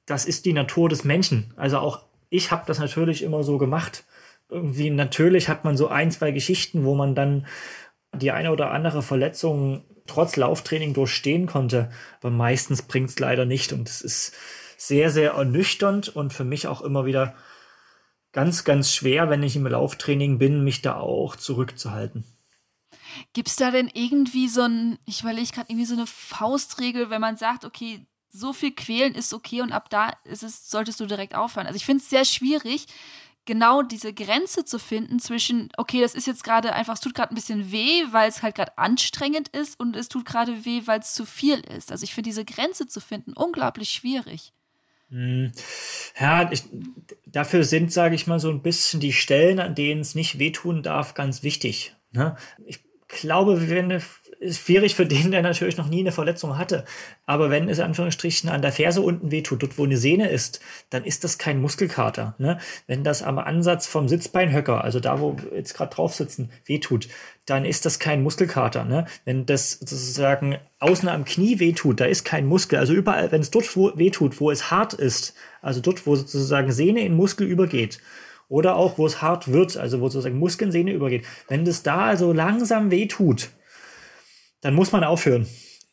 das 0.06 0.24
ist 0.24 0.44
die 0.44 0.52
Natur 0.52 0.88
des 0.88 1.04
Menschen. 1.04 1.52
Also 1.56 1.78
auch 1.78 2.02
ich 2.30 2.50
habe 2.50 2.64
das 2.66 2.78
natürlich 2.78 3.22
immer 3.22 3.42
so 3.42 3.58
gemacht. 3.58 4.04
Irgendwie 4.48 4.90
natürlich 4.90 5.48
hat 5.48 5.64
man 5.64 5.76
so 5.76 5.88
ein, 5.88 6.10
zwei 6.10 6.30
Geschichten, 6.30 6.84
wo 6.84 6.94
man 6.94 7.14
dann 7.14 7.46
die 8.14 8.30
eine 8.30 8.50
oder 8.52 8.70
andere 8.70 9.02
Verletzung 9.02 9.84
trotz 10.06 10.36
Lauftraining 10.36 10.94
durchstehen 10.94 11.46
konnte. 11.46 11.90
Aber 12.20 12.30
meistens 12.30 12.82
bringt 12.82 13.10
es 13.10 13.18
leider 13.18 13.44
nicht. 13.44 13.72
Und 13.72 13.88
es 13.88 14.00
ist 14.00 14.34
sehr, 14.76 15.10
sehr 15.10 15.32
ernüchternd 15.32 16.08
und 16.08 16.32
für 16.32 16.44
mich 16.44 16.66
auch 16.66 16.80
immer 16.80 17.04
wieder 17.04 17.34
ganz, 18.32 18.64
ganz 18.64 18.92
schwer, 18.92 19.30
wenn 19.30 19.42
ich 19.42 19.56
im 19.56 19.66
Lauftraining 19.66 20.38
bin, 20.38 20.64
mich 20.64 20.82
da 20.82 20.98
auch 20.98 21.36
zurückzuhalten. 21.36 22.24
Gibt 23.32 23.48
es 23.48 23.56
da 23.56 23.70
denn 23.70 23.90
irgendwie 23.92 24.48
so 24.48 24.62
ein, 24.62 24.98
ich 25.04 25.22
überlege 25.22 25.50
gerade 25.50 25.70
irgendwie 25.70 25.86
so 25.86 25.94
eine 25.94 26.06
Faustregel, 26.06 27.10
wenn 27.10 27.20
man 27.20 27.36
sagt, 27.36 27.64
okay, 27.64 28.06
so 28.28 28.52
viel 28.52 28.72
quälen 28.72 29.14
ist 29.14 29.34
okay 29.34 29.60
und 29.62 29.72
ab 29.72 29.90
da 29.90 30.12
ist 30.24 30.44
es, 30.44 30.70
solltest 30.70 31.00
du 31.00 31.06
direkt 31.06 31.34
aufhören. 31.34 31.66
Also 31.66 31.76
ich 31.76 31.84
finde 31.84 32.02
es 32.02 32.10
sehr 32.10 32.24
schwierig, 32.24 32.86
genau 33.44 33.82
diese 33.82 34.12
Grenze 34.12 34.64
zu 34.64 34.78
finden 34.78 35.18
zwischen, 35.18 35.70
okay, 35.76 36.00
das 36.00 36.14
ist 36.14 36.28
jetzt 36.28 36.44
gerade 36.44 36.72
einfach, 36.72 36.94
es 36.94 37.00
tut 37.00 37.14
gerade 37.14 37.32
ein 37.32 37.34
bisschen 37.34 37.72
weh, 37.72 38.04
weil 38.10 38.28
es 38.28 38.42
halt 38.42 38.54
gerade 38.54 38.78
anstrengend 38.78 39.48
ist 39.48 39.80
und 39.80 39.96
es 39.96 40.08
tut 40.08 40.24
gerade 40.24 40.64
weh, 40.64 40.82
weil 40.84 41.00
es 41.00 41.14
zu 41.14 41.26
viel 41.26 41.58
ist. 41.58 41.90
Also 41.90 42.04
ich 42.04 42.14
finde 42.14 42.28
diese 42.28 42.44
Grenze 42.44 42.86
zu 42.86 43.00
finden 43.00 43.32
unglaublich 43.32 43.90
schwierig. 43.90 44.52
Hm. 45.10 45.52
Ja, 46.18 46.50
ich, 46.52 46.64
dafür 47.26 47.64
sind, 47.64 47.92
sage 47.92 48.14
ich 48.14 48.26
mal, 48.26 48.40
so 48.40 48.50
ein 48.50 48.62
bisschen 48.62 49.00
die 49.00 49.12
Stellen, 49.12 49.58
an 49.60 49.74
denen 49.74 50.00
es 50.00 50.14
nicht 50.14 50.38
wehtun 50.38 50.82
darf, 50.82 51.14
ganz 51.14 51.42
wichtig. 51.42 51.94
Ne? 52.12 52.36
Ich 52.66 52.80
glaube, 53.08 53.60
eine 53.60 53.96
ist 53.96 54.29
schwierig 54.48 54.94
für 54.94 55.06
den, 55.06 55.30
der 55.30 55.42
natürlich 55.42 55.76
noch 55.76 55.88
nie 55.88 56.00
eine 56.00 56.12
Verletzung 56.12 56.56
hatte. 56.56 56.84
Aber 57.26 57.50
wenn 57.50 57.68
es 57.68 57.80
Anführungsstrichen 57.80 58.48
an 58.48 58.62
der 58.62 58.72
Ferse 58.72 59.02
unten 59.02 59.30
wehtut, 59.30 59.62
dort 59.62 59.76
wo 59.78 59.84
eine 59.84 59.96
Sehne 59.96 60.28
ist, 60.30 60.60
dann 60.88 61.04
ist 61.04 61.24
das 61.24 61.38
kein 61.38 61.60
Muskelkater. 61.60 62.34
Ne? 62.38 62.58
Wenn 62.86 63.04
das 63.04 63.22
am 63.22 63.38
Ansatz 63.38 63.86
vom 63.86 64.08
Sitzbeinhöcker, 64.08 64.82
also 64.82 64.98
da, 65.00 65.20
wo 65.20 65.36
wir 65.36 65.58
jetzt 65.58 65.74
gerade 65.74 65.94
drauf 65.94 66.14
sitzen, 66.14 66.50
wehtut, 66.64 67.08
dann 67.44 67.64
ist 67.64 67.84
das 67.84 67.98
kein 67.98 68.22
Muskelkater. 68.22 68.84
Ne? 68.84 69.06
Wenn 69.24 69.44
das 69.44 69.72
sozusagen 69.72 70.56
außen 70.78 71.08
am 71.08 71.24
Knie 71.24 71.58
wehtut, 71.58 72.00
da 72.00 72.06
ist 72.06 72.24
kein 72.24 72.46
Muskel. 72.46 72.78
Also 72.78 72.94
überall, 72.94 73.30
wenn 73.32 73.42
es 73.42 73.50
dort 73.50 73.76
wehtut, 73.76 74.40
wo 74.40 74.50
es 74.50 74.70
hart 74.70 74.94
ist, 74.94 75.34
also 75.60 75.80
dort, 75.80 76.06
wo 76.06 76.16
sozusagen 76.16 76.72
Sehne 76.72 77.00
in 77.00 77.14
Muskel 77.14 77.46
übergeht, 77.46 78.00
oder 78.48 78.74
auch, 78.74 78.98
wo 78.98 79.06
es 79.06 79.22
hart 79.22 79.52
wird, 79.52 79.76
also 79.76 80.00
wo 80.00 80.08
sozusagen 80.08 80.38
Muskelsehne 80.38 80.92
übergeht. 80.92 81.24
Wenn 81.46 81.64
das 81.64 81.84
da 81.84 82.06
also 82.06 82.32
langsam 82.32 82.90
wehtut, 82.90 83.50
dann 84.60 84.74
muss 84.74 84.92
man 84.92 85.04
aufhören. 85.04 85.46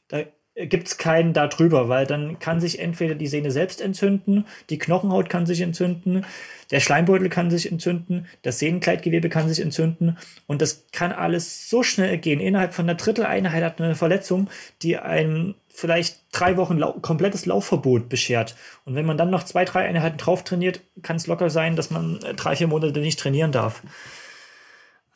Da 0.08 0.24
gibt 0.66 0.88
es 0.88 0.98
keinen 0.98 1.34
drüber, 1.34 1.88
weil 1.88 2.08
dann 2.08 2.40
kann 2.40 2.60
sich 2.60 2.80
entweder 2.80 3.14
die 3.14 3.28
Sehne 3.28 3.52
selbst 3.52 3.80
entzünden, 3.80 4.46
die 4.70 4.80
Knochenhaut 4.80 5.30
kann 5.30 5.46
sich 5.46 5.62
entzünden, 5.62 6.26
der 6.72 6.80
Schleimbeutel 6.80 7.30
kann 7.30 7.52
sich 7.52 7.72
entzünden, 7.72 8.26
das 8.42 8.60
Sehnenkleidgewebe 8.60 9.30
kann 9.30 9.48
sich 9.48 9.60
entzünden 9.60 10.18
und 10.48 10.62
das 10.62 10.88
kann 10.92 11.12
alles 11.12 11.70
so 11.70 11.84
schnell 11.84 12.18
gehen. 12.18 12.40
Innerhalb 12.40 12.74
von 12.74 12.86
einer 12.86 12.96
Dritteleinheit 12.96 13.64
hat 13.64 13.80
eine 13.80 13.96
Verletzung, 13.96 14.50
die 14.82 14.98
einem 14.98 15.54
vielleicht 15.70 16.22
drei 16.32 16.58
Wochen 16.58 16.78
lau 16.78 16.94
komplettes 16.94 17.46
Laufverbot 17.46 18.10
beschert. 18.10 18.56
Und 18.84 18.96
wenn 18.96 19.06
man 19.06 19.18
dann 19.18 19.30
noch 19.30 19.44
zwei, 19.44 19.64
drei 19.64 19.86
Einheiten 19.86 20.18
drauf 20.18 20.44
trainiert, 20.44 20.82
kann 21.04 21.18
es 21.18 21.28
locker 21.28 21.52
sein, 21.52 21.76
dass 21.76 21.92
man 21.92 22.20
drei, 22.36 22.56
vier 22.56 22.68
Monate 22.68 23.00
nicht 23.00 23.20
trainieren 23.20 23.52
darf. 23.52 23.84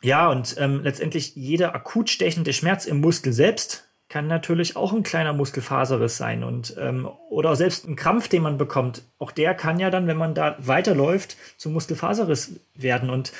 Ja, 0.02 0.30
und 0.30 0.56
ähm, 0.58 0.82
letztendlich 0.82 1.36
jeder 1.36 1.74
akut 1.74 2.10
stechende 2.10 2.52
Schmerz 2.52 2.86
im 2.86 3.00
Muskel 3.00 3.32
selbst 3.32 3.88
kann 4.08 4.26
natürlich 4.26 4.76
auch 4.76 4.92
ein 4.92 5.04
kleiner 5.04 5.32
Muskelfaserriss 5.32 6.18
sein 6.18 6.44
und 6.44 6.76
ähm, 6.78 7.08
oder 7.30 7.56
selbst 7.56 7.88
ein 7.88 7.96
Krampf, 7.96 8.28
den 8.28 8.42
man 8.42 8.58
bekommt, 8.58 9.04
auch 9.18 9.30
der 9.30 9.54
kann 9.54 9.80
ja 9.80 9.88
dann, 9.88 10.06
wenn 10.06 10.18
man 10.18 10.34
da 10.34 10.56
weiterläuft, 10.58 11.38
zum 11.56 11.72
Muskelfaserriss 11.72 12.60
werden. 12.74 13.08
Und 13.08 13.32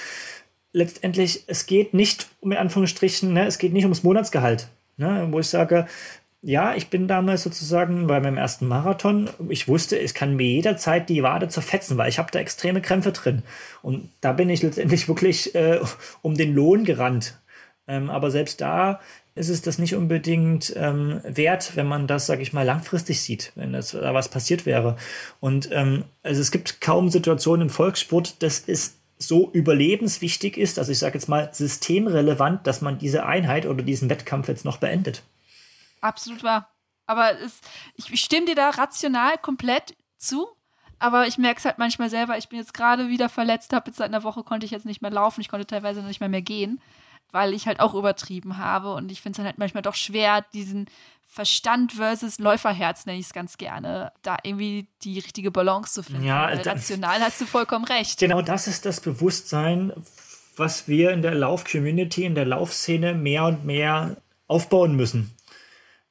letztendlich 0.73 1.45
es 1.47 1.67
geht 1.67 1.93
nicht 1.93 2.29
um 2.41 2.53
in 2.53 2.59
Anführungsstrichen, 2.59 3.35
ne, 3.35 3.45
es 3.47 3.59
geht 3.59 3.75
nicht 3.75 3.85
ums 3.85 4.03
Monatsgehalt, 4.03 4.69
ne, 4.97 5.29
wo 5.31 5.41
ich 5.41 5.49
sage, 5.49 5.87
ja, 6.45 6.74
ich 6.74 6.88
bin 6.88 7.07
damals 7.07 7.45
sozusagen 7.45 8.09
bei 8.09 8.18
meinem 8.18 8.36
ersten 8.36 8.66
Marathon. 8.66 9.30
Ich 9.49 9.68
wusste, 9.68 9.99
es 10.01 10.12
kann 10.12 10.34
mir 10.34 10.49
jederzeit 10.49 11.09
die 11.09 11.22
Wade 11.22 11.49
zerfetzen, 11.49 11.97
weil 11.97 12.09
ich 12.09 12.18
habe 12.18 12.32
da 12.32 12.40
extreme 12.40 12.82
Krämpfe 12.82 13.12
drin. 13.12 13.45
Und 13.80 14.11
da 14.20 14.32
bin 14.32 14.51
ich 14.51 14.61
letztendlich 14.62 15.07
wirklich 15.09 15.55
äh, 15.55 15.78
um 16.20 16.36
den 16.36 16.53
Lohn 16.53 16.84
gerannt. 16.84 17.40
Ähm, 17.86 18.11
aber 18.11 18.32
selbst 18.32 18.61
da 18.61 19.01
ist 19.36 19.49
es 19.49 19.62
das 19.62 19.78
nicht 19.78 19.95
unbedingt 19.95 20.74
ähm, 20.76 21.20
wert, 21.24 21.76
wenn 21.76 21.86
man 21.86 22.09
das, 22.09 22.26
sage 22.26 22.43
ich 22.43 22.53
mal, 22.53 22.66
langfristig 22.66 23.20
sieht, 23.20 23.53
wenn 23.55 23.72
das, 23.72 23.93
da 23.93 24.12
was 24.12 24.28
passiert 24.28 24.66
wäre. 24.66 24.97
Und 25.38 25.70
ähm, 25.72 26.05
also 26.24 26.40
es 26.40 26.51
gibt 26.51 26.80
kaum 26.80 27.09
Situationen 27.09 27.68
im 27.68 27.70
Volkssport, 27.70 28.43
dass 28.43 28.64
es 28.66 28.99
so 29.16 29.49
überlebenswichtig 29.53 30.57
ist, 30.57 30.80
also 30.80 30.90
ich 30.90 30.99
sage 30.99 31.14
jetzt 31.14 31.28
mal 31.28 31.49
systemrelevant, 31.53 32.66
dass 32.66 32.80
man 32.80 32.99
diese 32.99 33.24
Einheit 33.24 33.66
oder 33.66 33.84
diesen 33.84 34.11
Wettkampf 34.11 34.49
jetzt 34.49 34.64
noch 34.64 34.78
beendet. 34.78 35.22
Absolut 36.03 36.43
wahr. 36.43 36.69
Aber 37.07 37.39
es, 37.41 37.61
ich 37.97 38.21
stimme 38.21 38.47
dir 38.47 38.55
da 38.55 38.71
rational 38.71 39.39
komplett 39.39 39.97
zu. 40.19 40.47
Aber 40.99 41.27
ich 41.27 41.37
merke 41.37 41.59
es 41.59 41.65
halt 41.65 41.79
manchmal 41.79 42.11
selber. 42.11 42.39
Ich 42.39 42.49
bin 42.49 42.61
jetzt 42.61 42.75
gerade 42.75 43.09
wieder 43.09 43.29
verletzt, 43.29 43.73
habe 43.73 43.91
jetzt 43.91 43.97
seit 43.97 44.09
einer 44.09 44.23
Woche 44.23 44.45
konnte 44.45 44.67
ich 44.67 44.71
jetzt 44.71 44.87
nicht 44.87 45.03
mehr 45.03 45.11
laufen. 45.11 45.41
Ich 45.41 45.49
konnte 45.49 45.67
teilweise 45.67 46.01
noch 46.01 46.07
nicht 46.07 46.21
mehr, 46.21 46.29
mehr 46.29 46.43
gehen, 46.43 46.81
weil 47.33 47.55
ich 47.55 47.67
halt 47.67 47.81
auch 47.81 47.95
übertrieben 47.95 48.57
habe. 48.57 48.95
Und 48.95 49.11
ich 49.11 49.21
finde 49.21 49.33
es 49.33 49.37
dann 49.39 49.47
halt 49.47 49.59
manchmal 49.59 49.83
doch 49.83 49.97
schwer, 49.97 50.43
diesen 50.53 50.87
Verstand 51.27 51.93
versus 51.93 52.39
Läuferherz, 52.39 53.07
nenne 53.07 53.19
ich 53.19 53.27
es 53.27 53.33
ganz 53.33 53.57
gerne, 53.57 54.13
da 54.23 54.37
irgendwie 54.43 54.87
die 55.03 55.19
richtige 55.19 55.51
Balance 55.51 55.95
zu 55.95 56.03
finden. 56.03 56.25
Ja, 56.25 56.45
rational 56.45 57.21
hast 57.21 57.41
du 57.41 57.47
vollkommen 57.47 57.87
recht. 57.87 58.21
Genau 58.21 58.43
das 58.43 58.69
ist 58.69 58.85
das 58.85 59.01
Bewusstsein, 59.01 59.93
was 60.57 60.89
wir 60.89 61.11
in 61.11 61.23
der 61.23 61.35
Lauf-Community, 61.35 62.25
in 62.25 62.35
der 62.35 62.45
Laufszene 62.45 63.15
mehr 63.15 63.47
und 63.47 63.65
mehr 63.65 64.19
aufbauen 64.47 64.95
müssen. 64.95 65.35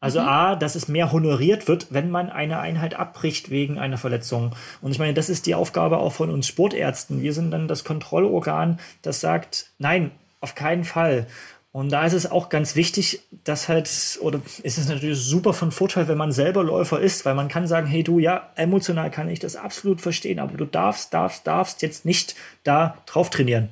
Also 0.01 0.19
mhm. 0.19 0.27
A, 0.27 0.55
dass 0.55 0.75
es 0.75 0.89
mehr 0.89 1.13
honoriert 1.13 1.69
wird, 1.69 1.87
wenn 1.91 2.09
man 2.09 2.29
eine 2.29 2.59
Einheit 2.59 2.95
abbricht 2.95 3.49
wegen 3.51 3.77
einer 3.77 3.97
Verletzung. 3.97 4.53
Und 4.81 4.91
ich 4.91 4.99
meine, 4.99 5.13
das 5.13 5.29
ist 5.29 5.45
die 5.45 5.55
Aufgabe 5.55 5.99
auch 5.99 6.11
von 6.11 6.31
uns 6.31 6.47
Sportärzten. 6.47 7.21
Wir 7.21 7.33
sind 7.33 7.51
dann 7.51 7.69
das 7.69 7.85
Kontrollorgan, 7.85 8.79
das 9.03 9.21
sagt, 9.21 9.67
nein, 9.77 10.11
auf 10.41 10.55
keinen 10.55 10.83
Fall. 10.83 11.27
Und 11.71 11.89
da 11.89 12.05
ist 12.05 12.13
es 12.13 12.29
auch 12.29 12.49
ganz 12.49 12.75
wichtig, 12.75 13.21
dass 13.45 13.69
halt, 13.69 13.89
oder 14.21 14.41
ist 14.61 14.77
es 14.77 14.89
natürlich 14.89 15.19
super 15.19 15.53
von 15.53 15.71
Vorteil, 15.71 16.09
wenn 16.09 16.17
man 16.17 16.33
selber 16.33 16.63
Läufer 16.63 16.99
ist, 16.99 17.23
weil 17.23 17.35
man 17.35 17.47
kann 17.47 17.65
sagen, 17.65 17.87
hey 17.87 18.03
du, 18.03 18.19
ja, 18.19 18.49
emotional 18.55 19.09
kann 19.09 19.29
ich 19.29 19.39
das 19.39 19.55
absolut 19.55 20.01
verstehen, 20.01 20.39
aber 20.39 20.57
du 20.57 20.65
darfst, 20.65 21.13
darfst, 21.13 21.47
darfst 21.47 21.81
jetzt 21.81 22.03
nicht 22.05 22.35
da 22.65 22.97
drauf 23.05 23.29
trainieren. 23.29 23.69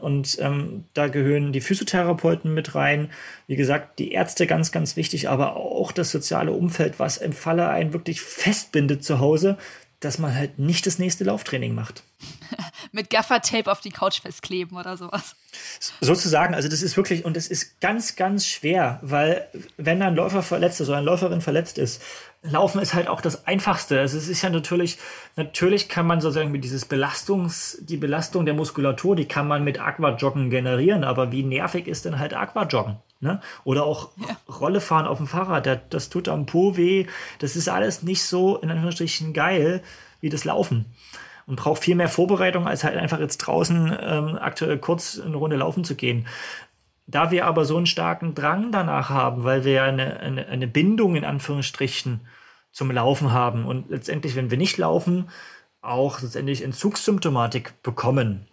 Und 0.00 0.38
ähm, 0.40 0.84
da 0.94 1.08
gehören 1.08 1.52
die 1.52 1.60
Physiotherapeuten 1.60 2.52
mit 2.52 2.74
rein. 2.74 3.10
Wie 3.46 3.56
gesagt, 3.56 3.98
die 3.98 4.12
Ärzte 4.12 4.46
ganz, 4.46 4.72
ganz 4.72 4.96
wichtig, 4.96 5.28
aber 5.28 5.56
auch 5.56 5.92
das 5.92 6.10
soziale 6.10 6.52
Umfeld, 6.52 6.98
was 6.98 7.16
im 7.18 7.32
Falle 7.32 7.68
einen 7.68 7.92
wirklich 7.92 8.20
festbindet 8.20 9.04
zu 9.04 9.20
Hause, 9.20 9.58
dass 10.00 10.18
man 10.18 10.34
halt 10.34 10.58
nicht 10.58 10.86
das 10.86 10.98
nächste 10.98 11.24
Lauftraining 11.24 11.74
macht. 11.74 12.02
mit 12.92 13.10
Gaffertape 13.10 13.70
auf 13.70 13.80
die 13.80 13.90
Couch 13.90 14.20
festkleben 14.20 14.76
oder 14.78 14.96
sowas. 14.96 15.36
Sozusagen, 16.00 16.54
also 16.54 16.68
das 16.68 16.82
ist 16.82 16.96
wirklich, 16.96 17.24
und 17.24 17.36
es 17.36 17.48
ist 17.48 17.80
ganz, 17.80 18.16
ganz 18.16 18.46
schwer, 18.46 18.98
weil 19.02 19.46
wenn 19.76 20.00
ein 20.02 20.14
Läufer 20.14 20.42
verletzt 20.42 20.80
ist 20.80 20.88
oder 20.88 20.98
eine 20.98 21.06
Läuferin 21.06 21.40
verletzt 21.42 21.78
ist, 21.78 22.02
Laufen 22.42 22.80
ist 22.80 22.94
halt 22.94 23.08
auch 23.08 23.20
das 23.20 23.46
Einfachste. 23.46 24.00
Also 24.00 24.16
es 24.16 24.28
ist 24.28 24.40
ja 24.40 24.48
natürlich, 24.48 24.98
natürlich 25.36 25.90
kann 25.90 26.06
man 26.06 26.22
sozusagen 26.22 26.50
mit 26.50 26.64
dieses 26.64 26.86
Belastungs, 26.86 27.78
die 27.82 27.98
Belastung 27.98 28.46
der 28.46 28.54
Muskulatur, 28.54 29.14
die 29.14 29.28
kann 29.28 29.46
man 29.46 29.62
mit 29.62 29.78
Aquajoggen 29.78 30.48
generieren, 30.48 31.04
aber 31.04 31.32
wie 31.32 31.42
nervig 31.42 31.86
ist 31.86 32.06
denn 32.06 32.18
halt 32.18 32.32
Aquajoggen? 32.32 32.96
Ne? 33.20 33.40
Oder 33.64 33.84
auch 33.84 34.10
ja. 34.16 34.36
Rolle 34.48 34.80
fahren 34.80 35.06
auf 35.06 35.18
dem 35.18 35.26
Fahrrad, 35.26 35.66
das, 35.66 35.80
das 35.90 36.08
tut 36.08 36.28
am 36.28 36.46
Po 36.46 36.78
weh. 36.78 37.06
Das 37.40 37.56
ist 37.56 37.68
alles 37.68 38.02
nicht 38.02 38.24
so 38.24 38.56
in 38.56 38.70
Anführungsstrichen 38.70 39.34
geil 39.34 39.82
wie 40.22 40.30
das 40.30 40.44
Laufen 40.44 40.86
und 41.46 41.56
braucht 41.56 41.82
viel 41.82 41.96
mehr 41.96 42.08
Vorbereitung, 42.08 42.66
als 42.66 42.84
halt 42.84 42.96
einfach 42.96 43.18
jetzt 43.18 43.38
draußen 43.38 43.94
ähm, 44.00 44.38
aktuell 44.40 44.78
kurz 44.78 45.20
eine 45.20 45.36
Runde 45.36 45.56
laufen 45.56 45.84
zu 45.84 45.96
gehen. 45.96 46.26
Da 47.10 47.30
wir 47.30 47.46
aber 47.46 47.64
so 47.64 47.76
einen 47.76 47.86
starken 47.86 48.34
Drang 48.34 48.70
danach 48.70 49.08
haben, 49.08 49.42
weil 49.42 49.64
wir 49.64 49.82
eine, 49.82 50.20
eine, 50.20 50.46
eine 50.46 50.68
Bindung 50.68 51.16
in 51.16 51.24
Anführungsstrichen 51.24 52.20
zum 52.70 52.90
Laufen 52.92 53.32
haben 53.32 53.66
und 53.66 53.90
letztendlich, 53.90 54.36
wenn 54.36 54.50
wir 54.50 54.58
nicht 54.58 54.78
laufen, 54.78 55.28
auch 55.82 56.20
letztendlich 56.20 56.62
Entzugssymptomatik 56.62 57.82
bekommen, 57.82 58.46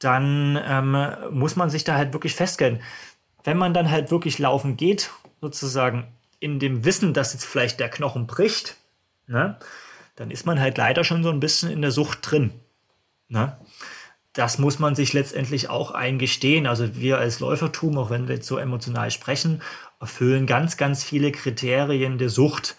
dann 0.00 0.60
ähm, 0.66 0.96
muss 1.30 1.54
man 1.54 1.70
sich 1.70 1.84
da 1.84 1.94
halt 1.94 2.12
wirklich 2.12 2.34
feststellen. 2.34 2.80
Wenn 3.44 3.56
man 3.56 3.72
dann 3.72 3.90
halt 3.90 4.10
wirklich 4.10 4.38
laufen 4.38 4.76
geht, 4.76 5.10
sozusagen 5.40 6.08
in 6.40 6.58
dem 6.58 6.84
Wissen, 6.84 7.14
dass 7.14 7.34
jetzt 7.34 7.44
vielleicht 7.44 7.78
der 7.78 7.88
Knochen 7.88 8.26
bricht, 8.26 8.76
ne, 9.28 9.58
dann 10.16 10.30
ist 10.30 10.44
man 10.44 10.58
halt 10.58 10.76
leider 10.76 11.04
schon 11.04 11.22
so 11.22 11.30
ein 11.30 11.40
bisschen 11.40 11.70
in 11.70 11.82
der 11.82 11.92
Sucht 11.92 12.18
drin. 12.22 12.52
Ne? 13.28 13.56
Das 14.36 14.58
muss 14.58 14.78
man 14.78 14.94
sich 14.94 15.14
letztendlich 15.14 15.70
auch 15.70 15.92
eingestehen. 15.92 16.66
Also 16.66 16.94
wir 16.94 17.16
als 17.16 17.40
Läufertum, 17.40 17.96
auch 17.96 18.10
wenn 18.10 18.28
wir 18.28 18.34
jetzt 18.34 18.46
so 18.46 18.58
emotional 18.58 19.10
sprechen, 19.10 19.62
erfüllen 19.98 20.44
ganz, 20.44 20.76
ganz 20.76 21.02
viele 21.02 21.32
Kriterien 21.32 22.18
der 22.18 22.28
Sucht. 22.28 22.76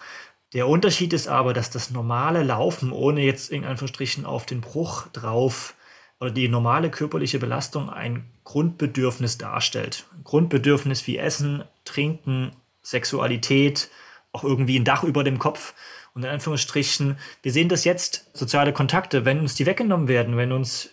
Der 0.53 0.67
Unterschied 0.67 1.13
ist 1.13 1.27
aber, 1.27 1.53
dass 1.53 1.71
das 1.71 1.89
normale 1.89 2.43
Laufen, 2.43 2.91
ohne 2.91 3.21
jetzt 3.21 3.49
in 3.49 3.65
Anführungsstrichen 3.65 4.23
auf 4.23 4.45
den 4.45 4.61
Bruch 4.61 5.07
drauf 5.13 5.73
oder 6.19 6.29
die 6.29 6.47
normale 6.47 6.91
körperliche 6.91 7.39
Belastung 7.39 7.89
ein 7.89 8.29
Grundbedürfnis 8.43 9.39
darstellt. 9.39 10.05
Grundbedürfnis 10.25 11.07
wie 11.07 11.17
Essen, 11.17 11.63
Trinken, 11.85 12.51
Sexualität, 12.83 13.89
auch 14.31 14.43
irgendwie 14.43 14.77
ein 14.77 14.85
Dach 14.85 15.03
über 15.03 15.23
dem 15.23 15.39
Kopf. 15.39 15.73
Und 16.13 16.23
in 16.23 16.29
Anführungsstrichen, 16.29 17.17
wir 17.41 17.51
sehen 17.51 17.67
das 17.67 17.83
jetzt, 17.83 18.29
soziale 18.37 18.73
Kontakte, 18.73 19.25
wenn 19.25 19.39
uns 19.39 19.55
die 19.55 19.65
weggenommen 19.65 20.07
werden, 20.07 20.37
wenn 20.37 20.51
uns 20.51 20.91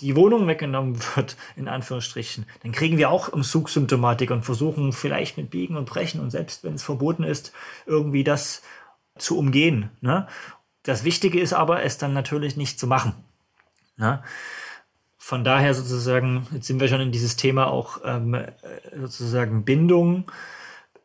die 0.00 0.16
Wohnung 0.16 0.46
weggenommen 0.46 0.98
wird, 1.14 1.36
in 1.56 1.68
Anführungsstrichen, 1.68 2.46
dann 2.62 2.72
kriegen 2.72 2.98
wir 2.98 3.10
auch 3.10 3.28
Umzugssymptomatik 3.28 4.30
und 4.30 4.44
versuchen 4.44 4.92
vielleicht 4.92 5.36
mit 5.36 5.50
Biegen 5.50 5.76
und 5.76 5.86
Brechen 5.86 6.20
und 6.20 6.30
selbst 6.30 6.64
wenn 6.64 6.74
es 6.74 6.82
verboten 6.82 7.22
ist, 7.22 7.52
irgendwie 7.86 8.24
das 8.24 8.62
zu 9.16 9.38
umgehen. 9.38 9.90
Ne? 10.00 10.26
Das 10.82 11.04
Wichtige 11.04 11.40
ist 11.40 11.52
aber, 11.52 11.82
es 11.82 11.98
dann 11.98 12.12
natürlich 12.12 12.56
nicht 12.56 12.78
zu 12.78 12.86
machen. 12.86 13.14
Ne? 13.96 14.22
Von 15.16 15.42
daher 15.42 15.74
sozusagen, 15.74 16.46
jetzt 16.52 16.66
sind 16.66 16.78
wir 16.80 16.88
schon 16.88 17.00
in 17.00 17.10
dieses 17.10 17.36
Thema 17.36 17.66
auch 17.66 18.00
ähm, 18.04 18.36
sozusagen 18.94 19.64
Bindung 19.64 20.30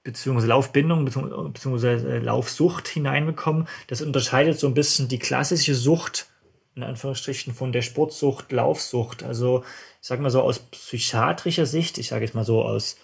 beziehungsweise 0.03 0.47
Laufbindung 0.47 1.05
beziehungsweise 1.05 2.19
Laufsucht 2.19 2.87
hineinbekommen. 2.87 3.67
Das 3.87 4.01
unterscheidet 4.01 4.59
so 4.59 4.67
ein 4.67 4.73
bisschen 4.73 5.07
die 5.07 5.19
klassische 5.19 5.75
Sucht 5.75 6.30
in 6.75 6.83
Anführungsstrichen 6.83 7.53
von 7.53 7.71
der 7.71 7.81
Sportsucht, 7.81 8.51
Laufsucht. 8.51 9.23
Also 9.23 9.63
ich 10.01 10.07
sage 10.07 10.21
mal 10.21 10.29
so 10.29 10.41
aus 10.41 10.59
psychiatrischer 10.59 11.65
Sicht, 11.65 11.97
ich 11.97 12.07
sage 12.07 12.25
jetzt 12.25 12.35
mal 12.35 12.45
so 12.45 12.63
aus 12.63 12.97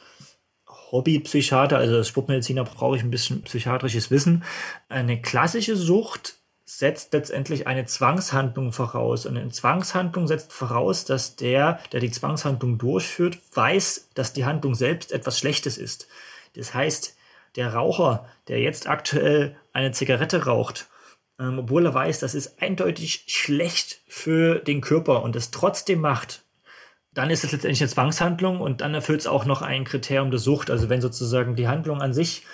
Hobbypsychiater, 0.91 1.77
also 1.77 1.97
als 1.97 2.07
Sportmediziner 2.07 2.63
brauche 2.63 2.95
ich 2.95 3.03
ein 3.03 3.11
bisschen 3.11 3.41
psychiatrisches 3.43 4.09
Wissen. 4.09 4.43
Eine 4.87 5.21
klassische 5.21 5.75
Sucht 5.75 6.37
setzt 6.69 7.13
letztendlich 7.13 7.65
eine 7.65 7.85
Zwangshandlung 7.85 8.73
voraus. 8.73 9.25
Und 9.25 9.37
eine 9.37 9.49
Zwangshandlung 9.49 10.27
setzt 10.27 10.51
voraus, 10.51 11.05
dass 11.05 11.37
der, 11.37 11.79
der 11.93 12.01
die 12.01 12.11
Zwangshandlung 12.11 12.77
durchführt, 12.77 13.39
weiß, 13.53 14.09
dass 14.13 14.33
die 14.33 14.45
Handlung 14.45 14.75
selbst 14.75 15.13
etwas 15.13 15.39
Schlechtes 15.39 15.77
ist. 15.77 16.07
Das 16.55 16.73
heißt, 16.73 17.15
der 17.55 17.73
Raucher, 17.73 18.27
der 18.49 18.59
jetzt 18.59 18.87
aktuell 18.87 19.55
eine 19.71 19.91
Zigarette 19.91 20.45
raucht, 20.45 20.87
ähm, 21.39 21.59
obwohl 21.59 21.85
er 21.85 21.93
weiß, 21.93 22.19
das 22.19 22.35
ist 22.35 22.61
eindeutig 22.61 23.25
schlecht 23.27 24.01
für 24.07 24.59
den 24.59 24.81
Körper 24.81 25.23
und 25.23 25.35
es 25.35 25.51
trotzdem 25.51 26.01
macht, 26.01 26.43
dann 27.13 27.29
ist 27.29 27.43
es 27.43 27.51
letztendlich 27.51 27.81
eine 27.81 27.89
Zwangshandlung 27.89 28.61
und 28.61 28.81
dann 28.81 28.93
erfüllt 28.93 29.21
es 29.21 29.27
auch 29.27 29.45
noch 29.45 29.61
ein 29.61 29.85
Kriterium 29.85 30.29
der 30.29 30.39
Sucht. 30.39 30.69
Also 30.69 30.89
wenn 30.89 31.01
sozusagen 31.01 31.55
die 31.55 31.67
Handlung 31.67 32.01
an 32.01 32.13
sich 32.13 32.45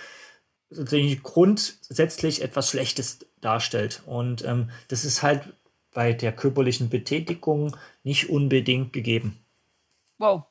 sozusagen 0.70 1.22
grundsätzlich 1.22 2.42
etwas 2.42 2.70
Schlechtes 2.70 3.20
darstellt. 3.42 4.04
Und 4.06 4.44
ähm, 4.46 4.70
das 4.88 5.06
ist 5.06 5.22
halt 5.22 5.54
bei 5.94 6.14
der 6.14 6.32
körperlichen 6.32 6.90
Betätigung 6.90 7.76
nicht 8.04 8.30
unbedingt 8.30 8.94
gegeben. 8.94 9.38
Wow 10.18 10.44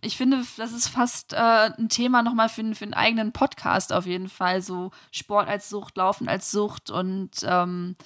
ich 0.00 0.16
finde, 0.16 0.42
das 0.56 0.72
ist 0.72 0.88
fast 0.88 1.32
äh, 1.32 1.36
ein 1.36 1.88
Thema 1.88 2.22
nochmal 2.22 2.48
für, 2.48 2.74
für 2.74 2.84
einen 2.84 2.94
eigenen 2.94 3.32
Podcast 3.32 3.92
auf 3.92 4.06
jeden 4.06 4.28
Fall. 4.28 4.62
So 4.62 4.90
Sport 5.10 5.48
als 5.48 5.68
Sucht, 5.68 5.96
Laufen 5.96 6.28
als 6.28 6.50
Sucht 6.50 6.90
und 6.90 7.30
ähm, 7.44 7.96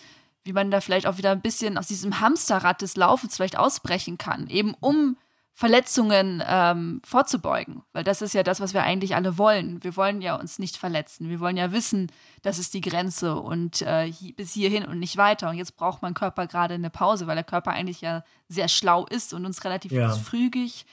wie 0.45 0.53
man 0.53 0.70
da 0.70 0.80
vielleicht 0.80 1.07
auch 1.07 1.18
wieder 1.18 1.32
ein 1.32 1.43
bisschen 1.43 1.76
aus 1.76 1.88
diesem 1.88 2.20
Hamsterrad 2.20 2.82
des 2.82 2.97
Laufens 2.97 3.36
vielleicht 3.36 3.59
ausbrechen 3.59 4.18
kann, 4.18 4.49
eben 4.49 4.74
um 4.80 5.16
Verletzungen 5.53 6.43
ähm, 6.47 7.03
vorzubeugen. 7.05 7.82
Weil 7.93 8.03
das 8.03 8.22
ist 8.22 8.32
ja 8.32 8.43
das, 8.43 8.61
was 8.61 8.72
wir 8.72 8.82
eigentlich 8.82 9.14
alle 9.14 9.36
wollen. 9.36 9.84
Wir 9.84 9.95
wollen 9.95 10.22
ja 10.22 10.36
uns 10.36 10.59
nicht 10.59 10.78
verletzen. 10.78 11.28
Wir 11.28 11.38
wollen 11.38 11.59
ja 11.59 11.70
wissen, 11.70 12.11
das 12.41 12.59
ist 12.59 12.72
die 12.72 12.80
Grenze 12.80 13.36
und 13.36 13.82
äh, 13.82 14.11
bis 14.36 14.55
hierhin 14.55 14.86
und 14.86 14.99
nicht 14.99 15.18
weiter. 15.18 15.51
Und 15.51 15.59
jetzt 15.59 15.76
braucht 15.76 16.01
mein 16.01 16.14
Körper 16.14 16.47
gerade 16.47 16.74
eine 16.74 16.88
Pause, 16.88 17.26
weil 17.26 17.34
der 17.34 17.45
Körper 17.45 17.72
eigentlich 17.72 18.01
ja 18.01 18.24
sehr 18.49 18.68
schlau 18.68 19.05
ist 19.05 19.34
und 19.34 19.45
uns 19.45 19.62
relativ 19.64 19.93
ja. 19.93 20.09
frühig 20.09 20.86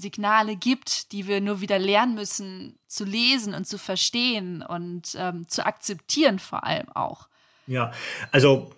Signale 0.00 0.56
gibt, 0.56 1.12
die 1.12 1.26
wir 1.26 1.40
nur 1.40 1.60
wieder 1.60 1.78
lernen 1.78 2.14
müssen 2.14 2.78
zu 2.86 3.04
lesen 3.04 3.54
und 3.54 3.66
zu 3.66 3.78
verstehen 3.78 4.62
und 4.62 5.14
ähm, 5.16 5.46
zu 5.48 5.64
akzeptieren 5.64 6.38
vor 6.38 6.64
allem 6.64 6.88
auch. 6.90 7.28
Ja, 7.66 7.92
also 8.32 8.72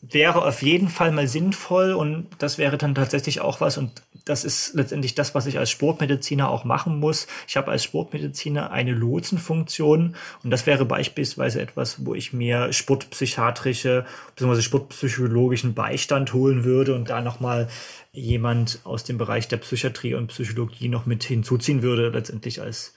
wäre 0.00 0.44
auf 0.44 0.62
jeden 0.62 0.88
Fall 0.88 1.10
mal 1.10 1.26
sinnvoll 1.26 1.92
und 1.92 2.28
das 2.38 2.58
wäre 2.58 2.78
dann 2.78 2.94
tatsächlich 2.94 3.40
auch 3.40 3.60
was 3.60 3.78
und 3.78 4.02
das 4.28 4.44
ist 4.44 4.74
letztendlich 4.74 5.14
das, 5.14 5.34
was 5.34 5.46
ich 5.46 5.58
als 5.58 5.70
Sportmediziner 5.70 6.50
auch 6.50 6.64
machen 6.64 7.00
muss. 7.00 7.26
Ich 7.46 7.56
habe 7.56 7.70
als 7.70 7.84
Sportmediziner 7.84 8.70
eine 8.70 8.92
Lotsenfunktion 8.92 10.16
und 10.44 10.50
das 10.50 10.66
wäre 10.66 10.84
beispielsweise 10.84 11.60
etwas, 11.60 12.04
wo 12.04 12.14
ich 12.14 12.32
mir 12.32 12.72
sportpsychiatrische 12.72 14.04
bzw. 14.36 14.62
sportpsychologischen 14.62 15.74
Beistand 15.74 16.32
holen 16.32 16.64
würde 16.64 16.94
und 16.94 17.08
da 17.10 17.20
nochmal 17.20 17.68
jemand 18.12 18.80
aus 18.84 19.04
dem 19.04 19.16
Bereich 19.16 19.48
der 19.48 19.58
Psychiatrie 19.58 20.14
und 20.14 20.28
Psychologie 20.28 20.88
noch 20.88 21.06
mit 21.06 21.24
hinzuziehen 21.24 21.82
würde, 21.82 22.10
letztendlich 22.10 22.60
als 22.60 22.94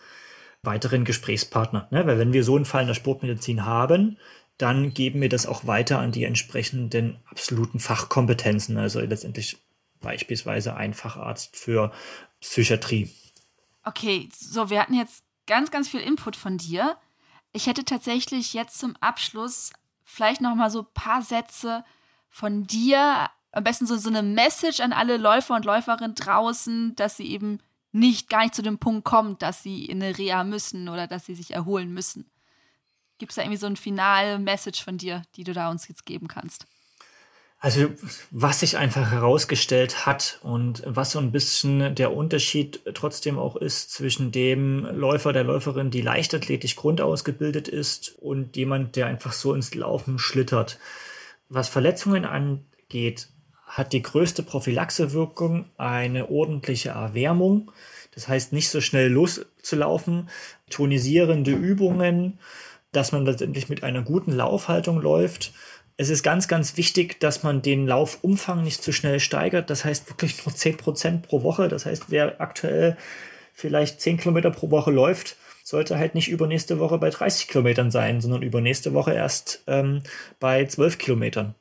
weiteren 0.64 1.06
Gesprächspartner. 1.06 1.88
Ne? 1.92 2.06
Weil 2.06 2.20
wenn 2.20 2.34
wir 2.34 2.44
so 2.44 2.56
einen 2.56 2.66
Fall 2.66 2.82
in 2.82 2.88
der 2.88 2.94
Sportmedizin 2.94 3.66
haben, 3.66 4.18
dann 4.58 4.94
geben 4.94 5.22
wir 5.22 5.30
das 5.30 5.48
auch 5.48 5.66
weiter 5.66 6.00
an 6.00 6.12
die 6.12 6.24
entsprechenden 6.24 7.18
absoluten 7.26 7.80
Fachkompetenzen, 7.80 8.78
also 8.78 9.00
letztendlich 9.00 9.58
beispielsweise 10.02 10.76
ein 10.76 10.94
Facharzt 10.94 11.56
für 11.56 11.92
Psychiatrie. 12.40 13.10
Okay, 13.84 14.30
so, 14.38 14.70
wir 14.70 14.82
hatten 14.82 14.94
jetzt 14.94 15.24
ganz, 15.48 15.72
ganz 15.72 15.88
viel 15.88 16.02
Input 16.02 16.36
von 16.36 16.58
dir. 16.58 16.98
Ich 17.54 17.68
hätte 17.68 17.86
tatsächlich 17.86 18.54
jetzt 18.54 18.80
zum 18.80 18.96
Abschluss 18.98 19.72
vielleicht 20.04 20.42
noch 20.42 20.56
mal 20.56 20.70
so 20.70 20.82
ein 20.82 20.94
paar 20.94 21.22
Sätze 21.22 21.84
von 22.30 22.66
dir, 22.66 23.30
am 23.52 23.64
besten 23.64 23.86
so, 23.86 23.98
so 23.98 24.10
eine 24.10 24.24
Message 24.24 24.80
an 24.80 24.94
alle 24.94 25.18
Läufer 25.18 25.56
und 25.56 25.66
Läuferinnen 25.66 26.16
draußen, 26.16 26.96
dass 26.96 27.18
sie 27.18 27.28
eben 27.28 27.60
nicht 27.92 28.30
gar 28.30 28.44
nicht 28.44 28.56
zu 28.56 28.62
dem 28.62 28.80
Punkt 28.80 29.04
kommen, 29.04 29.38
dass 29.38 29.64
sie 29.64 29.86
in 29.86 30.02
eine 30.02 30.18
Reha 30.18 30.44
müssen 30.44 30.88
oder 30.88 31.08
dass 31.08 31.26
sie 31.26 31.36
sich 31.36 31.52
erholen 31.52 31.94
müssen. 31.94 32.30
Gibt 33.18 33.32
es 33.32 33.36
da 33.36 33.42
irgendwie 33.42 33.60
so 33.60 33.68
ein 33.68 33.76
finale 33.76 34.40
Message 34.40 34.84
von 34.84 34.98
dir, 34.98 35.24
die 35.36 35.44
du 35.44 35.54
da 35.54 35.70
uns 35.70 35.88
jetzt 35.88 36.06
geben 36.06 36.28
kannst? 36.28 36.66
Also 37.64 37.90
was 38.32 38.62
sich 38.62 38.76
einfach 38.76 39.12
herausgestellt 39.12 40.08
hat 40.08 40.40
und 40.42 40.82
was 40.88 41.12
so 41.12 41.20
ein 41.20 41.32
bisschen 41.32 41.94
der 41.94 42.12
Unterschied 42.12 42.82
trotzdem 42.96 43.38
auch 43.38 43.56
ist 43.56 43.92
zwischen 43.92 44.32
dem 44.32 44.84
Läufer, 44.86 45.32
der 45.32 45.44
Läuferin, 45.44 45.92
die 45.92 46.02
leichtathletisch 46.02 46.76
grundausgebildet 46.76 47.68
ist 47.68 48.16
und 48.20 48.58
jemand, 48.58 48.96
der 48.96 49.06
einfach 49.06 49.32
so 49.32 49.54
ins 49.54 49.76
Laufen 49.76 50.18
schlittert. 50.18 50.80
Was 51.50 51.70
Verletzungen 51.70 52.26
angeht, 52.26 53.28
hat 53.68 53.94
die 53.94 54.02
größte 54.02 54.42
Prophylaxewirkung 54.42 55.66
eine 55.78 56.32
ordentliche 56.32 56.90
Erwärmung. 56.90 57.72
Das 58.16 58.28
heißt, 58.28 58.54
nicht 58.54 58.70
so 58.70 58.82
schnell 58.82 59.12
loszulaufen, 59.12 60.30
tonisierende 60.72 61.52
Übungen, 61.52 62.40
dass 62.92 63.12
man 63.12 63.24
letztendlich 63.24 63.70
mit 63.70 63.84
einer 63.84 64.02
guten 64.02 64.32
Laufhaltung 64.32 65.00
läuft 65.00 65.54
Es 66.02 66.10
ist 66.10 66.24
ganz, 66.24 66.48
ganz 66.48 66.78
wichtig, 66.78 67.20
dass 67.20 67.44
man 67.44 67.62
den 67.62 67.86
Laufumfang 67.86 68.64
nicht 68.64 68.82
zu 68.82 68.92
schnell 68.92 69.20
steigert. 69.20 69.70
Das 69.70 69.86
heißt 69.86 70.10
wirklich 70.10 70.44
nur 70.44 70.56
10 70.56 70.78
Prozent 70.78 71.22
pro 71.22 71.44
Woche. 71.44 71.68
Das 71.68 71.86
heißt, 71.86 72.06
wer 72.08 72.42
aktuell 72.42 72.98
vielleicht 73.54 74.02
10 74.02 74.18
Kilometer 74.18 74.50
pro 74.50 74.72
Woche 74.72 74.90
läuft, 74.90 75.38
sollte 75.64 76.00
halt 76.00 76.16
nicht 76.16 76.28
übernächste 76.28 76.80
Woche 76.80 76.98
bei 76.98 77.12
30 77.12 77.48
Kilometern 77.48 77.92
sein, 77.92 78.20
sondern 78.20 78.42
übernächste 78.42 78.96
Woche 78.96 79.14
erst 79.14 79.62
ähm, 79.68 80.02
bei 80.40 80.66
12 80.66 80.98
Kilometern. 80.98 81.54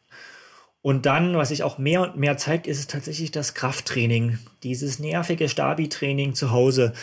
Und 0.80 1.04
dann, 1.04 1.36
was 1.36 1.48
sich 1.50 1.62
auch 1.62 1.76
mehr 1.76 2.00
und 2.00 2.16
mehr 2.16 2.38
zeigt, 2.38 2.66
ist 2.66 2.78
es 2.78 2.86
tatsächlich 2.86 3.30
das 3.30 3.52
Krafttraining, 3.52 4.38
dieses 4.62 4.98
nervige 4.98 5.50
Stabi-Training 5.50 6.32
zu 6.32 6.50
Hause, 6.50 6.94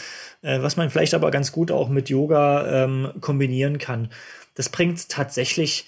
äh, 0.41 0.63
was 0.63 0.75
man 0.75 0.89
vielleicht 0.89 1.13
aber 1.13 1.29
ganz 1.29 1.51
gut 1.51 1.69
auch 1.69 1.87
mit 1.87 2.09
Yoga 2.09 2.83
ähm, 2.85 3.11
kombinieren 3.21 3.77
kann. 3.77 4.09
Das 4.55 4.69
bringt 4.69 5.07
tatsächlich 5.09 5.85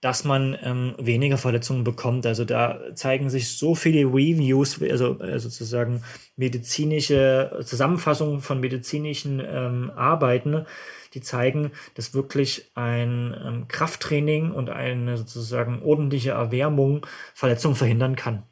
dass 0.00 0.24
man 0.24 0.56
ähm, 0.62 0.94
weniger 0.98 1.36
Verletzungen 1.36 1.84
bekommt. 1.84 2.26
Also 2.26 2.44
da 2.44 2.80
zeigen 2.94 3.28
sich 3.28 3.56
so 3.56 3.74
viele 3.74 4.06
Reviews, 4.06 4.80
also, 4.82 5.18
also 5.18 5.48
sozusagen 5.48 6.02
medizinische 6.36 7.60
Zusammenfassungen 7.64 8.40
von 8.40 8.60
medizinischen 8.60 9.42
ähm, 9.44 9.90
Arbeiten, 9.94 10.64
die 11.12 11.20
zeigen, 11.20 11.72
dass 11.94 12.14
wirklich 12.14 12.70
ein 12.74 13.36
ähm, 13.44 13.68
Krafttraining 13.68 14.52
und 14.52 14.70
eine 14.70 15.18
sozusagen 15.18 15.82
ordentliche 15.82 16.30
Erwärmung 16.30 17.06
Verletzungen 17.34 17.76
verhindern 17.76 18.16
kann. 18.16 18.44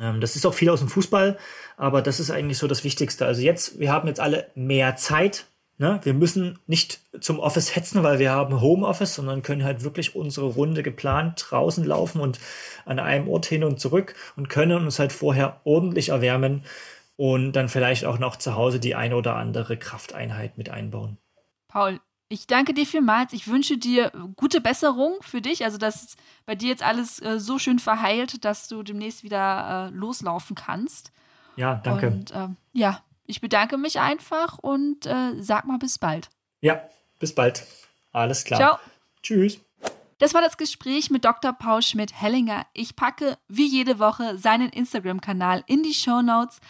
Ähm, 0.00 0.20
das 0.20 0.34
ist 0.34 0.46
auch 0.46 0.54
viel 0.54 0.70
aus 0.70 0.80
dem 0.80 0.88
Fußball, 0.88 1.38
aber 1.76 2.02
das 2.02 2.18
ist 2.18 2.30
eigentlich 2.30 2.58
so 2.58 2.66
das 2.66 2.82
Wichtigste. 2.82 3.24
Also 3.24 3.42
jetzt, 3.42 3.78
wir 3.78 3.92
haben 3.92 4.08
jetzt 4.08 4.20
alle 4.20 4.50
mehr 4.54 4.96
Zeit, 4.96 5.46
Ne? 5.78 6.00
Wir 6.02 6.14
müssen 6.14 6.58
nicht 6.66 7.00
zum 7.20 7.38
Office 7.38 7.74
hetzen, 7.74 8.02
weil 8.02 8.18
wir 8.18 8.30
haben 8.30 8.60
Homeoffice, 8.60 9.14
sondern 9.14 9.42
können 9.42 9.64
halt 9.64 9.82
wirklich 9.84 10.14
unsere 10.14 10.46
Runde 10.46 10.82
geplant 10.82 11.46
draußen 11.48 11.84
laufen 11.84 12.20
und 12.20 12.38
an 12.84 12.98
einem 12.98 13.28
Ort 13.28 13.46
hin 13.46 13.64
und 13.64 13.80
zurück 13.80 14.14
und 14.36 14.48
können 14.48 14.84
uns 14.84 14.98
halt 14.98 15.12
vorher 15.12 15.60
ordentlich 15.64 16.10
erwärmen 16.10 16.64
und 17.16 17.52
dann 17.52 17.68
vielleicht 17.68 18.04
auch 18.04 18.18
noch 18.18 18.36
zu 18.36 18.54
Hause 18.54 18.80
die 18.80 18.94
eine 18.94 19.16
oder 19.16 19.36
andere 19.36 19.76
Krafteinheit 19.76 20.58
mit 20.58 20.70
einbauen. 20.70 21.18
Paul, 21.68 22.00
ich 22.28 22.46
danke 22.46 22.74
dir 22.74 22.86
vielmals. 22.86 23.32
Ich 23.32 23.48
wünsche 23.48 23.76
dir 23.76 24.10
gute 24.36 24.60
Besserung 24.60 25.16
für 25.20 25.40
dich, 25.40 25.64
also 25.64 25.78
dass 25.78 26.16
bei 26.46 26.54
dir 26.54 26.68
jetzt 26.68 26.82
alles 26.82 27.20
äh, 27.20 27.38
so 27.38 27.58
schön 27.58 27.78
verheilt, 27.78 28.44
dass 28.44 28.68
du 28.68 28.82
demnächst 28.82 29.22
wieder 29.22 29.90
äh, 29.90 29.94
loslaufen 29.94 30.56
kannst. 30.56 31.12
Ja, 31.56 31.74
danke. 31.74 32.06
Und 32.06 32.30
äh, 32.30 32.48
ja, 32.72 33.02
ich 33.32 33.40
bedanke 33.40 33.78
mich 33.78 33.98
einfach 33.98 34.58
und 34.58 35.06
äh, 35.06 35.32
sag 35.40 35.64
mal 35.64 35.78
bis 35.78 35.98
bald. 35.98 36.28
Ja, 36.60 36.82
bis 37.18 37.34
bald. 37.34 37.66
Alles 38.12 38.44
klar. 38.44 38.60
Ciao. 38.60 38.78
Tschüss. 39.22 39.58
Das 40.18 40.34
war 40.34 40.42
das 40.42 40.58
Gespräch 40.58 41.10
mit 41.10 41.24
Dr. 41.24 41.54
Paul 41.54 41.80
Schmidt-Hellinger. 41.80 42.66
Ich 42.74 42.94
packe 42.94 43.38
wie 43.48 43.66
jede 43.66 43.98
Woche 43.98 44.36
seinen 44.36 44.68
Instagram-Kanal 44.68 45.64
in 45.66 45.82
die 45.82 45.94
Show 45.94 46.20
Notes. 46.20 46.60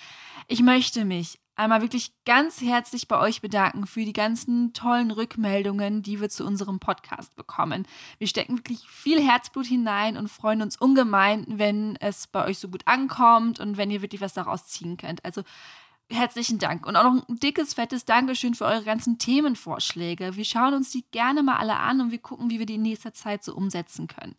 Ich 0.46 0.62
möchte 0.62 1.04
mich 1.04 1.40
einmal 1.56 1.82
wirklich 1.82 2.12
ganz 2.24 2.60
herzlich 2.60 3.08
bei 3.08 3.18
euch 3.18 3.40
bedanken 3.40 3.88
für 3.88 4.04
die 4.04 4.12
ganzen 4.12 4.72
tollen 4.72 5.10
Rückmeldungen, 5.10 6.02
die 6.02 6.20
wir 6.20 6.28
zu 6.28 6.46
unserem 6.46 6.78
Podcast 6.78 7.34
bekommen. 7.34 7.86
Wir 8.18 8.28
stecken 8.28 8.58
wirklich 8.58 8.88
viel 8.88 9.20
Herzblut 9.20 9.66
hinein 9.66 10.16
und 10.16 10.28
freuen 10.28 10.62
uns 10.62 10.76
ungemein, 10.76 11.44
wenn 11.48 11.96
es 11.96 12.28
bei 12.28 12.46
euch 12.46 12.58
so 12.58 12.68
gut 12.68 12.82
ankommt 12.86 13.58
und 13.58 13.76
wenn 13.76 13.90
ihr 13.90 14.00
wirklich 14.00 14.20
was 14.20 14.32
daraus 14.32 14.68
ziehen 14.68 14.96
könnt. 14.96 15.24
Also 15.24 15.42
herzlichen 16.12 16.58
Dank. 16.58 16.86
Und 16.86 16.96
auch 16.96 17.04
noch 17.04 17.28
ein 17.28 17.38
dickes, 17.38 17.74
fettes 17.74 18.04
Dankeschön 18.04 18.54
für 18.54 18.64
eure 18.64 18.84
ganzen 18.84 19.18
Themenvorschläge. 19.18 20.36
Wir 20.36 20.44
schauen 20.44 20.74
uns 20.74 20.90
die 20.90 21.04
gerne 21.10 21.42
mal 21.42 21.56
alle 21.56 21.76
an 21.76 22.00
und 22.00 22.10
wir 22.10 22.18
gucken, 22.18 22.50
wie 22.50 22.58
wir 22.58 22.66
die 22.66 22.74
in 22.74 22.82
nächster 22.82 23.12
Zeit 23.12 23.42
so 23.44 23.54
umsetzen 23.54 24.06
können. 24.06 24.36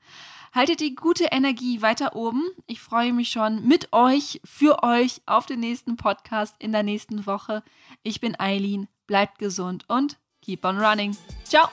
Haltet 0.53 0.81
die 0.81 0.95
gute 0.95 1.25
Energie 1.25 1.81
weiter 1.81 2.15
oben. 2.15 2.43
Ich 2.67 2.79
freue 2.79 3.11
mich 3.11 3.29
schon 3.29 3.67
mit 3.67 3.91
euch, 3.91 4.39
für 4.45 4.83
euch 4.83 5.21
auf 5.25 5.45
den 5.45 5.59
nächsten 5.59 5.97
Podcast 5.97 6.55
in 6.59 6.71
der 6.71 6.83
nächsten 6.83 7.25
Woche. 7.25 7.63
Ich 8.03 8.21
bin 8.21 8.39
Eileen. 8.39 8.87
Bleibt 9.07 9.39
gesund 9.39 9.85
und 9.89 10.17
keep 10.41 10.63
on 10.63 10.77
running. 10.77 11.17
Ciao! 11.43 11.69